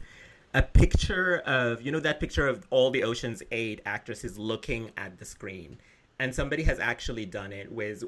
a 0.54 0.62
picture 0.62 1.38
of 1.44 1.82
you 1.82 1.90
know 1.92 2.00
that 2.00 2.20
picture 2.20 2.46
of 2.46 2.66
all 2.70 2.90
the 2.90 3.04
Ocean's 3.04 3.42
Eight 3.50 3.80
actresses 3.84 4.38
looking 4.38 4.90
at 4.96 5.18
the 5.18 5.24
screen, 5.24 5.78
and 6.18 6.34
somebody 6.34 6.62
has 6.62 6.78
actually 6.78 7.26
done 7.26 7.52
it 7.52 7.70
with 7.70 8.04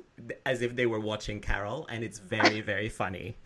as 0.47 0.63
if 0.63 0.77
they 0.77 0.87
were 0.87 1.01
watching 1.01 1.41
Carol, 1.41 1.87
and 1.91 2.05
it's 2.05 2.19
very 2.19 2.61
very 2.61 2.89
funny. 2.89 3.37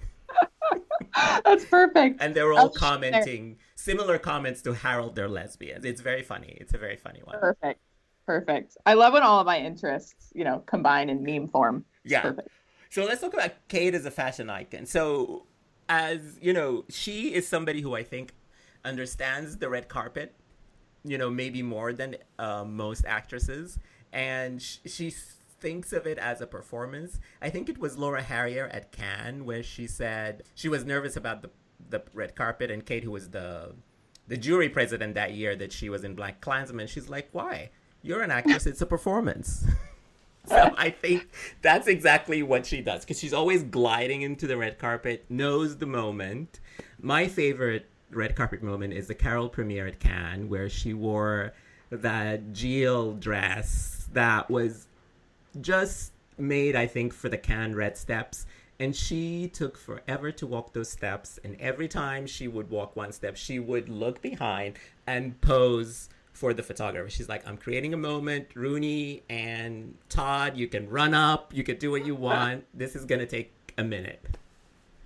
That's 1.44 1.64
perfect. 1.64 2.22
And 2.22 2.34
they're 2.34 2.52
all 2.52 2.68
commenting 2.68 3.56
similar 3.74 4.18
comments 4.18 4.62
to 4.62 4.74
Harold, 4.74 5.16
they're 5.16 5.28
lesbians. 5.28 5.84
It's 5.84 6.00
very 6.00 6.22
funny. 6.22 6.56
It's 6.60 6.74
a 6.74 6.78
very 6.78 6.96
funny 6.96 7.20
one. 7.24 7.38
Perfect. 7.40 7.80
Perfect. 8.26 8.76
I 8.86 8.94
love 8.94 9.14
when 9.14 9.22
all 9.22 9.40
of 9.40 9.46
my 9.46 9.58
interests, 9.58 10.30
you 10.34 10.44
know, 10.44 10.62
combine 10.66 11.08
in 11.08 11.24
meme 11.24 11.48
form. 11.48 11.84
It's 12.04 12.12
Yeah. 12.12 12.22
Perfect. 12.22 12.48
So 12.90 13.04
let's 13.04 13.20
talk 13.20 13.34
about 13.34 13.52
Kate 13.68 13.94
as 13.94 14.04
a 14.04 14.10
fashion 14.10 14.50
icon. 14.50 14.86
So, 14.86 15.46
as 15.88 16.38
you 16.40 16.52
know, 16.52 16.84
she 16.88 17.34
is 17.34 17.48
somebody 17.48 17.80
who 17.80 17.94
I 17.94 18.02
think 18.02 18.32
understands 18.84 19.56
the 19.58 19.68
red 19.68 19.88
carpet, 19.88 20.34
you 21.04 21.18
know, 21.18 21.30
maybe 21.30 21.62
more 21.62 21.92
than 21.92 22.16
uh, 22.38 22.64
most 22.64 23.04
actresses. 23.06 23.78
And 24.12 24.60
sh- 24.60 24.78
she 24.86 25.12
thinks 25.60 25.92
of 25.92 26.06
it 26.06 26.18
as 26.18 26.40
a 26.40 26.46
performance. 26.46 27.20
I 27.40 27.50
think 27.50 27.68
it 27.68 27.78
was 27.78 27.98
Laura 27.98 28.22
Harrier 28.22 28.68
at 28.72 28.92
Cannes 28.92 29.44
where 29.44 29.62
she 29.62 29.86
said 29.86 30.42
she 30.54 30.68
was 30.68 30.84
nervous 30.84 31.16
about 31.16 31.42
the, 31.42 31.50
the 31.88 32.02
red 32.14 32.34
carpet, 32.34 32.70
and 32.70 32.84
Kate, 32.84 33.04
who 33.04 33.10
was 33.10 33.30
the 33.30 33.74
the 34.26 34.36
jury 34.36 34.68
president 34.68 35.14
that 35.14 35.32
year 35.34 35.56
that 35.56 35.72
she 35.72 35.88
was 35.88 36.04
in 36.04 36.14
BlacKkKlansman, 36.14 36.88
she's 36.88 37.08
like, 37.08 37.28
"Why? 37.32 37.70
You're 38.02 38.22
an 38.22 38.30
actress. 38.30 38.66
It's 38.66 38.80
a 38.80 38.86
performance." 38.86 39.66
So 40.46 40.74
I 40.76 40.88
think 40.88 41.28
that's 41.60 41.86
exactly 41.86 42.42
what 42.42 42.64
she 42.64 42.80
does 42.80 43.04
because 43.04 43.20
she's 43.20 43.34
always 43.34 43.62
gliding 43.62 44.22
into 44.22 44.46
the 44.46 44.56
red 44.56 44.78
carpet, 44.78 45.26
knows 45.28 45.76
the 45.76 45.86
moment. 45.86 46.60
My 46.98 47.28
favorite 47.28 47.89
red 48.10 48.36
carpet 48.36 48.62
moment 48.62 48.92
is 48.92 49.08
the 49.08 49.14
Carol 49.14 49.48
premiere 49.48 49.86
at 49.86 50.00
Cannes 50.00 50.48
where 50.48 50.68
she 50.68 50.94
wore 50.94 51.52
that 51.90 52.52
Jill 52.52 53.14
dress 53.14 54.08
that 54.12 54.50
was 54.50 54.86
just 55.60 56.12
made, 56.38 56.76
I 56.76 56.86
think, 56.86 57.12
for 57.12 57.28
the 57.28 57.38
Cannes 57.38 57.74
red 57.74 57.96
steps. 57.96 58.46
And 58.78 58.96
she 58.96 59.48
took 59.48 59.76
forever 59.76 60.32
to 60.32 60.46
walk 60.46 60.72
those 60.72 60.88
steps. 60.88 61.38
And 61.44 61.60
every 61.60 61.86
time 61.86 62.26
she 62.26 62.48
would 62.48 62.70
walk 62.70 62.96
one 62.96 63.12
step, 63.12 63.36
she 63.36 63.58
would 63.58 63.88
look 63.88 64.22
behind 64.22 64.78
and 65.06 65.38
pose 65.40 66.08
for 66.32 66.54
the 66.54 66.62
photographer. 66.62 67.10
She's 67.10 67.28
like, 67.28 67.46
I'm 67.46 67.58
creating 67.58 67.92
a 67.92 67.98
moment. 67.98 68.48
Rooney 68.54 69.22
and 69.28 69.96
Todd, 70.08 70.56
you 70.56 70.66
can 70.68 70.88
run 70.88 71.12
up. 71.12 71.52
You 71.54 71.62
can 71.62 71.76
do 71.76 71.90
what 71.90 72.06
you 72.06 72.14
want. 72.14 72.64
This 72.72 72.96
is 72.96 73.04
going 73.04 73.18
to 73.18 73.26
take 73.26 73.52
a 73.76 73.84
minute. 73.84 74.24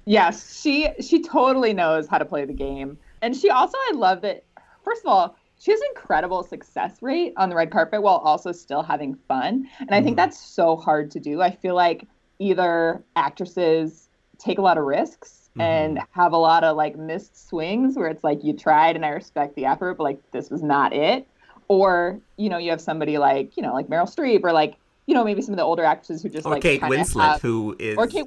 Yes, 0.06 0.60
she 0.60 0.90
she 1.00 1.22
totally 1.22 1.72
knows 1.72 2.06
how 2.06 2.18
to 2.18 2.24
play 2.24 2.44
the 2.44 2.52
game. 2.52 2.98
And 3.22 3.36
she 3.36 3.50
also 3.50 3.76
I 3.88 3.92
love 3.94 4.20
that 4.22 4.44
first 4.84 5.02
of 5.02 5.06
all, 5.06 5.36
she 5.58 5.70
has 5.70 5.80
incredible 5.90 6.42
success 6.42 7.02
rate 7.02 7.32
on 7.36 7.48
the 7.48 7.56
red 7.56 7.70
carpet 7.70 8.02
while 8.02 8.16
also 8.16 8.52
still 8.52 8.82
having 8.82 9.14
fun. 9.28 9.68
And 9.80 9.90
I 9.92 10.02
think 10.02 10.08
mm-hmm. 10.08 10.16
that's 10.16 10.38
so 10.38 10.76
hard 10.76 11.10
to 11.12 11.20
do. 11.20 11.40
I 11.40 11.50
feel 11.50 11.74
like 11.74 12.06
either 12.38 13.02
actresses 13.16 14.08
take 14.38 14.58
a 14.58 14.62
lot 14.62 14.76
of 14.76 14.84
risks 14.84 15.48
and 15.58 15.96
mm-hmm. 15.98 16.20
have 16.20 16.32
a 16.32 16.36
lot 16.36 16.64
of 16.64 16.76
like 16.76 16.96
missed 16.96 17.48
swings 17.48 17.96
where 17.96 18.08
it's 18.08 18.24
like 18.24 18.42
you 18.42 18.52
tried 18.52 18.96
and 18.96 19.06
I 19.06 19.10
respect 19.10 19.54
the 19.54 19.64
effort, 19.64 19.94
but 19.94 20.04
like 20.04 20.30
this 20.32 20.50
was 20.50 20.62
not 20.62 20.92
it. 20.92 21.26
Or, 21.68 22.18
you 22.36 22.50
know, 22.50 22.58
you 22.58 22.70
have 22.70 22.80
somebody 22.80 23.16
like, 23.16 23.56
you 23.56 23.62
know, 23.62 23.72
like 23.72 23.86
Meryl 23.86 24.12
Streep 24.12 24.40
or 24.42 24.52
like, 24.52 24.76
you 25.06 25.14
know, 25.14 25.24
maybe 25.24 25.40
some 25.40 25.54
of 25.54 25.56
the 25.56 25.62
older 25.62 25.84
actresses 25.84 26.22
who 26.22 26.28
just 26.28 26.46
Or 26.46 26.54
like 26.54 26.62
Kate 26.62 26.80
Winslet, 26.82 27.22
have- 27.22 27.42
who 27.42 27.74
is. 27.78 27.96
or 27.96 28.06
Kate 28.06 28.26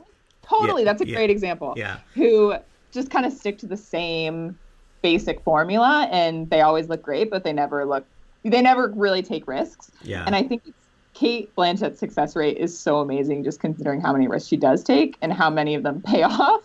totally 0.49 0.83
Yeah, 0.83 0.85
that's 0.91 1.01
a 1.01 1.07
yeah, 1.07 1.15
great 1.15 1.29
example. 1.29 1.73
yeah. 1.77 1.97
who 2.13 2.55
just 2.91 3.09
kind 3.09 3.25
of 3.25 3.33
stick 3.33 3.57
to 3.59 3.67
the 3.67 3.77
same 3.77 4.57
basic 5.01 5.41
formula 5.41 6.07
and 6.11 6.49
they 6.49 6.61
always 6.61 6.89
look 6.89 7.01
great 7.03 7.29
but 7.29 7.43
they 7.43 7.53
never 7.53 7.85
look 7.85 8.05
they 8.43 8.61
never 8.61 8.91
really 8.95 9.21
take 9.21 9.47
risks. 9.47 9.91
Yeah. 10.03 10.23
and 10.25 10.35
i 10.35 10.41
think 10.43 10.63
it's, 10.65 10.77
cate 11.13 11.53
blanchett's 11.55 11.99
success 11.99 12.35
rate 12.35 12.57
is 12.57 12.77
so 12.77 12.99
amazing 12.99 13.43
just 13.43 13.59
considering 13.59 13.99
how 14.01 14.13
many 14.13 14.27
risks 14.27 14.47
she 14.47 14.57
does 14.57 14.83
take 14.83 15.17
and 15.21 15.33
how 15.33 15.49
many 15.49 15.73
of 15.73 15.81
them 15.83 15.99
pay 16.05 16.21
off. 16.23 16.61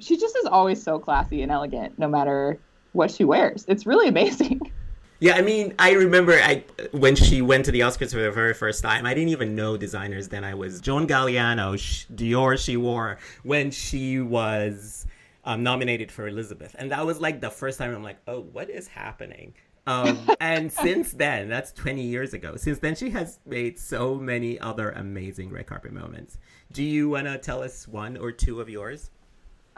She 0.00 0.18
just 0.18 0.36
is 0.36 0.44
always 0.44 0.82
so 0.82 0.98
classy 0.98 1.40
and 1.40 1.50
elegant 1.50 1.98
no 1.98 2.06
matter 2.06 2.58
what 2.92 3.10
she 3.10 3.24
wears. 3.24 3.64
It's 3.68 3.86
really 3.86 4.08
amazing 4.08 4.60
Yeah, 5.18 5.34
I 5.34 5.42
mean, 5.42 5.74
I 5.78 5.92
remember 5.92 6.34
I 6.34 6.64
when 6.90 7.16
she 7.16 7.40
went 7.40 7.64
to 7.66 7.70
the 7.70 7.80
Oscars 7.80 8.10
for 8.12 8.20
the 8.20 8.30
very 8.30 8.52
first 8.52 8.82
time. 8.82 9.06
I 9.06 9.14
didn't 9.14 9.30
even 9.30 9.54
know 9.54 9.76
designers 9.76 10.28
then. 10.28 10.44
I 10.44 10.54
was 10.54 10.80
John 10.80 11.06
Galliano, 11.06 11.78
sh- 11.78 12.06
Dior. 12.14 12.58
She 12.58 12.76
wore 12.76 13.18
when 13.42 13.70
she 13.70 14.20
was 14.20 15.06
um, 15.44 15.62
nominated 15.62 16.12
for 16.12 16.28
Elizabeth, 16.28 16.76
and 16.78 16.90
that 16.90 17.06
was 17.06 17.18
like 17.18 17.40
the 17.40 17.50
first 17.50 17.78
time 17.78 17.94
I'm 17.94 18.02
like, 18.02 18.18
oh, 18.28 18.40
what 18.52 18.68
is 18.68 18.88
happening? 18.88 19.54
Um, 19.86 20.28
and 20.40 20.70
since 20.70 21.12
then, 21.12 21.48
that's 21.48 21.72
20 21.72 22.02
years 22.02 22.34
ago. 22.34 22.56
Since 22.56 22.80
then, 22.80 22.94
she 22.94 23.08
has 23.10 23.38
made 23.46 23.78
so 23.78 24.16
many 24.16 24.58
other 24.60 24.90
amazing 24.90 25.50
red 25.50 25.66
carpet 25.66 25.92
moments. 25.92 26.36
Do 26.72 26.82
you 26.82 27.08
want 27.08 27.26
to 27.26 27.38
tell 27.38 27.62
us 27.62 27.88
one 27.88 28.18
or 28.18 28.32
two 28.32 28.60
of 28.60 28.68
yours? 28.68 29.10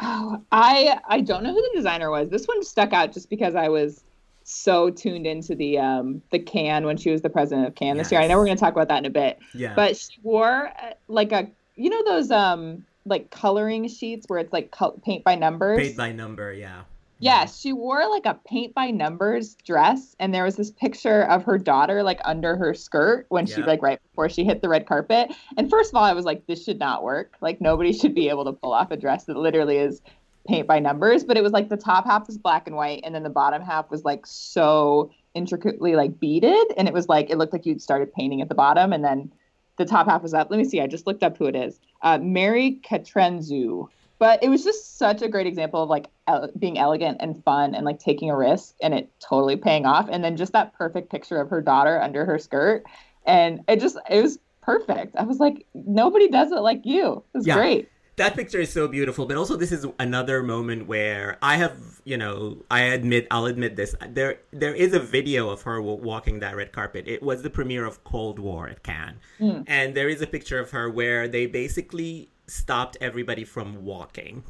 Oh, 0.01 0.43
I 0.51 0.99
I 1.09 1.21
don't 1.21 1.45
know 1.45 1.53
who 1.53 1.63
the 1.63 1.73
designer 1.75 2.11
was. 2.11 2.29
This 2.29 2.47
one 2.47 2.65
stuck 2.65 2.93
out 2.93 3.13
just 3.13 3.31
because 3.31 3.55
I 3.55 3.69
was 3.69 4.05
so 4.49 4.89
tuned 4.89 5.27
into 5.27 5.55
the 5.55 5.79
um 5.79 6.23
the 6.31 6.39
Cannes 6.39 6.87
when 6.87 6.97
she 6.97 7.11
was 7.11 7.21
the 7.21 7.29
president 7.29 7.67
of 7.67 7.75
Cannes 7.75 7.99
this 7.99 8.11
year. 8.11 8.21
I 8.21 8.27
know 8.27 8.39
we're 8.39 8.47
going 8.47 8.57
to 8.57 8.61
talk 8.61 8.73
about 8.73 8.89
that 8.89 8.99
in 8.99 9.05
a 9.05 9.11
bit. 9.11 9.39
Yeah. 9.55 9.75
But 9.75 9.97
she 9.97 10.19
wore 10.23 10.69
uh, 10.69 10.95
like 11.07 11.33
a 11.33 11.49
you 11.77 11.91
know 11.91 12.03
those 12.05 12.31
um 12.31 12.85
like 13.05 13.31
coloring 13.31 13.89
sheets 13.89 14.25
where 14.29 14.39
it's 14.39 14.53
like 14.53 14.71
col- 14.71 14.99
paint 15.05 15.23
by 15.25 15.35
numbers. 15.35 15.79
Paint 15.79 15.97
by 15.97 16.13
number, 16.13 16.53
yeah. 16.53 16.83
Yes, 17.21 17.61
she 17.61 17.73
wore 17.73 18.09
like 18.09 18.27
a 18.27 18.39
paint 18.47 18.75
by 18.75 18.91
numbers 18.91 19.57
dress, 19.67 20.15
and 20.21 20.33
there 20.33 20.45
was 20.45 20.55
this 20.55 20.71
picture 20.71 21.23
of 21.23 21.43
her 21.45 21.59
daughter 21.59 22.03
like 22.03 22.21
under 22.25 22.57
her 22.57 22.75
skirt 22.75 23.27
when 23.29 23.45
she 23.45 23.61
like 23.63 23.83
right 23.83 24.01
before 24.11 24.29
she 24.29 24.45
hit 24.45 24.63
the 24.63 24.69
red 24.69 24.87
carpet. 24.87 25.35
And 25.57 25.69
first 25.69 25.91
of 25.91 25.97
all, 25.97 26.05
I 26.05 26.13
was 26.13 26.25
like, 26.25 26.47
this 26.47 26.65
should 26.65 26.79
not 26.79 27.03
work. 27.03 27.35
Like 27.41 27.61
nobody 27.61 27.93
should 27.93 28.15
be 28.15 28.29
able 28.29 28.45
to 28.45 28.53
pull 28.53 28.73
off 28.73 28.93
a 28.93 28.97
dress 28.97 29.25
that 29.25 29.37
literally 29.37 29.79
is 29.79 30.01
paint 30.49 30.67
by 30.67 30.79
numbers. 30.81 31.23
But 31.25 31.37
it 31.37 31.43
was 31.43 31.53
like 31.53 31.69
the 31.69 31.77
top 31.77 32.05
half 32.07 32.27
was 32.27 32.39
black 32.39 32.67
and 32.67 32.75
white, 32.77 33.03
and 33.05 33.15
then 33.15 33.23
the 33.23 33.31
bottom 33.31 33.63
half 33.63 33.91
was 33.91 34.05
like 34.05 34.27
so 34.27 35.11
intricately 35.35 35.95
like 35.95 36.19
beaded, 36.19 36.67
and 36.77 36.89
it 36.89 36.95
was 36.95 37.09
like 37.09 37.31
it 37.31 37.39
looked 37.39 37.53
like 37.53 37.67
you'd 37.67 37.83
started 37.83 38.13
painting 38.13 38.41
at 38.41 38.49
the 38.49 38.55
bottom, 38.55 38.93
and 38.93 39.05
then 39.05 39.31
the 39.77 39.85
top 39.85 40.09
half 40.09 40.23
was 40.23 40.35
up. 40.35 40.51
Let 40.51 40.57
me 40.57 40.65
see. 40.65 40.81
I 40.81 40.89
just 40.89 41.07
looked 41.07 41.23
up 41.23 41.39
who 41.39 41.47
it 41.47 41.55
is. 41.55 41.79
Uh, 42.03 42.19
Mary 42.19 42.81
Katrantzou. 42.85 43.89
But 44.21 44.43
it 44.43 44.49
was 44.49 44.65
just 44.65 44.99
such 44.99 45.23
a 45.23 45.29
great 45.29 45.47
example 45.47 45.81
of 45.81 45.89
like 45.89 46.07
el- 46.27 46.51
being 46.59 46.77
elegant 46.77 47.19
and 47.21 47.41
fun 47.45 47.73
and 47.77 47.85
like 47.85 48.01
taking 48.01 48.31
a 48.31 48.37
risk 48.37 48.75
and 48.83 48.93
it 48.93 49.09
totally 49.21 49.55
paying 49.55 49.87
off. 49.87 50.09
And 50.11 50.25
then 50.25 50.37
just 50.37 50.53
that 50.55 50.73
perfect 50.73 51.09
picture 51.09 51.41
of 51.41 51.49
her 51.51 51.61
daughter 51.61 52.01
under 52.03 52.25
her 52.25 52.37
skirt. 52.37 52.83
And 53.27 53.61
it 53.69 53.79
just, 53.79 53.97
it 54.11 54.21
was 54.21 54.41
perfect. 54.61 55.15
I 55.15 55.23
was 55.23 55.39
like, 55.39 55.65
nobody 55.73 56.29
does 56.29 56.51
it 56.51 56.59
like 56.63 56.81
you. 56.85 57.23
It 57.33 57.39
was 57.39 57.47
Yeah. 57.47 57.55
great. 57.55 57.89
That 58.19 58.37
picture 58.37 58.61
is 58.61 58.71
so 58.71 58.87
beautiful 58.87 59.27
but 59.27 59.37
also 59.37 59.57
this 59.57 59.73
is 59.73 59.87
another 59.99 60.43
moment 60.43 60.87
where 60.87 61.39
i 61.43 61.57
have 61.57 61.77
you 62.05 62.17
know 62.17 62.59
i 62.71 62.81
admit 62.81 63.27
i'll 63.31 63.47
admit 63.47 63.77
this 63.77 63.95
there 64.11 64.39
there 64.53 64.75
is 64.75 64.93
a 64.93 65.01
video 65.01 65.49
of 65.51 65.63
her 65.63 65.81
walking 65.81 66.41
that 66.41 66.57
red 66.57 66.73
carpet. 66.73 67.07
It 67.07 67.23
was 67.23 67.43
the 67.43 67.51
premiere 67.51 67.85
of 67.85 68.05
cold 68.05 68.39
war 68.39 68.69
at 68.69 68.83
cannes. 68.83 69.21
Mm. 69.41 69.65
And 69.67 69.95
there 69.95 70.09
is 70.09 70.21
a 70.21 70.27
picture 70.27 70.59
of 70.59 70.71
her 70.71 70.91
where 70.91 71.29
they 71.29 71.47
basically 71.47 72.31
stopped 72.47 72.97
everybody 73.01 73.45
from 73.45 73.85
walking 73.85 74.45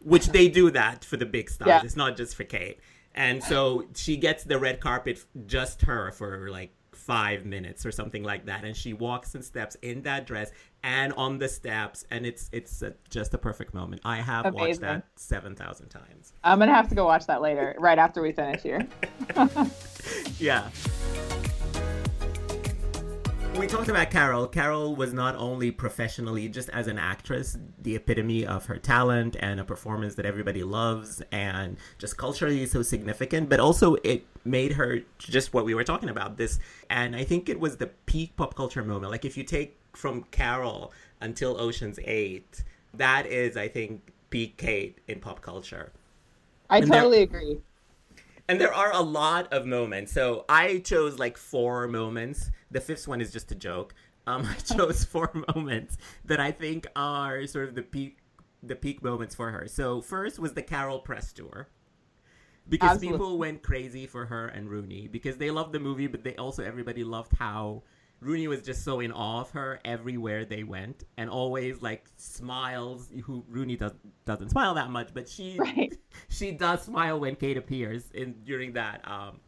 which 0.00 0.28
they 0.28 0.48
do 0.48 0.70
that 0.70 1.04
for 1.04 1.16
the 1.16 1.26
big 1.26 1.50
stars. 1.50 1.68
Yeah. 1.68 1.80
it's 1.82 1.96
not 1.96 2.16
just 2.16 2.36
for 2.36 2.44
kate. 2.44 2.78
And 3.14 3.42
so 3.42 3.86
she 3.96 4.16
gets 4.16 4.44
the 4.44 4.58
red 4.58 4.78
carpet 4.78 5.24
just 5.46 5.82
her 5.82 6.12
for 6.12 6.48
like 6.50 6.70
five 7.06 7.46
minutes 7.46 7.86
or 7.86 7.92
something 7.92 8.22
like 8.24 8.46
that, 8.46 8.64
and 8.64 8.76
she 8.76 8.92
walks 8.92 9.34
and 9.34 9.44
steps 9.44 9.76
in 9.82 10.02
that 10.02 10.26
dress 10.26 10.50
and 10.82 11.12
on 11.14 11.38
the 11.38 11.48
steps, 11.48 12.04
and 12.10 12.26
it's 12.26 12.50
it's 12.52 12.82
a, 12.82 12.94
just 13.10 13.32
a 13.34 13.38
perfect 13.38 13.74
moment. 13.74 14.02
I 14.04 14.16
have 14.16 14.52
watched 14.52 14.80
that 14.80 15.06
seven 15.16 15.54
thousand 15.54 15.88
times. 15.88 16.32
I'm 16.42 16.58
gonna 16.58 16.74
have 16.74 16.88
to 16.88 16.94
go 16.94 17.04
watch 17.04 17.26
that 17.26 17.40
later, 17.40 17.76
right 17.78 17.98
after 17.98 18.22
we 18.22 18.32
finish 18.32 18.62
here. 18.62 18.86
Yeah. 20.38 20.70
We 23.58 23.66
talked 23.66 23.88
about 23.88 24.10
Carol. 24.10 24.46
Carol 24.46 24.94
was 24.94 25.12
not 25.12 25.34
only 25.36 25.70
professionally, 25.70 26.48
just 26.48 26.68
as 26.70 26.86
an 26.88 26.98
actress, 26.98 27.56
the 27.82 27.96
epitome 27.96 28.46
of 28.46 28.66
her 28.66 28.76
talent 28.76 29.34
and 29.40 29.58
a 29.58 29.64
performance 29.64 30.14
that 30.16 30.26
everybody 30.26 30.62
loves 30.62 31.22
and 31.32 31.76
just 31.98 32.16
culturally 32.18 32.66
so 32.66 32.82
significant, 32.82 33.48
but 33.48 33.58
also 33.58 33.94
it 34.04 34.24
made 34.44 34.72
her 34.74 35.00
just 35.18 35.52
what 35.54 35.64
we 35.64 35.74
were 35.74 35.84
talking 35.84 36.10
about 36.10 36.36
this. 36.36 36.60
And 36.90 37.16
I 37.16 37.24
think 37.24 37.48
it 37.48 37.58
was 37.58 37.78
the 37.78 37.88
peak 38.04 38.36
pop 38.36 38.54
culture 38.54 38.84
moment. 38.84 39.10
Like 39.10 39.24
if 39.24 39.36
you 39.36 39.42
take 39.42 39.76
from 39.94 40.24
Carol 40.30 40.92
until 41.20 41.58
Ocean's 41.60 41.98
8, 42.04 42.62
that 42.94 43.26
is, 43.26 43.56
I 43.56 43.68
think, 43.68 44.12
peak 44.30 44.58
Kate 44.58 44.98
in 45.08 45.18
pop 45.18 45.40
culture. 45.40 45.92
I 46.68 46.78
And 46.78 46.92
there- 46.92 47.00
totally 47.00 47.22
agree. 47.22 47.58
And 48.48 48.60
there 48.60 48.72
are 48.72 48.92
a 48.92 49.00
lot 49.00 49.52
of 49.52 49.66
moments. 49.66 50.12
So 50.12 50.44
I 50.48 50.78
chose 50.78 51.18
like 51.18 51.36
four 51.36 51.88
moments. 51.88 52.50
The 52.70 52.80
fifth 52.80 53.08
one 53.08 53.20
is 53.20 53.32
just 53.32 53.50
a 53.50 53.56
joke. 53.56 53.94
Um, 54.26 54.46
I 54.50 54.54
chose 54.54 55.04
four 55.04 55.30
moments 55.54 55.96
that 56.24 56.40
I 56.40 56.52
think 56.52 56.86
are 56.94 57.46
sort 57.46 57.68
of 57.68 57.74
the 57.74 57.82
peak, 57.82 58.18
the 58.62 58.76
peak 58.76 59.02
moments 59.02 59.34
for 59.34 59.50
her. 59.50 59.66
So 59.68 60.00
first 60.00 60.38
was 60.38 60.52
the 60.52 60.62
Carol 60.62 61.00
press 61.00 61.32
tour, 61.32 61.68
because 62.68 62.90
Absolutely. 62.90 63.18
people 63.18 63.38
went 63.38 63.62
crazy 63.62 64.06
for 64.06 64.26
her 64.26 64.48
and 64.48 64.68
Rooney 64.68 65.08
because 65.08 65.36
they 65.36 65.50
loved 65.50 65.72
the 65.72 65.78
movie, 65.80 66.06
but 66.06 66.24
they 66.24 66.34
also 66.36 66.64
everybody 66.64 67.04
loved 67.04 67.32
how 67.38 67.82
Rooney 68.20 68.48
was 68.48 68.62
just 68.62 68.82
so 68.82 69.00
in 69.00 69.12
awe 69.12 69.40
of 69.40 69.50
her 69.50 69.78
everywhere 69.84 70.44
they 70.44 70.62
went, 70.62 71.04
and 71.16 71.28
always 71.28 71.82
like 71.82 72.06
smiles. 72.16 73.10
Who 73.24 73.44
Rooney 73.48 73.76
does, 73.76 73.92
doesn't 74.24 74.50
smile 74.50 74.74
that 74.74 74.90
much, 74.90 75.10
but 75.12 75.28
she 75.28 75.58
Right. 75.58 75.96
she 76.28 76.52
does 76.52 76.82
smile 76.82 77.20
when 77.20 77.36
Kate 77.36 77.56
appears 77.56 78.10
in 78.12 78.34
during 78.44 78.72
that 78.72 79.06
um 79.08 79.40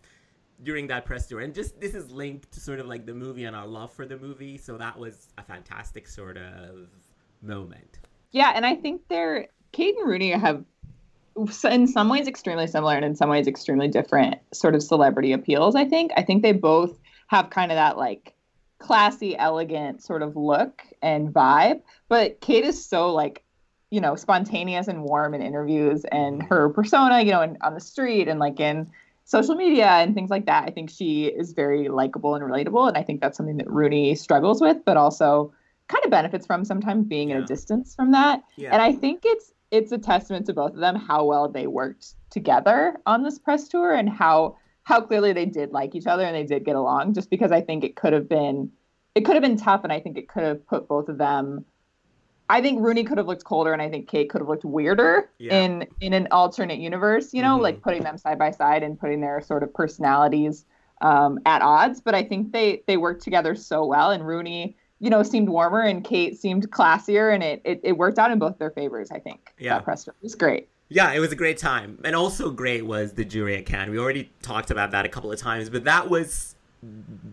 during 0.62 0.88
that 0.88 1.04
press 1.04 1.26
tour. 1.26 1.40
And 1.40 1.54
just 1.54 1.80
this 1.80 1.94
is 1.94 2.10
linked 2.10 2.52
to 2.52 2.60
sort 2.60 2.80
of 2.80 2.86
like 2.86 3.06
the 3.06 3.14
movie 3.14 3.44
and 3.44 3.56
our 3.56 3.66
love 3.66 3.92
for 3.92 4.06
the 4.06 4.18
movie. 4.18 4.58
So 4.58 4.76
that 4.76 4.98
was 4.98 5.28
a 5.38 5.42
fantastic 5.42 6.06
sort 6.06 6.36
of 6.36 6.88
moment. 7.40 8.00
Yeah, 8.32 8.52
and 8.54 8.66
I 8.66 8.74
think 8.74 9.02
they're 9.08 9.48
Kate 9.72 9.96
and 9.96 10.08
Rooney 10.08 10.30
have 10.32 10.64
in 11.64 11.86
some 11.86 12.08
ways 12.08 12.26
extremely 12.26 12.66
similar 12.66 12.96
and 12.96 13.04
in 13.04 13.14
some 13.14 13.30
ways 13.30 13.46
extremely 13.46 13.88
different 13.88 14.40
sort 14.52 14.74
of 14.74 14.82
celebrity 14.82 15.32
appeals, 15.32 15.76
I 15.76 15.84
think. 15.84 16.10
I 16.16 16.22
think 16.22 16.42
they 16.42 16.52
both 16.52 16.98
have 17.28 17.50
kind 17.50 17.70
of 17.70 17.76
that 17.76 17.96
like 17.96 18.34
classy, 18.78 19.36
elegant 19.36 20.02
sort 20.02 20.22
of 20.22 20.36
look 20.36 20.82
and 21.02 21.32
vibe, 21.32 21.82
but 22.08 22.40
Kate 22.40 22.64
is 22.64 22.84
so 22.84 23.12
like 23.12 23.44
you 23.90 24.00
know, 24.00 24.14
spontaneous 24.14 24.88
and 24.88 25.02
warm 25.02 25.34
in 25.34 25.42
interviews 25.42 26.04
and 26.12 26.40
mm-hmm. 26.40 26.48
her 26.48 26.68
persona, 26.68 27.22
you 27.22 27.32
know, 27.32 27.42
in, 27.42 27.56
on 27.62 27.74
the 27.74 27.80
street 27.80 28.28
and 28.28 28.38
like 28.38 28.60
in 28.60 28.90
social 29.24 29.54
media 29.54 29.86
and 29.86 30.14
things 30.14 30.30
like 30.30 30.46
that. 30.46 30.64
I 30.66 30.70
think 30.70 30.90
she 30.90 31.26
is 31.26 31.52
very 31.52 31.88
likable 31.88 32.34
and 32.34 32.44
relatable. 32.44 32.88
And 32.88 32.96
I 32.96 33.02
think 33.02 33.20
that's 33.20 33.36
something 33.36 33.56
that 33.58 33.70
Rooney 33.70 34.14
struggles 34.14 34.60
with, 34.60 34.78
but 34.84 34.96
also 34.96 35.52
kind 35.88 36.04
of 36.04 36.10
benefits 36.10 36.46
from 36.46 36.64
sometimes 36.64 37.06
being 37.06 37.32
at 37.32 37.38
Yeah. 37.38 37.44
a 37.44 37.46
distance 37.46 37.94
from 37.94 38.12
that. 38.12 38.42
Yeah. 38.56 38.70
And 38.72 38.82
I 38.82 38.92
think 38.92 39.22
it's 39.24 39.52
it's 39.70 39.92
a 39.92 39.98
testament 39.98 40.46
to 40.46 40.54
both 40.54 40.72
of 40.72 40.80
them 40.80 40.96
how 40.96 41.24
well 41.24 41.46
they 41.46 41.66
worked 41.66 42.14
together 42.30 42.96
on 43.04 43.22
this 43.22 43.38
press 43.38 43.68
tour 43.68 43.92
and 43.92 44.08
how 44.08 44.56
how 44.88 45.02
clearly 45.02 45.34
they 45.34 45.44
did 45.44 45.70
like 45.70 45.94
each 45.94 46.06
other 46.06 46.24
and 46.24 46.34
they 46.34 46.44
did 46.44 46.64
get 46.64 46.74
along 46.74 47.12
just 47.12 47.28
because 47.28 47.52
I 47.52 47.60
think 47.60 47.84
it 47.84 47.94
could 47.94 48.14
have 48.14 48.26
been 48.26 48.72
it 49.14 49.26
could 49.26 49.34
have 49.34 49.42
been 49.42 49.58
tough 49.58 49.84
and 49.84 49.92
I 49.92 50.00
think 50.00 50.16
it 50.16 50.28
could 50.28 50.42
have 50.44 50.66
put 50.66 50.88
both 50.88 51.10
of 51.10 51.18
them 51.18 51.66
I 52.48 52.62
think 52.62 52.80
Rooney 52.80 53.04
could 53.04 53.18
have 53.18 53.26
looked 53.26 53.44
colder 53.44 53.74
and 53.74 53.82
I 53.82 53.90
think 53.90 54.08
Kate 54.08 54.30
could 54.30 54.40
have 54.40 54.48
looked 54.48 54.64
weirder 54.64 55.28
Yeah. 55.38 55.60
in 55.60 55.86
in 56.00 56.14
an 56.14 56.26
alternate 56.30 56.78
universe, 56.78 57.34
you 57.34 57.42
know, 57.42 57.58
Mhm. 57.58 57.62
like 57.62 57.82
putting 57.82 58.02
them 58.02 58.16
side 58.16 58.38
by 58.38 58.50
side 58.50 58.82
and 58.82 58.98
putting 58.98 59.20
their 59.20 59.42
sort 59.42 59.62
of 59.62 59.74
personalities 59.74 60.64
um, 61.02 61.38
at 61.44 61.60
odds. 61.60 62.00
But 62.00 62.14
I 62.14 62.22
think 62.22 62.52
they 62.52 62.82
they 62.86 62.96
worked 62.96 63.22
together 63.22 63.54
so 63.54 63.84
well 63.84 64.10
and 64.10 64.26
Rooney, 64.26 64.74
you 65.00 65.10
know, 65.10 65.22
seemed 65.22 65.50
warmer 65.50 65.82
and 65.82 66.02
Kate 66.02 66.38
seemed 66.40 66.70
classier 66.70 67.34
and 67.34 67.42
it 67.42 67.60
it, 67.66 67.80
it 67.84 67.98
worked 67.98 68.18
out 68.18 68.30
in 68.30 68.38
both 68.38 68.56
their 68.56 68.70
favors, 68.70 69.10
I 69.10 69.18
think. 69.18 69.52
Yeah. 69.58 69.74
That 69.74 69.84
press 69.84 70.08
was 70.22 70.34
great. 70.34 70.70
Yeah, 70.88 71.12
it 71.12 71.20
was 71.20 71.32
a 71.32 71.36
great 71.36 71.58
time. 71.58 71.98
And 72.04 72.16
also 72.16 72.50
great 72.50 72.84
was 72.86 73.12
the 73.12 73.24
jury 73.24 73.56
at 73.56 73.66
Cannes. 73.66 73.90
We 73.90 73.98
already 73.98 74.30
talked 74.42 74.70
about 74.70 74.90
that 74.92 75.04
a 75.04 75.08
couple 75.08 75.30
of 75.30 75.38
times, 75.38 75.68
but 75.68 75.84
that 75.84 76.08
was 76.08 76.54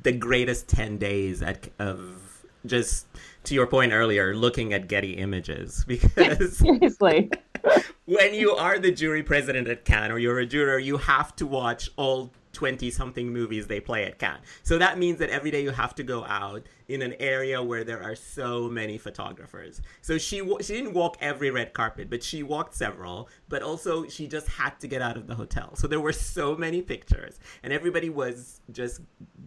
the 0.01 0.11
greatest 0.11 0.67
10 0.67 0.97
days 0.97 1.41
at, 1.41 1.69
of 1.79 2.43
just 2.65 3.07
to 3.45 3.53
your 3.53 3.67
point 3.67 3.93
earlier, 3.93 4.35
looking 4.35 4.73
at 4.73 4.87
Getty 4.87 5.13
images 5.13 5.85
because 5.87 6.57
Seriously. 6.57 7.31
when 8.05 8.33
you 8.33 8.51
are 8.51 8.77
the 8.77 8.91
jury 8.91 9.23
president 9.23 9.67
at 9.67 9.85
Cannes 9.85 10.11
or 10.11 10.19
you're 10.19 10.39
a 10.39 10.45
juror, 10.45 10.79
you 10.79 10.97
have 10.97 11.35
to 11.37 11.47
watch 11.47 11.89
all 11.95 12.31
20 12.55 12.89
something 12.89 13.31
movies 13.31 13.67
they 13.67 13.79
play 13.79 14.05
at 14.05 14.17
Cannes. 14.17 14.41
So 14.63 14.77
that 14.79 14.97
means 14.97 15.19
that 15.19 15.29
every 15.29 15.51
day 15.51 15.61
you 15.61 15.69
have 15.71 15.93
to 15.95 16.03
go 16.03 16.25
out 16.25 16.63
in 16.87 17.01
an 17.01 17.13
area 17.19 17.61
where 17.61 17.83
there 17.83 18.01
are 18.01 18.15
so 18.15 18.69
many 18.69 18.97
photographers. 18.97 19.81
So 20.01 20.17
she 20.17 20.37
she 20.61 20.73
didn't 20.73 20.93
walk 20.93 21.17
every 21.21 21.51
red 21.51 21.73
carpet, 21.73 22.09
but 22.09 22.23
she 22.23 22.41
walked 22.41 22.73
several, 22.73 23.29
but 23.49 23.61
also 23.61 24.07
she 24.07 24.27
just 24.27 24.47
had 24.47 24.79
to 24.79 24.87
get 24.87 25.01
out 25.01 25.17
of 25.17 25.27
the 25.27 25.35
hotel. 25.35 25.75
So 25.75 25.87
there 25.87 25.99
were 25.99 26.13
so 26.13 26.55
many 26.55 26.81
pictures 26.81 27.39
and 27.61 27.71
everybody 27.71 28.09
was 28.09 28.61
just 28.71 29.01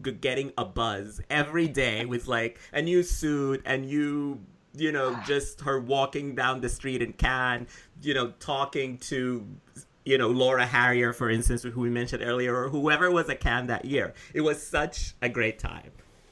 g- 0.04 0.12
getting 0.12 0.52
a 0.56 0.64
buzz 0.64 1.20
every 1.30 1.66
day 1.68 2.04
with 2.04 2.28
like 2.28 2.60
a 2.72 2.82
new 2.82 3.02
suit 3.02 3.62
and 3.64 3.86
new 3.86 4.40
you 4.74 4.92
know, 4.92 5.18
just 5.26 5.62
her 5.62 5.80
walking 5.80 6.34
down 6.34 6.60
the 6.60 6.68
street 6.68 7.02
in 7.02 7.12
Cannes, 7.12 7.66
you 8.02 8.14
know, 8.14 8.32
talking 8.38 8.98
to, 8.98 9.46
you 10.08 10.16
know, 10.16 10.28
Laura 10.28 10.64
Harrier, 10.64 11.12
for 11.12 11.28
instance, 11.28 11.64
who 11.64 11.80
we 11.80 11.90
mentioned 11.90 12.22
earlier, 12.22 12.56
or 12.56 12.70
whoever 12.70 13.10
was 13.10 13.28
at 13.28 13.40
Cannes 13.40 13.66
that 13.66 13.84
year. 13.84 14.14
It 14.32 14.40
was 14.40 14.66
such 14.66 15.14
a 15.20 15.28
great 15.28 15.58
time. 15.58 15.90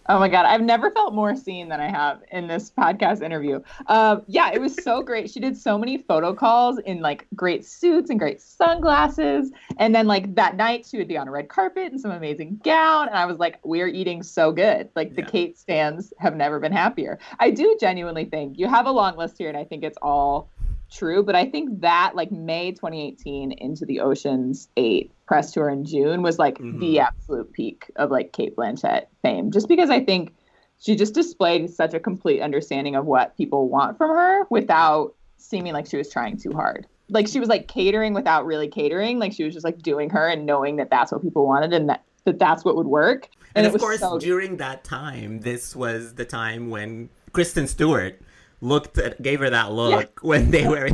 Oh 0.09 0.19
my 0.21 0.29
God, 0.29 0.47
I've 0.47 0.63
never 0.63 0.91
felt 0.93 1.13
more 1.15 1.35
seen 1.35 1.69
than 1.69 1.81
I 1.81 1.91
have 1.91 2.23
in 2.31 2.47
this 2.47 2.71
podcast 2.71 3.23
interview. 3.23 3.61
Um, 3.89 4.23
yeah, 4.29 4.51
it 4.53 4.61
was 4.61 4.83
so 4.83 5.03
great. 5.09 5.29
She 5.29 5.41
did 5.41 5.59
so 5.59 5.77
many 5.77 5.99
photo 5.99 6.33
calls 6.33 6.79
in 6.79 7.01
like 7.01 7.27
great 7.35 7.67
suits 7.67 8.09
and 8.09 8.19
great 8.19 8.41
sunglasses. 8.41 9.51
And 9.79 9.95
then, 9.95 10.07
like, 10.07 10.35
that 10.37 10.57
night, 10.57 10.87
she 10.89 10.97
would 10.97 11.09
be 11.09 11.19
on 11.19 11.29
a 11.29 11.31
red 11.31 11.49
carpet 11.49 11.93
in 11.93 11.99
some 11.99 12.13
amazing 12.13 12.61
gown. 12.65 13.09
And 13.09 13.17
I 13.17 13.27
was 13.27 13.39
like, 13.39 13.59
we're 13.63 13.89
eating 13.89 14.23
so 14.23 14.53
good. 14.53 14.89
Like, 14.95 15.17
the 15.17 15.23
Yeah. 15.23 15.29
Kate 15.29 15.59
stands 15.59 16.15
have 16.19 16.37
never 16.37 16.61
been 16.61 16.73
happier. 16.73 17.19
I 17.41 17.51
do 17.51 17.77
genuinely 17.79 18.25
think 18.25 18.59
you 18.59 18.69
have 18.69 18.87
a 18.87 18.93
long 18.93 19.17
list 19.17 19.37
here, 19.37 19.49
and 19.49 19.59
I 19.59 19.65
think 19.65 19.83
it's 19.85 19.99
all 20.01 20.51
true. 20.91 21.23
But 21.23 21.35
I 21.35 21.47
think 21.51 21.81
that, 21.81 22.13
like, 22.15 22.31
May 22.33 22.73
2018 22.73 23.53
into 23.53 23.85
the 23.87 24.01
Oceans 24.01 24.69
8 24.77 25.11
press 25.27 25.53
tour 25.53 25.69
in 25.69 25.85
June 25.85 26.23
was 26.23 26.39
like 26.39 26.59
Mhm. 26.59 26.79
the 26.81 27.01
absolute 27.01 27.53
peak 27.53 27.91
of 27.97 28.11
like 28.11 28.33
Cate 28.33 28.55
Blanchett 28.57 29.07
fame. 29.23 29.51
Just 29.51 29.69
because 29.69 29.91
I 29.91 30.05
think 30.05 30.33
she 30.79 30.95
just 30.95 31.15
displayed 31.15 31.69
such 31.71 31.95
a 31.95 32.01
complete 32.01 32.41
understanding 32.41 32.95
of 32.95 33.07
what 33.07 33.37
people 33.37 33.69
want 33.69 33.97
from 33.99 34.11
her 34.11 34.45
without 34.51 35.15
seeming 35.39 35.73
like 35.73 35.87
she 35.87 35.97
was 35.97 36.11
trying 36.11 36.37
too 36.37 36.53
hard. 36.53 36.87
Like 37.09 37.29
she 37.29 37.41
was 37.41 37.49
like 37.49 37.67
catering 37.69 38.15
without 38.15 38.47
really 38.47 38.69
catering. 38.69 39.19
Like 39.19 39.33
she 39.33 39.45
was 39.45 39.55
just 39.55 39.65
like 39.65 39.79
doing 39.79 40.11
her 40.11 40.29
and 40.29 40.45
knowing 40.47 40.77
that 40.77 40.91
that's 40.91 41.11
what 41.13 41.23
people 41.23 41.47
wanted 41.47 41.73
and 41.73 41.89
that, 41.89 42.05
that 42.25 42.39
that's 42.39 42.65
what 42.65 42.77
would 42.77 42.87
work. 42.89 43.29
And, 43.55 43.67
it 43.67 43.75
of 43.75 43.81
course, 43.81 44.01
so- 44.01 44.19
during 44.19 44.59
that 44.59 44.85
time, 44.85 45.41
this 45.41 45.75
was 45.75 46.15
the 46.15 46.25
time 46.25 46.69
when 46.71 47.09
Kristen 47.33 47.67
Stewart 47.67 48.21
looked 48.61 48.99
at, 48.99 49.23
gave 49.23 49.41
her 49.41 49.51
that 49.51 49.73
look 49.73 50.21
when 50.23 50.51
they 50.51 50.67
were, 50.69 50.91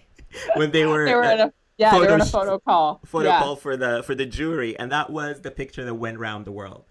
when 0.56 0.70
they 0.70 0.86
were, 0.86 1.06
they 1.06 1.14
were 1.14 1.22
in 1.24 1.40
a 1.40 1.52
yeah, 1.76 1.92
they 1.92 2.00
were 2.00 2.14
in 2.14 2.20
a 2.20 2.26
photo 2.26 2.58
call. 2.58 3.00
photo 3.06 3.28
yeah. 3.28 3.38
call 3.38 3.56
for 3.56 3.76
the 3.76 4.02
for 4.02 4.14
the 4.14 4.26
jury, 4.26 4.78
and 4.78 4.92
that 4.92 5.10
was 5.10 5.40
the 5.40 5.50
picture 5.50 5.84
that 5.84 5.94
went 5.94 6.18
round 6.18 6.44
the 6.44 6.52
world. 6.52 6.84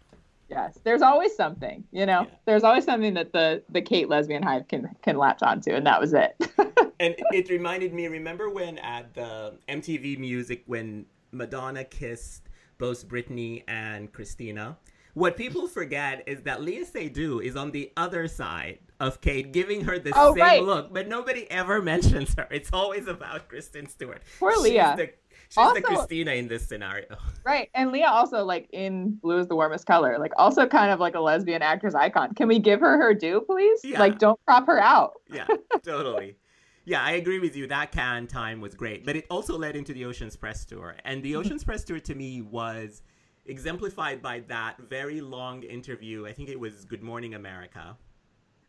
Yes, 0.49 0.79
there's 0.83 1.03
always 1.03 1.35
something, 1.35 1.83
you 1.91 2.07
know. 2.07 2.21
Yeah. 2.21 2.35
There's 2.45 2.63
always 2.63 2.85
something 2.85 3.13
that 3.13 3.31
the 3.31 3.61
the 3.69 3.81
Kate 3.81 4.09
lesbian 4.09 4.41
hive 4.41 4.67
can 4.67 4.89
can 5.03 5.17
latch 5.17 5.43
onto, 5.43 5.71
and 5.71 5.85
that 5.85 6.01
was 6.01 6.13
it. 6.13 6.35
And 6.99 7.15
it 7.31 7.49
reminded 7.49 7.93
me, 7.93 8.07
remember 8.07 8.49
when 8.49 8.77
at 8.79 9.13
the 9.13 9.57
MTV 9.69 10.17
Music 10.17 10.63
when 10.65 11.05
Madonna 11.31 11.85
kissed 11.85 12.49
both 12.77 13.07
Britney 13.07 13.63
and 13.67 14.11
Christina? 14.11 14.77
What 15.19 15.35
people 15.35 15.67
forget 15.67 16.23
is 16.27 16.43
that 16.43 16.61
Léa 16.61 16.85
Seydoux 16.89 17.43
is 17.43 17.57
on 17.57 17.71
the 17.71 17.91
other 17.97 18.29
side 18.29 18.79
of 19.01 19.19
Kate, 19.19 19.51
giving 19.51 19.83
her 19.83 19.99
the 19.99 20.13
Oh, 20.15 20.33
same 20.33 20.41
right. 20.41 20.63
look, 20.63 20.93
but 20.93 21.09
nobody 21.09 21.49
ever 21.51 21.81
mentions 21.93 22.33
her. 22.35 22.47
It's 22.49 22.69
always 22.71 23.05
about 23.07 23.49
Kristen 23.49 23.85
Stewart. 23.89 24.21
Poor 24.39 24.53
She's 24.53 24.71
Léa. 24.73 24.95
The, 24.95 25.09
she's 25.49 25.57
Also- 25.57 25.75
the 25.75 25.81
Christina 25.81 26.31
in 26.31 26.47
this 26.47 26.65
scenario. 26.65 27.05
Right. 27.45 27.69
And 27.73 27.91
Léa 27.91 28.07
also 28.07 28.45
like 28.45 28.69
in 28.71 29.15
Blue 29.15 29.39
is 29.39 29.47
the 29.47 29.55
warmest 29.55 29.85
color, 29.87 30.17
like 30.19 30.31
also 30.37 30.65
kind 30.67 30.91
of 30.91 30.99
like 31.01 31.15
a 31.15 31.19
lesbian 31.19 31.61
actress 31.61 31.95
icon. 31.95 32.33
Can 32.35 32.47
we 32.47 32.59
give 32.59 32.79
her 32.79 32.97
her 32.97 33.13
due, 33.13 33.41
please? 33.41 33.81
Yeah. 33.83 33.99
Like 33.99 34.19
don't 34.19 34.39
prop 34.45 34.67
her 34.67 34.79
out. 34.79 35.13
yeah, 35.33 35.47
totally. 35.83 36.37
Yeah, 36.85 37.01
I 37.03 37.11
agree 37.13 37.39
with 37.39 37.55
you. 37.57 37.67
That 37.67 37.91
Cannes 37.91 38.27
time 38.27 38.61
was 38.61 38.73
great, 38.75 39.05
but 39.05 39.15
it 39.17 39.25
also 39.29 39.57
led 39.57 39.75
into 39.75 39.91
the 39.93 40.05
Ocean's 40.05 40.35
Press 40.37 40.63
Tour, 40.63 40.95
and 41.03 41.21
the 41.23 41.35
Ocean's 41.35 41.63
Press 41.65 41.83
Tour 41.83 41.99
to 41.99 42.15
me 42.15 42.41
was 42.41 43.01
exemplified 43.49 44.21
by 44.21 44.41
that 44.47 44.77
very 44.89 45.21
long 45.21 45.63
interview. 45.63 46.25
I 46.25 46.33
think 46.33 46.49
it 46.49 46.59
was 46.59 46.85
Good 46.85 47.03
Morning 47.03 47.33
America, 47.33 47.97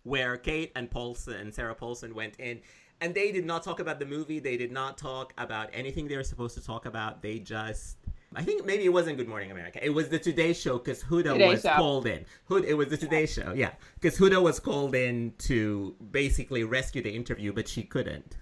where 0.03 0.37
Kate 0.37 0.73
and 0.75 0.91
Paulson, 0.91 1.35
and 1.35 1.55
Sarah 1.55 1.75
Paulson, 1.75 2.15
went 2.15 2.39
in, 2.41 2.61
and 3.01 3.15
they 3.15 3.31
did 3.31 3.45
not 3.45 3.63
talk 3.63 3.81
about 3.81 3.99
the 3.99 4.07
movie. 4.07 4.39
They 4.39 4.57
did 4.57 4.73
not 4.73 4.99
talk 4.99 5.33
about 5.39 5.71
anything 5.73 6.09
they 6.09 6.17
were 6.17 6.25
supposed 6.25 6.55
to 6.57 6.65
talk 6.65 6.87
about. 6.87 7.23
They 7.23 7.39
just 7.39 7.99
I 8.35 8.43
think 8.45 8.65
maybe 8.65 8.85
it 8.85 8.93
wasn't 8.93 9.17
Good 9.17 9.29
Morning 9.29 9.51
America. 9.51 9.85
It 9.85 9.91
was 9.91 10.09
the 10.09 10.19
Today 10.19 10.53
Show 10.53 10.79
because 10.79 11.03
Hoda 11.03 11.33
Today 11.33 11.49
was 11.49 11.63
Show. 11.63 11.75
called 11.75 12.07
in. 12.07 12.25
Hoda, 12.49 12.65
it 12.65 12.75
was 12.75 12.89
the 12.89 12.97
Today 12.97 13.27
Show, 13.27 13.53
yeah, 13.55 13.73
because 14.01 14.17
Hoda 14.19 14.41
was 14.41 14.61
called 14.61 14.95
in 14.95 15.35
to 15.39 15.97
basically 16.13 16.63
rescue 16.63 17.03
the 17.03 17.11
interview, 17.11 17.53
but 17.53 17.67
she 17.67 17.83
couldn't. 17.83 18.37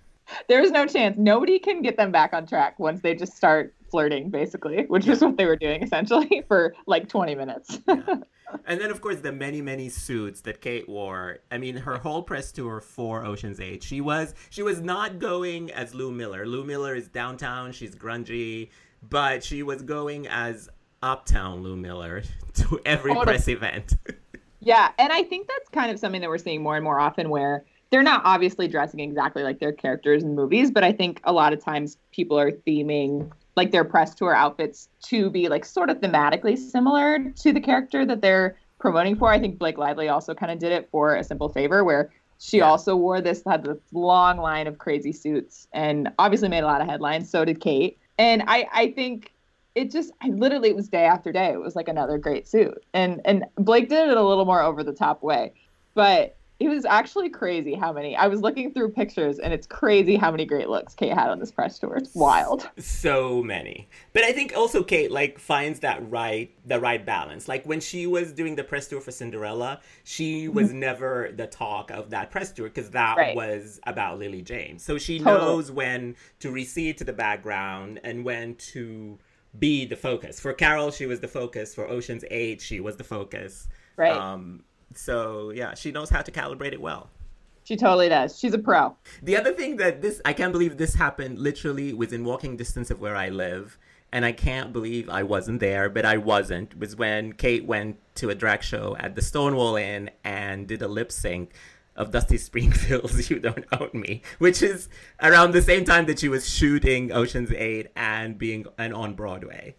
There's 0.47 0.71
no 0.71 0.85
chance. 0.85 1.17
Nobody 1.17 1.59
can 1.59 1.81
get 1.81 1.97
them 1.97 2.13
back 2.13 2.35
on 2.35 2.47
track 2.47 2.79
once 2.79 3.01
they 3.01 3.15
just 3.15 3.35
start 3.35 3.75
flirting, 3.91 4.31
basically, 4.31 4.85
which 4.87 5.07
is 5.07 5.21
what 5.21 5.37
they 5.37 5.47
were 5.47 5.57
doing 5.57 5.83
essentially 5.83 6.43
for 6.49 6.75
like 6.87 7.09
20 7.09 7.35
minutes. 7.35 7.81
And 8.65 8.81
then, 8.81 8.91
of 8.91 9.01
course, 9.01 9.21
the 9.21 9.33
many, 9.33 9.61
many 9.61 9.89
suits 9.89 10.41
that 10.43 10.61
Kate 10.61 10.89
wore. 10.89 11.41
I 11.51 11.59
mean, 11.59 11.77
her 11.77 11.99
whole 11.99 12.23
press 12.23 12.51
tour 12.51 12.81
for 12.81 13.25
Ocean's 13.25 13.61
Eight, 13.61 13.83
she 13.83 14.01
was 14.01 14.35
she 14.51 14.63
was 14.63 14.81
not 14.81 15.19
going 15.19 15.71
as 15.73 15.95
Lou 15.95 16.11
Miller. 16.11 16.47
Lou 16.47 16.65
Miller 16.65 16.95
is 16.95 17.09
downtown. 17.09 17.73
She's 17.73 17.95
grungy, 17.95 18.71
but 19.03 19.45
she 19.45 19.63
was 19.63 19.83
going 19.83 20.27
as 20.29 20.69
uptown 21.03 21.63
Lou 21.63 21.77
Miller 21.77 22.23
to 22.55 22.81
every 22.85 23.11
oh, 23.11 23.17
Totally. 23.17 23.35
press 23.35 23.49
event. 23.49 23.95
Yeah, 24.61 24.91
and 24.99 25.13
I 25.13 25.23
think 25.23 25.47
that's 25.49 25.69
kind 25.69 25.91
of 25.91 25.99
something 25.99 26.21
that 26.21 26.29
we're 26.29 26.39
seeing 26.39 26.63
more 26.63 26.77
and 26.77 26.85
more 26.85 26.99
often 26.99 27.31
where 27.31 27.65
they're 27.91 28.03
not 28.03 28.23
obviously 28.25 28.69
dressing 28.69 29.01
exactly 29.01 29.43
like 29.43 29.61
their 29.61 29.73
characters 29.73 30.23
in 30.23 30.35
movies, 30.35 30.71
but 30.71 30.85
I 30.85 30.93
think 30.93 31.21
a 31.25 31.33
lot 31.33 31.53
of 31.53 31.63
times 31.63 31.97
people 32.13 32.39
are 32.39 32.51
theming 32.51 33.31
like 33.59 33.71
their 33.73 33.85
press 33.85 34.15
tour 34.15 34.35
outfits 34.35 34.89
to 35.11 35.29
be 35.31 35.49
like 35.49 35.65
sort 35.65 35.91
of 35.91 36.01
thematically 36.01 36.57
similar 36.57 37.31
to 37.43 37.53
the 37.53 37.61
character 37.61 38.07
that 38.07 38.23
they're 38.23 38.57
promoting 38.79 39.17
for. 39.17 39.29
I 39.31 39.39
think 39.39 39.59
Blake 39.59 39.77
Lively 39.77 40.09
also 40.09 40.33
kind 40.35 40.53
of 40.53 40.59
did 40.59 40.73
it 40.73 40.89
for 40.91 41.17
A 41.17 41.25
Simple 41.25 41.49
Favor 41.49 41.83
where 41.85 42.11
she 42.39 42.59
Yeah. 42.59 42.71
also 42.71 42.95
wore 42.95 43.21
this 43.21 43.43
had 43.45 43.65
this 43.65 43.79
long 43.93 44.39
line 44.39 44.67
of 44.69 44.79
crazy 44.79 45.13
suits 45.13 45.67
and 45.73 46.09
obviously 46.21 46.49
made 46.49 46.63
a 46.63 46.67
lot 46.67 46.81
of 46.81 46.87
headlines. 46.87 47.29
So 47.29 47.45
did 47.45 47.61
Kate. 47.61 47.99
And 48.17 48.45
I 48.47 48.67
I 48.73 48.93
think 48.93 49.33
it 49.75 49.91
just 49.91 50.13
I 50.23 50.29
literally 50.29 50.71
it 50.71 50.77
was 50.77 50.89
day 50.89 51.05
after 51.05 51.33
day. 51.33 51.51
It 51.53 51.61
was 51.61 51.75
like 51.75 51.89
another 51.89 52.17
great 52.17 52.47
suit. 52.49 52.79
And 52.95 53.21
and 53.25 53.45
Blake 53.57 53.89
did 53.89 54.09
it 54.09 54.17
a 54.17 54.23
little 54.23 54.45
more 54.45 54.63
over 54.63 54.83
the 54.85 54.93
top 54.93 55.23
way. 55.23 55.53
But 55.95 56.37
it 56.61 56.69
was 56.69 56.85
actually 56.85 57.29
crazy 57.31 57.75
how 57.75 57.93
many 57.93 58.17
I 58.17 58.27
was 58.27 58.41
looking 58.41 58.73
through 58.73 58.91
pictures 58.91 59.39
and 59.39 59.53
it's 59.53 59.67
crazy 59.67 60.17
how 60.17 60.31
many 60.33 60.45
great 60.45 60.69
looks 60.69 60.93
Kate 60.95 61.13
had 61.13 61.29
on 61.31 61.39
this 61.39 61.53
press 61.53 61.79
tour. 61.79 61.97
It's 61.97 62.15
wild. 62.15 62.69
so 62.79 63.43
many 63.43 63.89
but 64.13 64.25
i 64.25 64.33
think 64.33 64.53
also 64.57 64.83
kate 64.83 65.11
like 65.11 65.39
finds 65.39 65.81
that 65.81 65.99
right 66.11 66.51
the 66.67 66.81
right 66.81 67.05
balance 67.07 67.47
like 67.49 67.65
when 67.65 67.81
she 67.81 68.07
was 68.07 68.33
doing 68.33 68.57
the 68.57 68.65
press 68.65 68.89
tour 68.89 69.01
for 69.01 69.11
cinderella 69.13 69.81
she 70.05 70.49
was 70.49 70.73
never 70.73 71.31
the 71.37 71.47
talk 71.47 71.91
of 71.91 72.11
that 72.11 72.31
press 72.31 72.51
tour 72.53 72.69
because 72.69 72.91
that 72.91 73.17
Right. 73.17 73.37
was 73.37 73.79
about 73.87 74.19
lily 74.19 74.43
james 74.43 74.83
so 74.83 74.99
she 74.99 75.19
Totally. 75.19 75.39
knows 75.39 75.71
when 75.71 76.17
to 76.41 76.51
recede 76.51 76.99
to 76.99 77.05
the 77.05 77.13
background 77.13 78.01
and 78.03 78.25
when 78.25 78.55
to 78.73 79.19
be 79.59 79.85
the 79.87 79.97
focus 79.97 80.41
for 80.41 80.53
carol 80.53 80.91
she 80.91 81.07
was 81.07 81.21
the 81.21 81.29
focus 81.29 81.75
for 81.75 81.89
oceans 81.89 82.25
8 82.31 82.61
she 82.61 82.81
was 82.81 82.97
the 82.97 83.05
focus 83.05 83.69
Right. 83.97 84.13
um 84.13 84.63
so 84.95 85.51
yeah 85.51 85.75
she 85.75 85.91
knows 85.93 86.11
how 86.11 86.23
to 86.23 86.31
calibrate 86.31 86.73
it 86.73 86.81
well 86.81 87.11
She 87.65 87.77
totally 87.77 88.09
does. 88.09 88.39
She's 88.39 88.55
a 88.55 88.59
pro. 88.59 88.97
the 89.23 89.37
other 89.37 89.53
thing 89.53 89.77
that 89.77 90.01
this, 90.01 90.23
I 90.25 90.33
can't 90.33 90.53
believe 90.53 90.79
this 90.79 90.95
happened 90.95 91.39
literally 91.39 91.93
within 91.93 92.25
walking 92.25 92.57
distance 92.57 92.91
of 92.91 92.99
where 92.99 93.15
I 93.15 93.29
live. 93.29 93.77
And 94.11 94.25
I 94.25 94.33
can't 94.33 94.73
believe 94.73 95.11
I 95.11 95.23
wasn't 95.23 95.61
there, 95.61 95.91
but 95.91 96.07
I 96.07 96.17
wasn't, 96.17 96.79
was 96.79 96.97
when 96.97 97.35
Kate 97.35 97.67
went 97.67 97.99
to 98.15 98.31
a 98.31 98.35
drag 98.35 98.63
show 98.63 98.97
at 98.99 99.15
the 99.17 99.21
Stonewall 99.21 99.77
Inn 99.77 100.09
and 100.25 100.67
did 100.67 100.81
a 100.81 100.89
lip 100.89 101.13
sync 101.13 101.53
of 101.95 102.11
Dusty 102.11 102.39
Springfield's 102.39 103.29
You 103.31 103.39
Don't 103.39 103.67
Own 103.79 103.91
Me, 103.93 104.23
which 104.39 104.63
is 104.63 104.89
around 105.21 105.51
the 105.53 105.61
same 105.61 105.85
time 105.85 106.07
that 106.07 106.21
she 106.21 106.29
was 106.31 106.49
shooting 106.49 107.13
Ocean's 107.13 107.53
8 107.53 107.89
and 107.97 108.39
being 108.39 108.65
and 108.79 108.95
on 108.95 109.13
Broadway. 109.13 109.77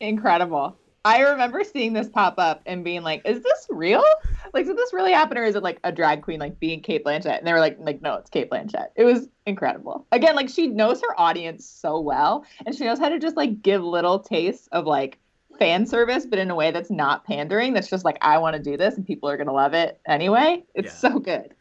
Incredible. 0.00 0.76
I 1.04 1.20
remember 1.20 1.64
seeing 1.64 1.92
this 1.92 2.08
pop 2.08 2.34
up 2.38 2.62
and 2.66 2.84
being 2.84 3.02
like, 3.02 3.22
"Is 3.24 3.42
this 3.42 3.66
real? 3.70 4.04
Like, 4.52 4.66
did 4.66 4.76
this 4.76 4.92
really 4.92 5.12
happen, 5.12 5.36
or 5.38 5.44
is 5.44 5.56
it 5.56 5.62
like 5.62 5.80
a 5.82 5.90
drag 5.90 6.22
queen 6.22 6.38
like 6.38 6.60
being 6.60 6.80
Cate 6.80 7.04
Blanchett?" 7.04 7.38
And 7.38 7.46
they 7.46 7.52
were 7.52 7.58
like, 7.60 7.76
"Like, 7.80 8.02
no, 8.02 8.14
it's 8.14 8.30
Cate 8.30 8.50
Blanchett." 8.50 8.88
It 8.96 9.04
was 9.04 9.28
incredible. 9.46 10.06
Again, 10.12 10.36
like 10.36 10.48
she 10.48 10.68
knows 10.68 11.00
her 11.00 11.20
audience 11.20 11.64
so 11.66 11.98
well, 12.00 12.44
and 12.66 12.74
she 12.74 12.84
knows 12.84 12.98
how 12.98 13.08
to 13.08 13.18
just 13.18 13.36
like 13.36 13.62
give 13.62 13.82
little 13.82 14.20
tastes 14.20 14.68
of 14.68 14.86
like 14.86 15.18
fan 15.58 15.86
service, 15.86 16.24
but 16.24 16.38
in 16.38 16.50
a 16.50 16.54
way 16.54 16.70
that's 16.70 16.90
not 16.90 17.24
pandering. 17.24 17.72
That's 17.74 17.88
just 17.90 18.04
like, 18.04 18.16
I 18.22 18.38
want 18.38 18.56
to 18.56 18.62
do 18.62 18.76
this, 18.76 18.94
and 18.96 19.06
people 19.06 19.28
are 19.28 19.36
gonna 19.36 19.52
love 19.52 19.74
it 19.74 20.00
anyway. 20.06 20.64
It's 20.74 21.02
Yeah. 21.02 21.10
so 21.10 21.18
good. 21.18 21.54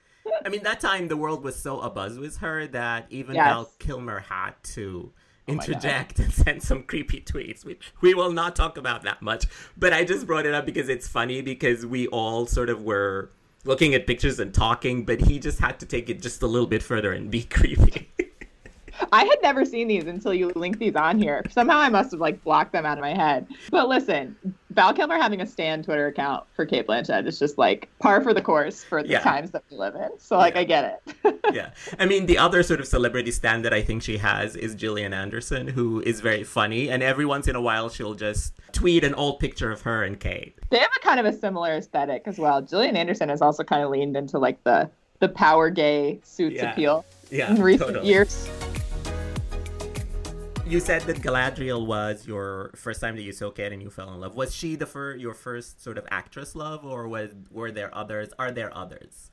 I 0.46 0.50
mean, 0.50 0.62
that 0.64 0.80
time 0.80 1.08
the 1.08 1.18
world 1.18 1.44
was 1.44 1.56
so 1.56 1.80
abuzz 1.80 2.20
with 2.20 2.38
her 2.38 2.68
that 2.68 3.08
even 3.10 3.36
Yes. 3.36 3.48
Val 3.48 3.72
Kilmer 3.80 4.20
had 4.20 4.52
to 4.76 5.12
Oh 5.52 5.54
interject 5.54 6.20
and 6.20 6.34
send 6.34 6.64
some 6.64 6.84
creepy 6.84 7.22
tweets, 7.22 7.66
which 7.66 7.93
we 8.02 8.14
will 8.14 8.32
not 8.32 8.56
talk 8.56 8.78
about 8.78 9.04
that 9.04 9.22
much. 9.22 9.45
But 9.78 9.93
I 9.93 10.04
just 10.04 10.26
brought 10.26 10.45
it 10.45 10.54
up 10.54 10.66
because 10.66 10.89
it's 10.89 11.08
funny 11.08 11.41
because 11.41 11.86
we 11.86 12.08
all 12.08 12.45
sort 12.45 12.70
of 12.70 12.84
were 12.84 13.32
looking 13.64 13.93
at 13.93 14.08
pictures 14.08 14.39
and 14.39 14.54
talking, 14.54 15.06
but 15.06 15.22
he 15.22 15.39
just 15.39 15.60
had 15.60 15.80
to 15.80 15.86
take 15.86 16.10
it 16.10 16.22
just 16.22 16.41
a 16.41 16.47
little 16.47 16.68
bit 16.68 16.82
further 16.82 17.12
and 17.12 17.30
be 17.30 17.43
creepy. 17.49 18.10
I 19.12 19.26
had 19.26 19.38
never 19.41 19.66
seen 19.66 19.88
these 19.88 20.06
until 20.06 20.34
you 20.34 20.52
linked 20.56 20.80
these 20.80 20.95
on 20.95 21.18
here. 21.20 21.43
Somehow 21.49 21.78
I 21.80 21.89
must 21.89 22.12
have 22.12 22.20
like 22.20 22.43
blocked 22.43 22.72
them 22.74 22.86
out 22.86 22.97
of 22.97 23.02
my 23.02 23.14
head. 23.14 23.47
But 23.70 23.88
listen, 23.89 24.36
Val 24.72 24.93
Kilmer 24.93 25.18
having 25.18 25.41
a 25.41 25.45
stan 25.47 25.84
Twitter 25.84 26.08
account 26.08 26.45
for 26.56 26.66
Cate 26.66 26.88
Blanchett 26.88 27.28
is 27.28 27.38
just 27.39 27.58
like 27.58 27.89
par 27.99 28.22
for 28.22 28.34
the 28.34 28.41
course 28.41 28.84
for 28.84 29.04
the 29.04 29.10
Yeah. 29.10 29.20
times 29.20 29.52
that 29.52 29.64
we 29.70 29.78
live 29.78 29.95
in. 29.95 30.10
So 30.18 30.38
like 30.38 30.54
Yeah. 30.56 30.60
I 30.62 30.64
get 30.64 31.02
it. 31.24 31.39
yeah. 31.54 31.70
I 31.99 32.06
mean, 32.06 32.26
the 32.26 32.38
other 32.38 32.64
sort 32.64 32.80
of 32.80 32.88
celebrity 32.88 33.32
stand 33.32 33.66
that 33.66 33.74
I 33.74 33.82
think 33.82 34.02
she 34.04 34.18
has 34.18 34.56
is 34.56 34.76
Gillian 34.76 35.14
Anderson, 35.14 35.68
who 35.68 36.02
is 36.02 36.22
very 36.22 36.43
funny. 36.43 36.89
And 36.89 37.04
every 37.04 37.26
once 37.26 37.47
in 37.47 37.56
a 37.56 37.62
while, 37.62 37.89
she'll 37.89 38.14
just 38.16 38.54
tweet 38.72 39.04
an 39.04 39.14
old 39.16 39.39
picture 39.39 39.72
of 39.72 39.82
her 39.82 40.04
and 40.04 40.20
Kate. 40.20 40.58
they 40.70 40.78
have 40.80 40.89
a 40.95 40.99
kind 40.99 41.20
of 41.20 41.26
a 41.26 41.34
similar 41.34 41.72
aesthetic 41.76 42.24
as 42.26 42.38
well. 42.38 42.62
Gillian 42.62 42.95
Anderson 42.95 43.28
has 43.30 43.41
also 43.41 43.64
kind 43.64 43.84
of 43.84 43.89
leaned 43.89 44.16
into 44.16 44.38
like 44.39 44.64
the 44.64 44.89
the 45.20 45.30
power 45.30 45.70
gay 45.70 46.20
suits 46.24 46.56
Yeah. 46.56 46.72
appeal 46.72 47.06
Yeah. 47.30 47.54
in 47.54 47.62
recent 47.62 47.89
totally. 47.89 48.08
years. 48.08 48.49
You 50.72 50.80
said 50.80 51.01
that 51.01 51.17
Galadriel 51.17 51.86
was 51.86 52.26
your 52.26 52.72
first 52.78 53.01
time 53.01 53.17
that 53.17 53.24
you 53.24 53.34
saw 53.34 53.51
Kate 53.51 53.74
and 53.74 53.84
you 53.84 53.89
fell 53.89 54.13
in 54.13 54.22
love. 54.22 54.38
Was 54.38 54.55
she 54.55 54.78
the 54.78 54.86
fir- 54.86 55.17
your 55.17 55.34
first 55.34 55.84
sort 55.84 55.97
of 55.97 56.07
actress 56.09 56.55
love, 56.55 56.86
or 56.86 57.09
was 57.09 57.32
were 57.49 57.72
there 57.72 57.93
others? 57.93 58.30
Are 58.39 58.53
there 58.53 58.74
others? 58.74 59.32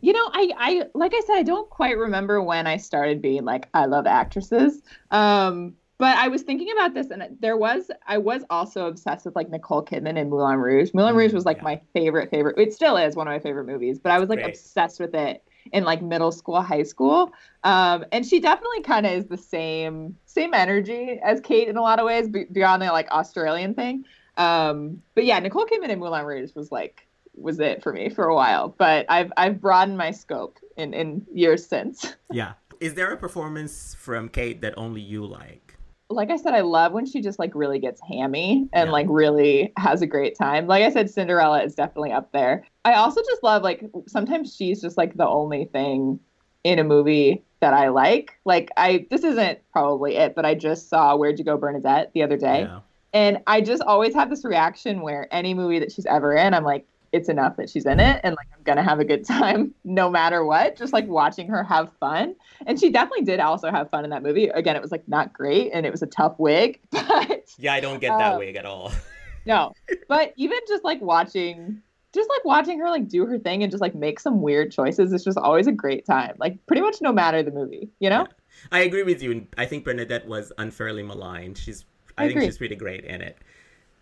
You 0.00 0.14
know, 0.14 0.30
I, 0.32 0.50
I 0.56 0.82
like 0.94 1.12
I 1.14 1.20
said, 1.26 1.36
I 1.36 1.42
don't 1.42 1.68
quite 1.68 1.98
remember 1.98 2.40
when 2.40 2.66
I 2.66 2.78
started 2.78 3.20
being 3.20 3.44
like, 3.44 3.68
I 3.74 3.84
love 3.84 4.06
actresses. 4.06 4.80
Um, 5.10 5.74
but 5.98 6.16
I 6.16 6.28
was 6.28 6.40
thinking 6.40 6.72
about 6.72 6.94
this, 6.94 7.10
and 7.10 7.36
there 7.40 7.58
was 7.58 7.90
I 8.06 8.16
was 8.16 8.42
also 8.48 8.86
obsessed 8.86 9.26
with 9.26 9.36
like 9.36 9.50
Nicole 9.50 9.84
Kidman 9.84 10.18
and 10.18 10.30
Moulin 10.30 10.60
Rouge. 10.60 10.94
Moulin 10.94 11.14
Rouge 11.14 11.34
was 11.34 11.44
like 11.44 11.58
yeah. 11.58 11.64
my 11.64 11.80
favorite 11.92 12.30
favorite. 12.30 12.58
It 12.58 12.72
still 12.72 12.96
is 12.96 13.16
one 13.16 13.28
of 13.28 13.32
my 13.32 13.38
favorite 13.38 13.66
movies. 13.66 13.98
But 13.98 14.12
I 14.12 14.18
was 14.18 14.30
like 14.30 14.38
great. 14.38 14.54
obsessed 14.54 14.98
with 14.98 15.14
it 15.14 15.44
in 15.72 15.84
like 15.84 16.02
middle 16.02 16.32
school, 16.32 16.60
high 16.60 16.82
school. 16.82 17.32
Um, 17.62 18.04
and 18.12 18.26
she 18.26 18.40
definitely 18.40 18.82
kind 18.82 19.06
of 19.06 19.12
is 19.12 19.26
the 19.26 19.36
same 19.36 20.16
same 20.26 20.54
energy 20.54 21.20
as 21.24 21.40
Kate 21.40 21.68
in 21.68 21.76
a 21.76 21.82
lot 21.82 21.98
of 21.98 22.06
ways, 22.06 22.28
beyond 22.28 22.82
the 22.82 22.86
like 22.86 23.10
Australian 23.10 23.74
thing. 23.74 24.04
Um, 24.36 25.02
but 25.14 25.24
yeah, 25.24 25.38
Nicole 25.38 25.66
Kidman 25.66 25.84
in 25.84 25.90
and 25.92 26.00
Moulin 26.00 26.24
Rouge 26.24 26.54
was 26.54 26.70
like 26.72 27.06
was 27.36 27.58
it 27.58 27.82
for 27.82 27.92
me 27.92 28.10
for 28.10 28.26
a 28.26 28.34
while. 28.34 28.74
But 28.76 29.06
I've 29.08 29.32
I've 29.36 29.60
broadened 29.60 29.98
my 29.98 30.10
scope 30.10 30.58
in 30.76 30.94
in 30.94 31.26
years 31.32 31.66
since. 31.66 32.14
Yeah. 32.30 32.54
Is 32.80 32.94
there 32.94 33.12
a 33.12 33.16
performance 33.16 33.94
from 33.94 34.28
Kate 34.28 34.60
that 34.60 34.74
only 34.76 35.00
you 35.00 35.24
like? 35.24 35.63
Like 36.10 36.30
I 36.30 36.36
said, 36.36 36.54
I 36.54 36.60
love 36.60 36.92
when 36.92 37.06
she 37.06 37.20
just 37.22 37.38
like 37.38 37.54
really 37.54 37.78
gets 37.78 38.00
hammy 38.08 38.68
and 38.72 38.88
Yeah. 38.88 38.92
like 38.92 39.06
really 39.08 39.72
has 39.78 40.02
a 40.02 40.06
great 40.06 40.36
time. 40.36 40.66
Like 40.66 40.84
I 40.84 40.90
said, 40.90 41.10
Cinderella 41.10 41.62
is 41.62 41.74
definitely 41.74 42.12
up 42.12 42.30
there. 42.32 42.64
I 42.84 42.94
also 42.94 43.22
just 43.22 43.42
love 43.42 43.62
like 43.62 43.84
sometimes 44.06 44.54
she's 44.54 44.80
just 44.82 44.96
like 44.98 45.16
the 45.16 45.26
only 45.26 45.64
thing 45.66 46.20
in 46.62 46.78
a 46.78 46.84
movie 46.84 47.42
that 47.60 47.72
I 47.74 47.88
like. 47.88 48.32
Like 48.44 48.70
I 48.76 49.06
this 49.10 49.24
isn't 49.24 49.58
probably 49.72 50.16
it, 50.16 50.34
but 50.34 50.44
I 50.44 50.54
just 50.54 50.88
saw 50.90 51.16
Where'd 51.16 51.38
You 51.38 51.44
Go 51.44 51.56
Bernadette 51.56 52.12
the 52.12 52.22
other 52.22 52.36
day. 52.36 52.60
Yeah. 52.62 52.80
And 53.14 53.38
I 53.46 53.60
just 53.60 53.82
always 53.82 54.12
have 54.14 54.28
this 54.28 54.44
reaction 54.44 55.00
where 55.00 55.28
any 55.32 55.54
movie 55.54 55.78
that 55.78 55.92
she's 55.92 56.04
ever 56.06 56.34
in, 56.34 56.52
I'm 56.52 56.64
like, 56.64 56.86
it's 57.14 57.28
enough 57.28 57.56
that 57.56 57.70
she's 57.70 57.86
in 57.86 58.00
it 58.00 58.20
and 58.24 58.34
like 58.34 58.48
I'm 58.54 58.62
gonna 58.64 58.82
have 58.82 58.98
a 58.98 59.04
good 59.04 59.24
time 59.24 59.72
no 59.84 60.10
matter 60.10 60.44
what. 60.44 60.76
Just 60.76 60.92
like 60.92 61.06
watching 61.06 61.48
her 61.48 61.62
have 61.62 61.90
fun. 62.00 62.34
And 62.66 62.78
she 62.78 62.90
definitely 62.90 63.24
did 63.24 63.40
also 63.40 63.70
have 63.70 63.88
fun 63.90 64.04
in 64.04 64.10
that 64.10 64.22
movie. 64.22 64.48
Again, 64.48 64.76
it 64.76 64.82
was 64.82 64.90
like 64.90 65.06
not 65.08 65.32
great 65.32 65.70
and 65.72 65.86
it 65.86 65.92
was 65.92 66.02
a 66.02 66.06
tough 66.06 66.34
wig, 66.38 66.80
but 66.90 67.48
Yeah, 67.58 67.72
I 67.72 67.80
don't 67.80 68.00
get 68.00 68.18
that 68.18 68.34
Uh, 68.34 68.38
wig 68.38 68.56
at 68.56 68.66
all. 68.66 68.92
no. 69.46 69.72
But 70.08 70.34
even 70.36 70.58
just 70.68 70.84
like 70.84 71.00
watching 71.00 71.80
just 72.12 72.28
like 72.28 72.44
watching 72.44 72.78
her 72.78 72.88
like 72.90 73.08
do 73.08 73.26
her 73.26 73.38
thing 73.38 73.62
and 73.62 73.70
just 73.72 73.80
like 73.80 73.94
make 73.94 74.20
some 74.20 74.40
weird 74.40 74.70
choices 74.70 75.12
it's 75.12 75.24
just 75.24 75.38
always 75.38 75.66
a 75.66 75.72
great 75.72 76.04
time. 76.04 76.34
Like 76.38 76.64
pretty 76.66 76.82
much 76.82 76.96
no 77.00 77.12
matter 77.12 77.42
the 77.42 77.50
movie, 77.50 77.90
you 78.00 78.10
know? 78.10 78.26
I 78.72 78.80
agree 78.80 79.02
with 79.02 79.22
you. 79.22 79.46
I 79.56 79.66
think 79.66 79.84
Bernadette 79.84 80.26
was 80.26 80.52
unfairly 80.58 81.02
maligned. 81.02 81.58
She's, 81.58 81.84
I, 82.16 82.24
I 82.24 82.28
think 82.28 82.42
she's 82.42 82.58
pretty 82.58 82.76
great 82.76 83.04
in 83.04 83.20
it. 83.20 83.36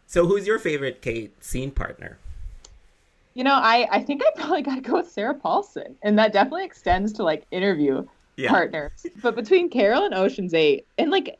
So, 0.06 0.26
who's 0.26 0.46
your 0.46 0.58
favorite 0.58 1.00
Kate 1.00 1.42
scene 1.42 1.70
partner? 1.70 2.18
You 3.34 3.44
know, 3.44 3.54
I 3.54 3.88
I 3.90 4.02
think 4.02 4.22
I 4.24 4.30
probably 4.40 4.62
got 4.62 4.76
to 4.76 4.80
go 4.80 4.94
with 4.94 5.10
Sarah 5.10 5.34
Paulson, 5.34 5.96
and 6.02 6.18
that 6.18 6.32
definitely 6.32 6.64
extends 6.64 7.12
to 7.14 7.22
like 7.22 7.46
interview 7.50 8.06
Yeah. 8.36 8.50
partners. 8.50 9.06
But 9.22 9.36
between 9.36 9.70
Carol 9.70 10.04
and 10.04 10.14
Ocean's 10.14 10.54
Eight, 10.54 10.86
and 10.98 11.10
like 11.10 11.38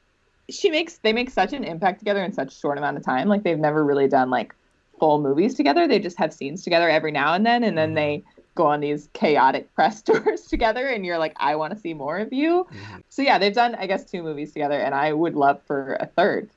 she 0.51 0.70
makes 0.70 0.99
they 0.99 1.12
make 1.12 1.30
such 1.30 1.53
an 1.53 1.64
impact 1.64 1.99
together 1.99 2.22
in 2.22 2.32
such 2.32 2.55
a 2.55 2.57
short 2.57 2.78
amount 2.78 2.97
of 2.97 3.05
time. 3.05 3.28
Like 3.28 3.43
they've 3.43 3.59
never 3.59 3.84
really 3.84 4.09
done 4.09 4.30
like 4.30 4.55
full 4.99 5.20
movies 5.20 5.55
together. 5.55 5.86
They 5.86 5.99
just 5.99 6.18
have 6.18 6.32
scenes 6.32 6.62
together 6.62 6.88
every 6.88 7.12
now 7.12 7.34
and 7.34 7.45
then, 7.45 7.64
and 7.64 7.76
then 7.76 7.90
mm-hmm. 7.90 7.97
they 7.97 8.22
go 8.55 8.66
on 8.66 8.80
these 8.80 9.09
chaotic 9.14 9.74
press 9.74 10.03
tours 10.03 10.43
together, 10.43 10.86
and 10.86 11.05
you're 11.05 11.18
like, 11.18 11.34
I 11.36 11.57
want 11.57 11.74
to 11.74 11.78
see 11.78 11.95
more 11.95 12.18
of 12.18 12.32
you. 12.32 12.66
Mm-hmm. 12.70 12.99
So 13.09 13.22
yeah, 13.22 13.38
they've 13.38 13.55
done 13.55 13.74
I 13.74 13.86
guess 13.86 14.05
two 14.05 14.22
movies 14.22 14.53
together, 14.53 14.78
and 14.78 14.95
I 14.95 15.12
would 15.12 15.34
love 15.34 15.61
for 15.66 15.97
a 16.01 16.07
third. 16.07 16.51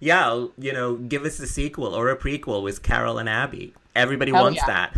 Yeah, 0.00 0.46
you 0.58 0.72
know, 0.72 0.96
give 0.96 1.24
us 1.24 1.38
a 1.40 1.46
sequel 1.46 1.94
or 1.94 2.10
a 2.10 2.16
prequel 2.16 2.62
with 2.62 2.82
Carol 2.82 3.18
and 3.18 3.28
Abby. 3.28 3.74
Everybody 3.94 4.32
Hell 4.32 4.42
wants 4.44 4.58
yeah. 4.58 4.66
that. 4.66 4.96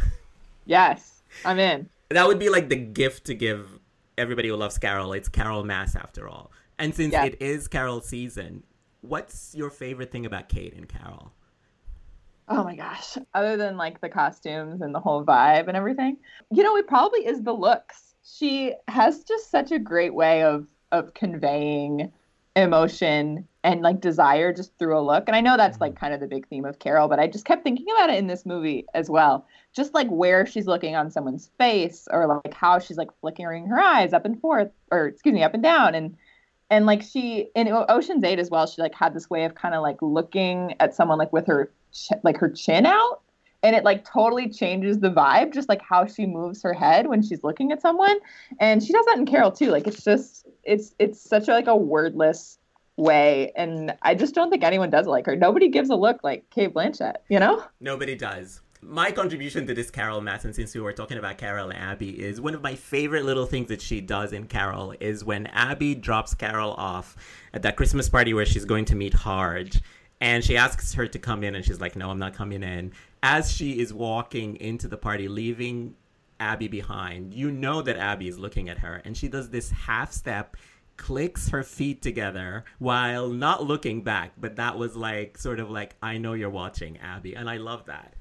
Yes, 0.64 1.22
I'm 1.44 1.58
in. 1.58 1.88
That 2.10 2.26
would 2.26 2.38
be 2.38 2.48
like 2.48 2.68
the 2.68 2.76
gift 2.76 3.26
to 3.26 3.34
give 3.34 3.78
everybody 4.18 4.48
who 4.48 4.56
loves 4.56 4.78
Carol. 4.78 5.12
It's 5.12 5.28
Carol 5.28 5.64
Mass 5.64 5.94
after 5.96 6.28
all. 6.28 6.50
And 6.78 6.94
since 6.94 7.12
Yeah. 7.12 7.24
it 7.24 7.36
is 7.40 7.68
Carol 7.68 8.00
season, 8.00 8.62
what's 9.02 9.54
your 9.54 9.70
favorite 9.70 10.10
thing 10.10 10.26
about 10.26 10.48
Kate 10.48 10.74
and 10.74 10.88
Carol? 10.88 11.32
Oh 12.48 12.62
my 12.64 12.76
gosh. 12.76 13.18
Other 13.34 13.56
than 13.56 13.76
like 13.76 14.00
the 14.00 14.08
costumes 14.08 14.80
and 14.80 14.94
the 14.94 15.00
whole 15.00 15.24
vibe 15.24 15.68
and 15.68 15.76
everything, 15.76 16.16
you 16.50 16.62
know, 16.62 16.76
it 16.76 16.86
probably 16.86 17.26
is 17.26 17.42
the 17.42 17.52
looks. 17.52 18.14
She 18.24 18.74
has 18.88 19.24
just 19.24 19.50
such 19.50 19.72
a 19.72 19.78
great 19.78 20.14
way 20.14 20.42
of 20.42 20.68
of 20.92 21.12
conveying 21.14 22.12
emotion 22.56 23.46
and 23.62 23.82
like 23.82 24.00
desire 24.00 24.52
just 24.52 24.76
through 24.78 24.98
a 24.98 25.00
look. 25.00 25.24
And 25.26 25.36
I 25.36 25.40
know 25.40 25.56
that's 25.56 25.80
like 25.80 25.92
mm-hmm. 25.92 26.00
kind 26.00 26.14
of 26.14 26.20
the 26.20 26.26
big 26.26 26.48
theme 26.48 26.64
of 26.64 26.78
Carol, 26.78 27.08
but 27.08 27.20
I 27.20 27.26
just 27.26 27.44
kept 27.44 27.62
thinking 27.62 27.86
about 27.94 28.10
it 28.10 28.18
in 28.18 28.26
this 28.26 28.46
movie 28.46 28.86
as 28.94 29.10
well. 29.10 29.46
Just 29.74 29.94
like 29.94 30.08
where 30.08 30.46
she's 30.46 30.66
looking 30.66 30.96
on 30.96 31.10
someone's 31.10 31.50
face 31.58 32.08
or 32.10 32.26
like 32.26 32.54
how 32.54 32.78
she's 32.78 32.96
like 32.96 33.10
flickering 33.20 33.66
her 33.66 33.78
eyes 33.78 34.12
up 34.12 34.24
and 34.24 34.40
forth 34.40 34.70
or 34.90 35.06
excuse 35.06 35.34
me, 35.34 35.42
up 35.42 35.54
and 35.54 35.62
down 35.62 35.94
and 35.94 36.16
and 36.68 36.86
like 36.86 37.02
she 37.02 37.50
in 37.54 37.68
Ocean's 37.68 38.24
8 38.24 38.38
as 38.40 38.50
well, 38.50 38.66
she 38.66 38.82
like 38.82 38.94
had 38.94 39.14
this 39.14 39.30
way 39.30 39.44
of 39.44 39.54
kind 39.54 39.74
of 39.74 39.82
like 39.82 39.98
looking 40.00 40.74
at 40.80 40.94
someone 40.94 41.18
like 41.18 41.32
with 41.32 41.46
her 41.46 41.70
ch- 41.92 42.12
like 42.24 42.38
her 42.38 42.50
chin 42.50 42.86
out 42.86 43.20
and 43.66 43.76
it 43.76 43.84
like 43.84 44.04
totally 44.04 44.48
changes 44.48 44.98
the 45.00 45.10
vibe 45.10 45.52
just 45.52 45.68
like 45.68 45.82
how 45.82 46.06
she 46.06 46.24
moves 46.26 46.62
her 46.62 46.72
head 46.72 47.06
when 47.08 47.22
she's 47.22 47.42
looking 47.42 47.72
at 47.72 47.82
someone 47.82 48.16
and 48.60 48.82
she 48.82 48.92
does 48.92 49.04
that 49.06 49.18
in 49.18 49.26
carol 49.26 49.50
too 49.50 49.70
like 49.70 49.86
it's 49.86 50.02
just 50.02 50.46
it's 50.64 50.94
it's 50.98 51.20
such 51.20 51.48
a, 51.48 51.52
like 51.52 51.66
a 51.66 51.76
wordless 51.76 52.58
way 52.96 53.52
and 53.56 53.94
i 54.02 54.14
just 54.14 54.34
don't 54.34 54.48
think 54.50 54.64
anyone 54.64 54.88
does 54.88 55.06
it 55.06 55.10
like 55.10 55.26
her 55.26 55.36
nobody 55.36 55.68
gives 55.68 55.90
a 55.90 55.94
look 55.94 56.18
like 56.22 56.48
cate 56.50 56.72
blanchett 56.72 57.16
you 57.28 57.38
know 57.38 57.62
Nobody 57.80 58.14
does. 58.14 58.60
My 58.82 59.10
contribution 59.10 59.66
to 59.66 59.74
this 59.74 59.90
Carol 59.90 60.20
Mass, 60.20 60.44
and 60.44 60.54
since 60.54 60.74
we 60.74 60.80
were 60.80 60.92
talking 60.92 61.18
about 61.18 61.38
Carol 61.38 61.70
and 61.70 61.78
Abby, 61.78 62.10
is 62.22 62.40
one 62.40 62.54
of 62.54 62.62
my 62.62 62.74
favorite 62.74 63.24
little 63.24 63.46
things 63.46 63.68
that 63.68 63.80
she 63.80 64.00
does 64.00 64.32
in 64.32 64.46
Carol 64.46 64.94
is 65.00 65.24
when 65.24 65.46
Abby 65.46 65.94
drops 65.94 66.34
Carol 66.34 66.72
off 66.74 67.16
at 67.52 67.62
that 67.62 67.76
Christmas 67.76 68.08
party 68.08 68.34
where 68.34 68.46
she's 68.46 68.64
going 68.64 68.84
to 68.86 68.94
meet 68.94 69.14
Harge. 69.14 69.80
And 70.20 70.42
she 70.42 70.56
asks 70.56 70.94
her 70.94 71.06
to 71.06 71.18
come 71.18 71.44
in, 71.44 71.54
and 71.54 71.64
she's 71.64 71.80
like, 71.80 71.96
No, 71.96 72.10
I'm 72.10 72.18
not 72.18 72.34
coming 72.34 72.62
in. 72.62 72.92
As 73.28 73.50
she 73.52 73.80
is 73.80 73.92
walking 73.92 74.54
into 74.56 74.86
the 74.88 74.96
party, 74.96 75.26
leaving 75.28 75.96
Abby 76.38 76.68
behind, 76.68 77.34
you 77.34 77.50
know 77.50 77.82
that 77.82 77.96
Abby 77.96 78.28
is 78.28 78.38
looking 78.38 78.68
at 78.68 78.78
her, 78.78 79.02
and 79.04 79.16
she 79.16 79.26
does 79.28 79.50
this 79.50 79.70
half 79.70 80.12
step, 80.12 80.56
clicks 80.96 81.48
her 81.48 81.62
feet 81.64 82.02
together 82.02 82.64
while 82.78 83.28
not 83.28 83.64
looking 83.64 84.02
back. 84.02 84.32
But 84.38 84.56
that 84.56 84.78
was 84.78 84.94
like, 84.96 85.38
sort 85.38 85.58
of 85.60 85.70
like, 85.70 85.96
I 86.02 86.18
know 86.18 86.34
you're 86.34 86.50
watching, 86.50 86.98
Abby. 86.98 87.34
And 87.34 87.50
I 87.50 87.56
love 87.56 87.86
that. 87.86 88.14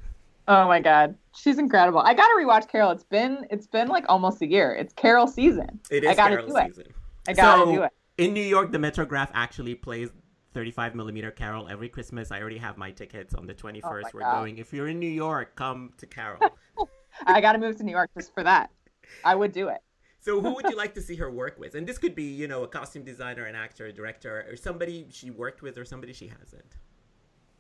oh 0.48 0.68
my 0.68 0.80
god 0.80 1.16
she's 1.36 1.58
incredible 1.58 2.00
i 2.00 2.14
gotta 2.14 2.34
rewatch 2.40 2.68
carol 2.68 2.92
it's 2.92 3.04
been 3.04 3.48
it's 3.50 3.68
been 3.68 3.88
like 3.88 4.06
almost 4.10 4.42
a 4.42 4.48
year 4.48 4.74
it's 4.76 4.94
carol 4.94 5.28
season 5.28 5.80
It 5.90 6.04
is 6.04 6.10
i 6.12 6.14
gotta 6.14 6.36
Carol 6.36 6.48
do 6.48 6.58
it 6.58 6.68
season. 6.68 6.94
i 7.28 7.34
gotta 7.34 7.64
so, 7.66 7.72
do 7.72 7.84
it 7.84 7.92
In 8.18 8.34
New 8.34 8.42
York, 8.56 8.72
the 8.72 8.78
Metrograph 8.78 9.30
actually 9.34 9.76
plays 9.76 10.10
35 10.56 10.96
millimeter 10.96 11.30
Carol 11.30 11.68
every 11.70 11.90
Christmas. 11.90 12.32
I 12.32 12.42
already 12.42 12.58
have 12.58 12.78
my 12.78 12.90
tickets 12.90 13.36
on 13.36 13.46
the 13.46 13.54
21st. 13.54 13.82
Oh 13.84 14.10
We're 14.14 14.20
God. 14.22 14.40
going. 14.40 14.58
If 14.58 14.74
you're 14.74 14.88
in 14.88 14.98
New 14.98 15.08
York, 15.08 15.56
come 15.56 15.94
to 15.98 16.08
Carol. 16.08 16.40
i 17.28 17.40
gotta 17.40 17.58
move 17.58 17.78
to 17.78 17.84
new 17.84 17.94
york 17.94 18.10
just 18.14 18.34
for 18.34 18.44
that 18.44 18.70
i 19.24 19.34
would 19.34 19.54
do 19.54 19.70
it 19.70 19.80
so, 20.26 20.42
who 20.42 20.56
would 20.56 20.66
you 20.68 20.76
like 20.76 20.96
to 20.96 21.02
see 21.04 21.16
her 21.18 21.30
work 21.30 21.60
with? 21.60 21.76
And 21.76 21.86
this 21.86 22.00
could 22.00 22.16
be, 22.16 22.24
you 22.24 22.48
know, 22.48 22.64
a 22.64 22.68
costume 22.68 23.04
designer, 23.04 23.46
an 23.46 23.54
actor, 23.54 23.86
a 23.86 23.94
director, 23.94 24.44
or 24.50 24.56
somebody 24.56 25.06
she 25.12 25.30
worked 25.30 25.62
with, 25.62 25.78
or 25.78 25.86
somebody 25.86 26.14
she 26.14 26.26
hasn't. 26.26 26.78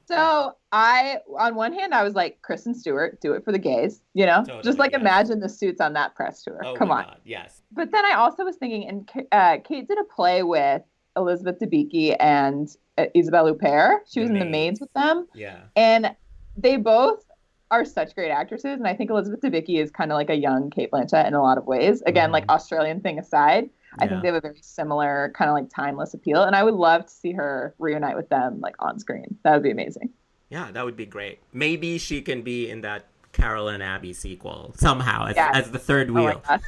So 0.08 0.54
I, 0.72 1.20
on 1.38 1.54
one 1.54 1.74
hand, 1.74 1.93
I 1.93 2.02
was 2.02 2.16
like, 2.16 2.41
Kristen 2.41 2.74
Stewart, 2.74 3.22
do 3.22 3.34
it 3.34 3.46
for 3.46 3.52
the 3.52 3.60
gays, 3.60 4.02
you 4.16 4.26
know, 4.26 4.39
Totally, 4.39 4.64
just 4.64 4.80
like 4.80 4.93
yes. 4.93 5.02
imagine 5.02 5.39
the 5.39 5.48
suits 5.48 5.80
on 5.80 5.93
that 5.93 6.16
press 6.16 6.41
tour. 6.41 6.60
Oh 6.66 6.74
Come 6.74 6.89
on. 6.89 7.04
God, 7.04 7.20
yes. 7.24 7.62
But 7.72 7.91
then 7.91 8.04
I 8.04 8.16
also 8.16 8.43
was 8.43 8.56
thinking, 8.56 8.89
and 8.89 9.28
uh, 9.32 9.58
Kate 9.64 9.88
did 9.88 10.00
a 10.00 10.04
play 10.04 10.41
with 10.41 10.82
Elizabeth 11.16 11.59
Debicki 11.59 12.16
and 12.20 12.70
uh, 12.97 13.05
Isabelle 13.13 13.53
Huppert. 13.53 13.99
She 14.07 14.20
was 14.20 14.30
The 14.30 14.36
in 14.36 14.39
the 14.39 14.45
Maids. 14.45 14.80
With 14.80 14.91
them, 14.93 15.28
Yeah. 15.34 15.59
and 15.76 16.16
they 16.57 16.78
both 16.78 17.24
are 17.72 17.84
such 17.86 18.13
great 18.16 18.30
actresses. 18.30 18.78
And 18.78 18.88
I 18.88 18.93
think 18.93 19.09
Elizabeth 19.09 19.41
Debicki 19.41 19.82
is 19.82 19.89
kind 19.91 20.11
of 20.11 20.16
like 20.18 20.30
a 20.30 20.36
young 20.36 20.70
Cate 20.70 20.91
Blanchett 20.91 21.28
in 21.28 21.34
a 21.34 21.41
lot 21.41 21.57
of 21.57 21.66
ways. 21.66 22.01
Again, 22.05 22.30
Mhm. 22.30 22.34
like 22.34 22.49
Australian 22.49 23.01
thing 23.01 23.18
aside, 23.20 23.70
I 23.97 24.07
think 24.07 24.22
they 24.22 24.28
have 24.28 24.36
a 24.36 24.41
very 24.41 24.59
similar 24.61 25.32
kind 25.36 25.49
of 25.49 25.55
like 25.55 25.70
timeless 25.74 26.13
appeal. 26.13 26.43
And 26.43 26.55
I 26.55 26.63
would 26.63 26.74
love 26.76 27.05
to 27.05 27.11
see 27.11 27.32
her 27.32 27.74
reunite 27.80 28.16
with 28.16 28.30
them 28.30 28.59
like 28.61 28.76
on 28.80 28.99
screen. 28.99 29.38
That 29.43 29.53
would 29.53 29.63
be 29.63 29.72
amazing. 29.72 30.09
Yeah, 30.49 30.70
that 30.72 30.86
would 30.86 30.95
be 30.97 31.05
great. 31.07 31.39
Maybe 31.53 31.97
she 31.97 32.22
can 32.22 32.41
be 32.43 32.70
in 32.70 32.82
that 32.82 33.05
Carol 33.32 33.68
and 33.70 33.82
Abby 33.82 34.13
sequel 34.13 34.74
somehow 34.78 35.26
as, 35.28 35.36
Yes. 35.36 35.55
as 35.55 35.72
the 35.72 35.80
third 35.80 36.09
Oh 36.11 36.13
wheel. 36.13 36.41
gosh. 36.47 36.61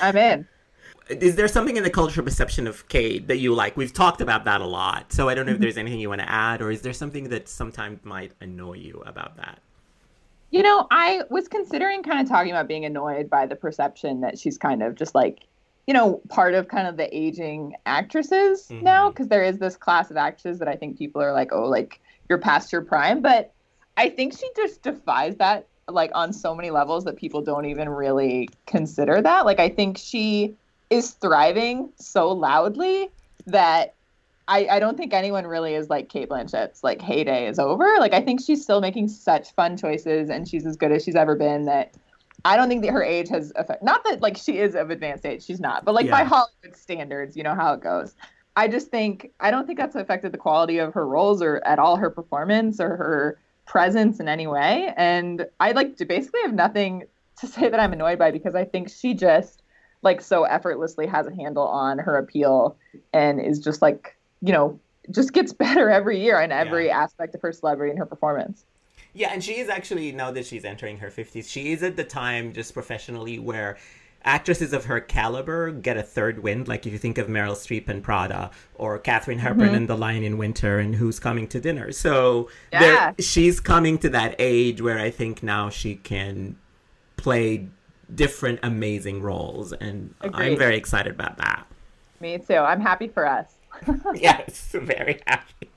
I'm 0.00 0.16
in. 0.16 0.46
Is 1.08 1.36
there 1.36 1.48
something 1.48 1.76
in 1.76 1.82
the 1.82 1.90
cultural 1.90 2.24
perception 2.24 2.66
of 2.66 2.88
Kate 2.88 3.28
that 3.28 3.36
you 3.36 3.54
like? 3.54 3.76
We've 3.76 3.92
talked 3.92 4.20
about 4.20 4.44
that 4.46 4.60
a 4.60 4.66
lot. 4.66 5.12
So 5.12 5.28
I 5.28 5.34
don't 5.34 5.44
know 5.44 5.52
Mm-hmm. 5.52 5.56
if 5.56 5.60
there's 5.60 5.78
anything 5.78 6.00
you 6.00 6.08
want 6.08 6.22
to 6.22 6.30
add, 6.30 6.62
or 6.62 6.70
is 6.70 6.80
there 6.82 6.94
something 6.94 7.28
that 7.28 7.48
sometimes 7.48 8.04
might 8.04 8.32
annoy 8.40 8.74
you 8.74 9.02
about 9.04 9.36
that? 9.36 9.58
You 10.50 10.62
know, 10.62 10.86
I 10.90 11.22
was 11.30 11.48
considering 11.48 12.02
kind 12.02 12.20
of 12.20 12.28
talking 12.28 12.52
about 12.52 12.68
being 12.68 12.84
annoyed 12.84 13.28
by 13.28 13.44
the 13.46 13.56
perception 13.56 14.20
that 14.20 14.38
she's 14.38 14.56
kind 14.56 14.82
of 14.82 14.94
just 14.94 15.14
like, 15.14 15.40
you 15.86 15.92
know, 15.92 16.22
part 16.28 16.54
of 16.54 16.68
kind 16.68 16.86
of 16.86 16.96
the 16.96 17.14
aging 17.14 17.74
actresses 17.86 18.70
now, 18.70 19.10
because 19.10 19.28
there 19.28 19.42
is 19.42 19.58
this 19.58 19.76
class 19.76 20.10
of 20.10 20.16
actresses 20.16 20.58
that 20.60 20.68
I 20.68 20.76
think 20.76 20.96
people 20.96 21.20
are 21.20 21.32
like, 21.32 21.52
oh, 21.52 21.68
like 21.68 22.00
you're 22.28 22.38
past 22.38 22.72
your 22.72 22.82
prime. 22.82 23.20
But 23.20 23.52
I 23.96 24.08
think 24.08 24.32
she 24.38 24.48
just 24.56 24.82
defies 24.82 25.36
that, 25.36 25.66
like 25.88 26.10
on 26.14 26.32
so 26.32 26.54
many 26.54 26.70
levels 26.70 27.04
that 27.04 27.16
people 27.16 27.42
don't 27.42 27.66
even 27.66 27.88
really 27.88 28.48
consider 28.66 29.20
that. 29.20 29.44
Like, 29.44 29.60
I 29.60 29.68
think 29.68 29.98
she 29.98 30.56
is 30.90 31.12
thriving 31.12 31.90
so 31.96 32.30
loudly 32.30 33.10
that 33.46 33.94
I, 34.46 34.66
I 34.70 34.78
don't 34.78 34.96
think 34.96 35.14
anyone 35.14 35.46
really 35.46 35.74
is 35.74 35.88
like 35.88 36.08
Cate 36.08 36.28
Blanchett's 36.28 36.84
like 36.84 37.00
heyday 37.00 37.46
is 37.46 37.58
over. 37.58 37.96
Like 37.98 38.12
I 38.12 38.20
think 38.20 38.42
she's 38.42 38.62
still 38.62 38.80
making 38.80 39.08
such 39.08 39.54
fun 39.54 39.76
choices 39.76 40.28
and 40.28 40.46
she's 40.46 40.66
as 40.66 40.76
good 40.76 40.92
as 40.92 41.02
she's 41.02 41.16
ever 41.16 41.34
been 41.34 41.64
that 41.64 41.94
I 42.44 42.56
don't 42.56 42.68
think 42.68 42.82
that 42.82 42.90
her 42.90 43.02
age 43.02 43.28
has 43.30 43.52
affect 43.56 43.82
not 43.82 44.04
that 44.04 44.20
like 44.20 44.36
she 44.36 44.58
is 44.58 44.74
of 44.74 44.90
advanced 44.90 45.24
age, 45.24 45.42
she's 45.44 45.60
not, 45.60 45.84
but 45.84 45.94
like 45.94 46.10
by 46.10 46.24
Hollywood 46.24 46.76
standards, 46.76 47.36
you 47.36 47.42
know 47.42 47.54
how 47.54 47.72
it 47.72 47.80
goes. 47.80 48.14
I 48.56 48.68
just 48.68 48.88
think 48.88 49.32
I 49.40 49.50
don't 49.50 49.66
think 49.66 49.78
that's 49.78 49.96
affected 49.96 50.32
the 50.32 50.38
quality 50.38 50.78
of 50.78 50.92
her 50.94 51.06
roles 51.06 51.40
or 51.40 51.62
at 51.64 51.78
all 51.78 51.96
her 51.96 52.10
performance 52.10 52.80
or 52.80 52.96
her 52.96 53.38
presence 53.66 54.20
in 54.20 54.28
any 54.28 54.46
way. 54.46 54.92
And 54.96 55.46
I 55.58 55.72
like 55.72 55.96
to 55.96 56.04
basically 56.04 56.40
have 56.42 56.54
nothing 56.54 57.04
to 57.40 57.46
say 57.48 57.68
that 57.68 57.80
I'm 57.80 57.92
annoyed 57.92 58.18
by 58.18 58.30
because 58.30 58.54
I 58.54 58.64
think 58.64 58.90
she 58.90 59.14
just 59.14 59.62
like 60.04 60.20
so 60.20 60.44
effortlessly 60.44 61.06
has 61.06 61.26
a 61.26 61.34
handle 61.34 61.66
on 61.66 61.98
her 61.98 62.16
appeal 62.18 62.76
and 63.12 63.40
is 63.40 63.58
just 63.58 63.82
like 63.82 64.16
you 64.42 64.52
know 64.52 64.78
just 65.10 65.32
gets 65.32 65.52
better 65.64 65.90
every 65.90 66.20
year 66.20 66.40
in 66.40 66.52
every 66.52 66.86
Yeah. 66.86 67.02
aspect 67.02 67.34
of 67.34 67.42
her 67.42 67.52
celebrity 67.52 67.90
and 67.90 67.98
her 67.98 68.06
performance 68.06 68.64
Yeah, 69.14 69.30
and 69.32 69.42
she 69.42 69.58
is 69.58 69.68
actually 69.68 70.12
now 70.12 70.30
that 70.32 70.44
she's 70.46 70.64
entering 70.64 70.98
her 70.98 71.10
fifties, 71.10 71.50
she 71.50 71.72
is 71.72 71.82
at 71.82 71.96
the 71.96 72.04
time 72.04 72.52
just 72.52 72.74
professionally 72.74 73.38
where 73.38 73.76
actresses 74.26 74.72
of 74.72 74.86
her 74.86 75.00
caliber 75.00 75.70
get 75.70 75.96
a 75.98 76.02
third 76.02 76.42
wind. 76.42 76.66
Like 76.66 76.86
if 76.86 76.92
you 76.94 76.98
think 76.98 77.18
of 77.18 77.26
Meryl 77.28 77.54
Streep 77.54 77.88
and 77.90 78.02
Prada, 78.02 78.50
or 78.74 78.98
Katharine 78.98 79.38
Hepburn 79.38 79.66
Mm-hmm. 79.66 79.74
in 79.74 79.86
The 79.86 79.96
Lion 79.98 80.24
in 80.24 80.38
Winter, 80.38 80.78
and 80.78 80.94
Who's 80.94 81.20
Coming 81.20 81.46
to 81.48 81.60
Dinner. 81.60 81.92
So 81.92 82.48
Yeah. 82.72 83.12
she's 83.20 83.60
coming 83.60 83.98
to 83.98 84.08
that 84.08 84.34
age 84.38 84.80
where 84.80 84.98
I 84.98 85.10
think 85.10 85.42
now 85.42 85.68
she 85.68 85.96
can 85.96 86.56
play 87.18 87.68
different 88.14 88.60
amazing 88.62 89.22
roles, 89.22 89.72
and 89.72 90.14
I'm 90.20 90.56
very 90.56 90.76
excited 90.76 91.12
about 91.12 91.36
that. 91.38 91.66
me 92.20 92.38
too 92.38 92.54
i'm 92.56 92.80
happy 92.80 93.08
for 93.08 93.26
us 93.26 93.54
yes, 94.14 94.70
very 94.72 95.20
happy. 95.26 95.68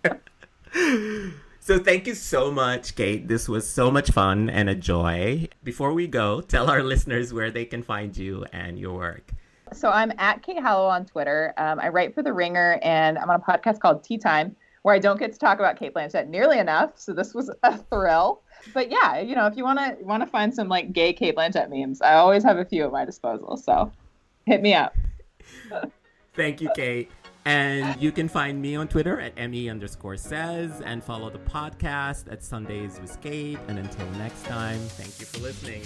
so 1.60 1.80
thank 1.80 2.06
you 2.06 2.14
so 2.14 2.52
much, 2.52 2.96
Kate. 2.96 3.28
This 3.28 3.50
was 3.50 3.68
so 3.68 3.90
much 3.90 4.12
fun 4.12 4.50
and 4.52 4.70
a 4.70 4.76
joy. 4.76 5.48
Before 5.64 5.94
we 5.94 6.06
go, 6.08 6.42
tell 6.42 6.70
our 6.70 6.84
listeners 6.94 7.34
where 7.34 7.50
they 7.50 7.66
can 7.66 7.82
find 7.82 8.16
you 8.16 8.46
and 8.54 8.78
your 8.80 8.94
work. 8.96 9.32
so 9.74 9.90
i'm 9.90 10.14
at 10.18 10.42
kate 10.44 10.62
hallow 10.62 10.88
on 10.88 11.06
twitter 11.06 11.54
um, 11.58 11.78
i 11.82 11.90
write 11.90 12.14
for 12.16 12.24
the 12.24 12.32
ringer 12.32 12.80
and 12.84 13.18
i'm 13.18 13.30
on 13.30 13.36
a 13.42 13.44
podcast 13.52 13.80
called 13.82 14.02
tea 14.04 14.18
time 14.18 14.56
where 14.84 14.96
I 14.96 15.00
don't 15.00 15.20
get 15.20 15.34
to 15.34 15.38
talk 15.38 15.60
about 15.60 15.78
Cate 15.78 15.94
Blanchett 15.94 16.30
nearly 16.30 16.60
enough. 16.60 16.92
So 16.98 17.12
this 17.12 17.34
was 17.34 17.52
a 17.64 17.78
thrill. 17.92 18.42
But 18.74 18.92
yeah, 18.92 19.20
you 19.20 19.36
know, 19.36 19.48
if 19.48 19.56
you 19.58 19.64
want 19.64 19.80
to 19.80 20.04
want 20.04 20.24
to 20.24 20.28
find 20.28 20.54
some 20.54 20.68
like 20.68 20.94
gay 20.94 21.14
Cate 21.14 21.36
Blanchett 21.36 21.70
memes, 21.70 22.02
I 22.02 22.16
always 22.16 22.44
have 22.44 22.58
a 22.58 22.66
few 22.66 22.86
at 22.86 22.92
my 22.92 23.06
disposal. 23.06 23.58
So 23.58 23.92
hit 24.46 24.62
me 24.62 24.74
up. 24.74 24.96
Thank 26.34 26.62
you, 26.62 26.70
Kate. 26.76 27.12
And 27.46 28.02
you 28.02 28.12
can 28.12 28.28
find 28.28 28.62
me 28.62 28.76
on 28.76 28.90
Twitter 28.90 29.22
at 29.22 29.50
me 29.50 29.70
underscore 29.70 30.18
says 30.18 30.82
and 30.82 31.02
follow 31.02 31.30
the 31.30 31.40
podcast 31.40 32.30
at 32.30 32.44
Sundays 32.44 33.00
with 33.00 33.20
Kate. 33.22 33.58
And 33.70 33.80
until 33.80 34.06
next 34.12 34.44
time, 34.44 34.80
thank 34.80 35.18
you 35.20 35.26
for 35.26 35.40
listening. 35.40 35.84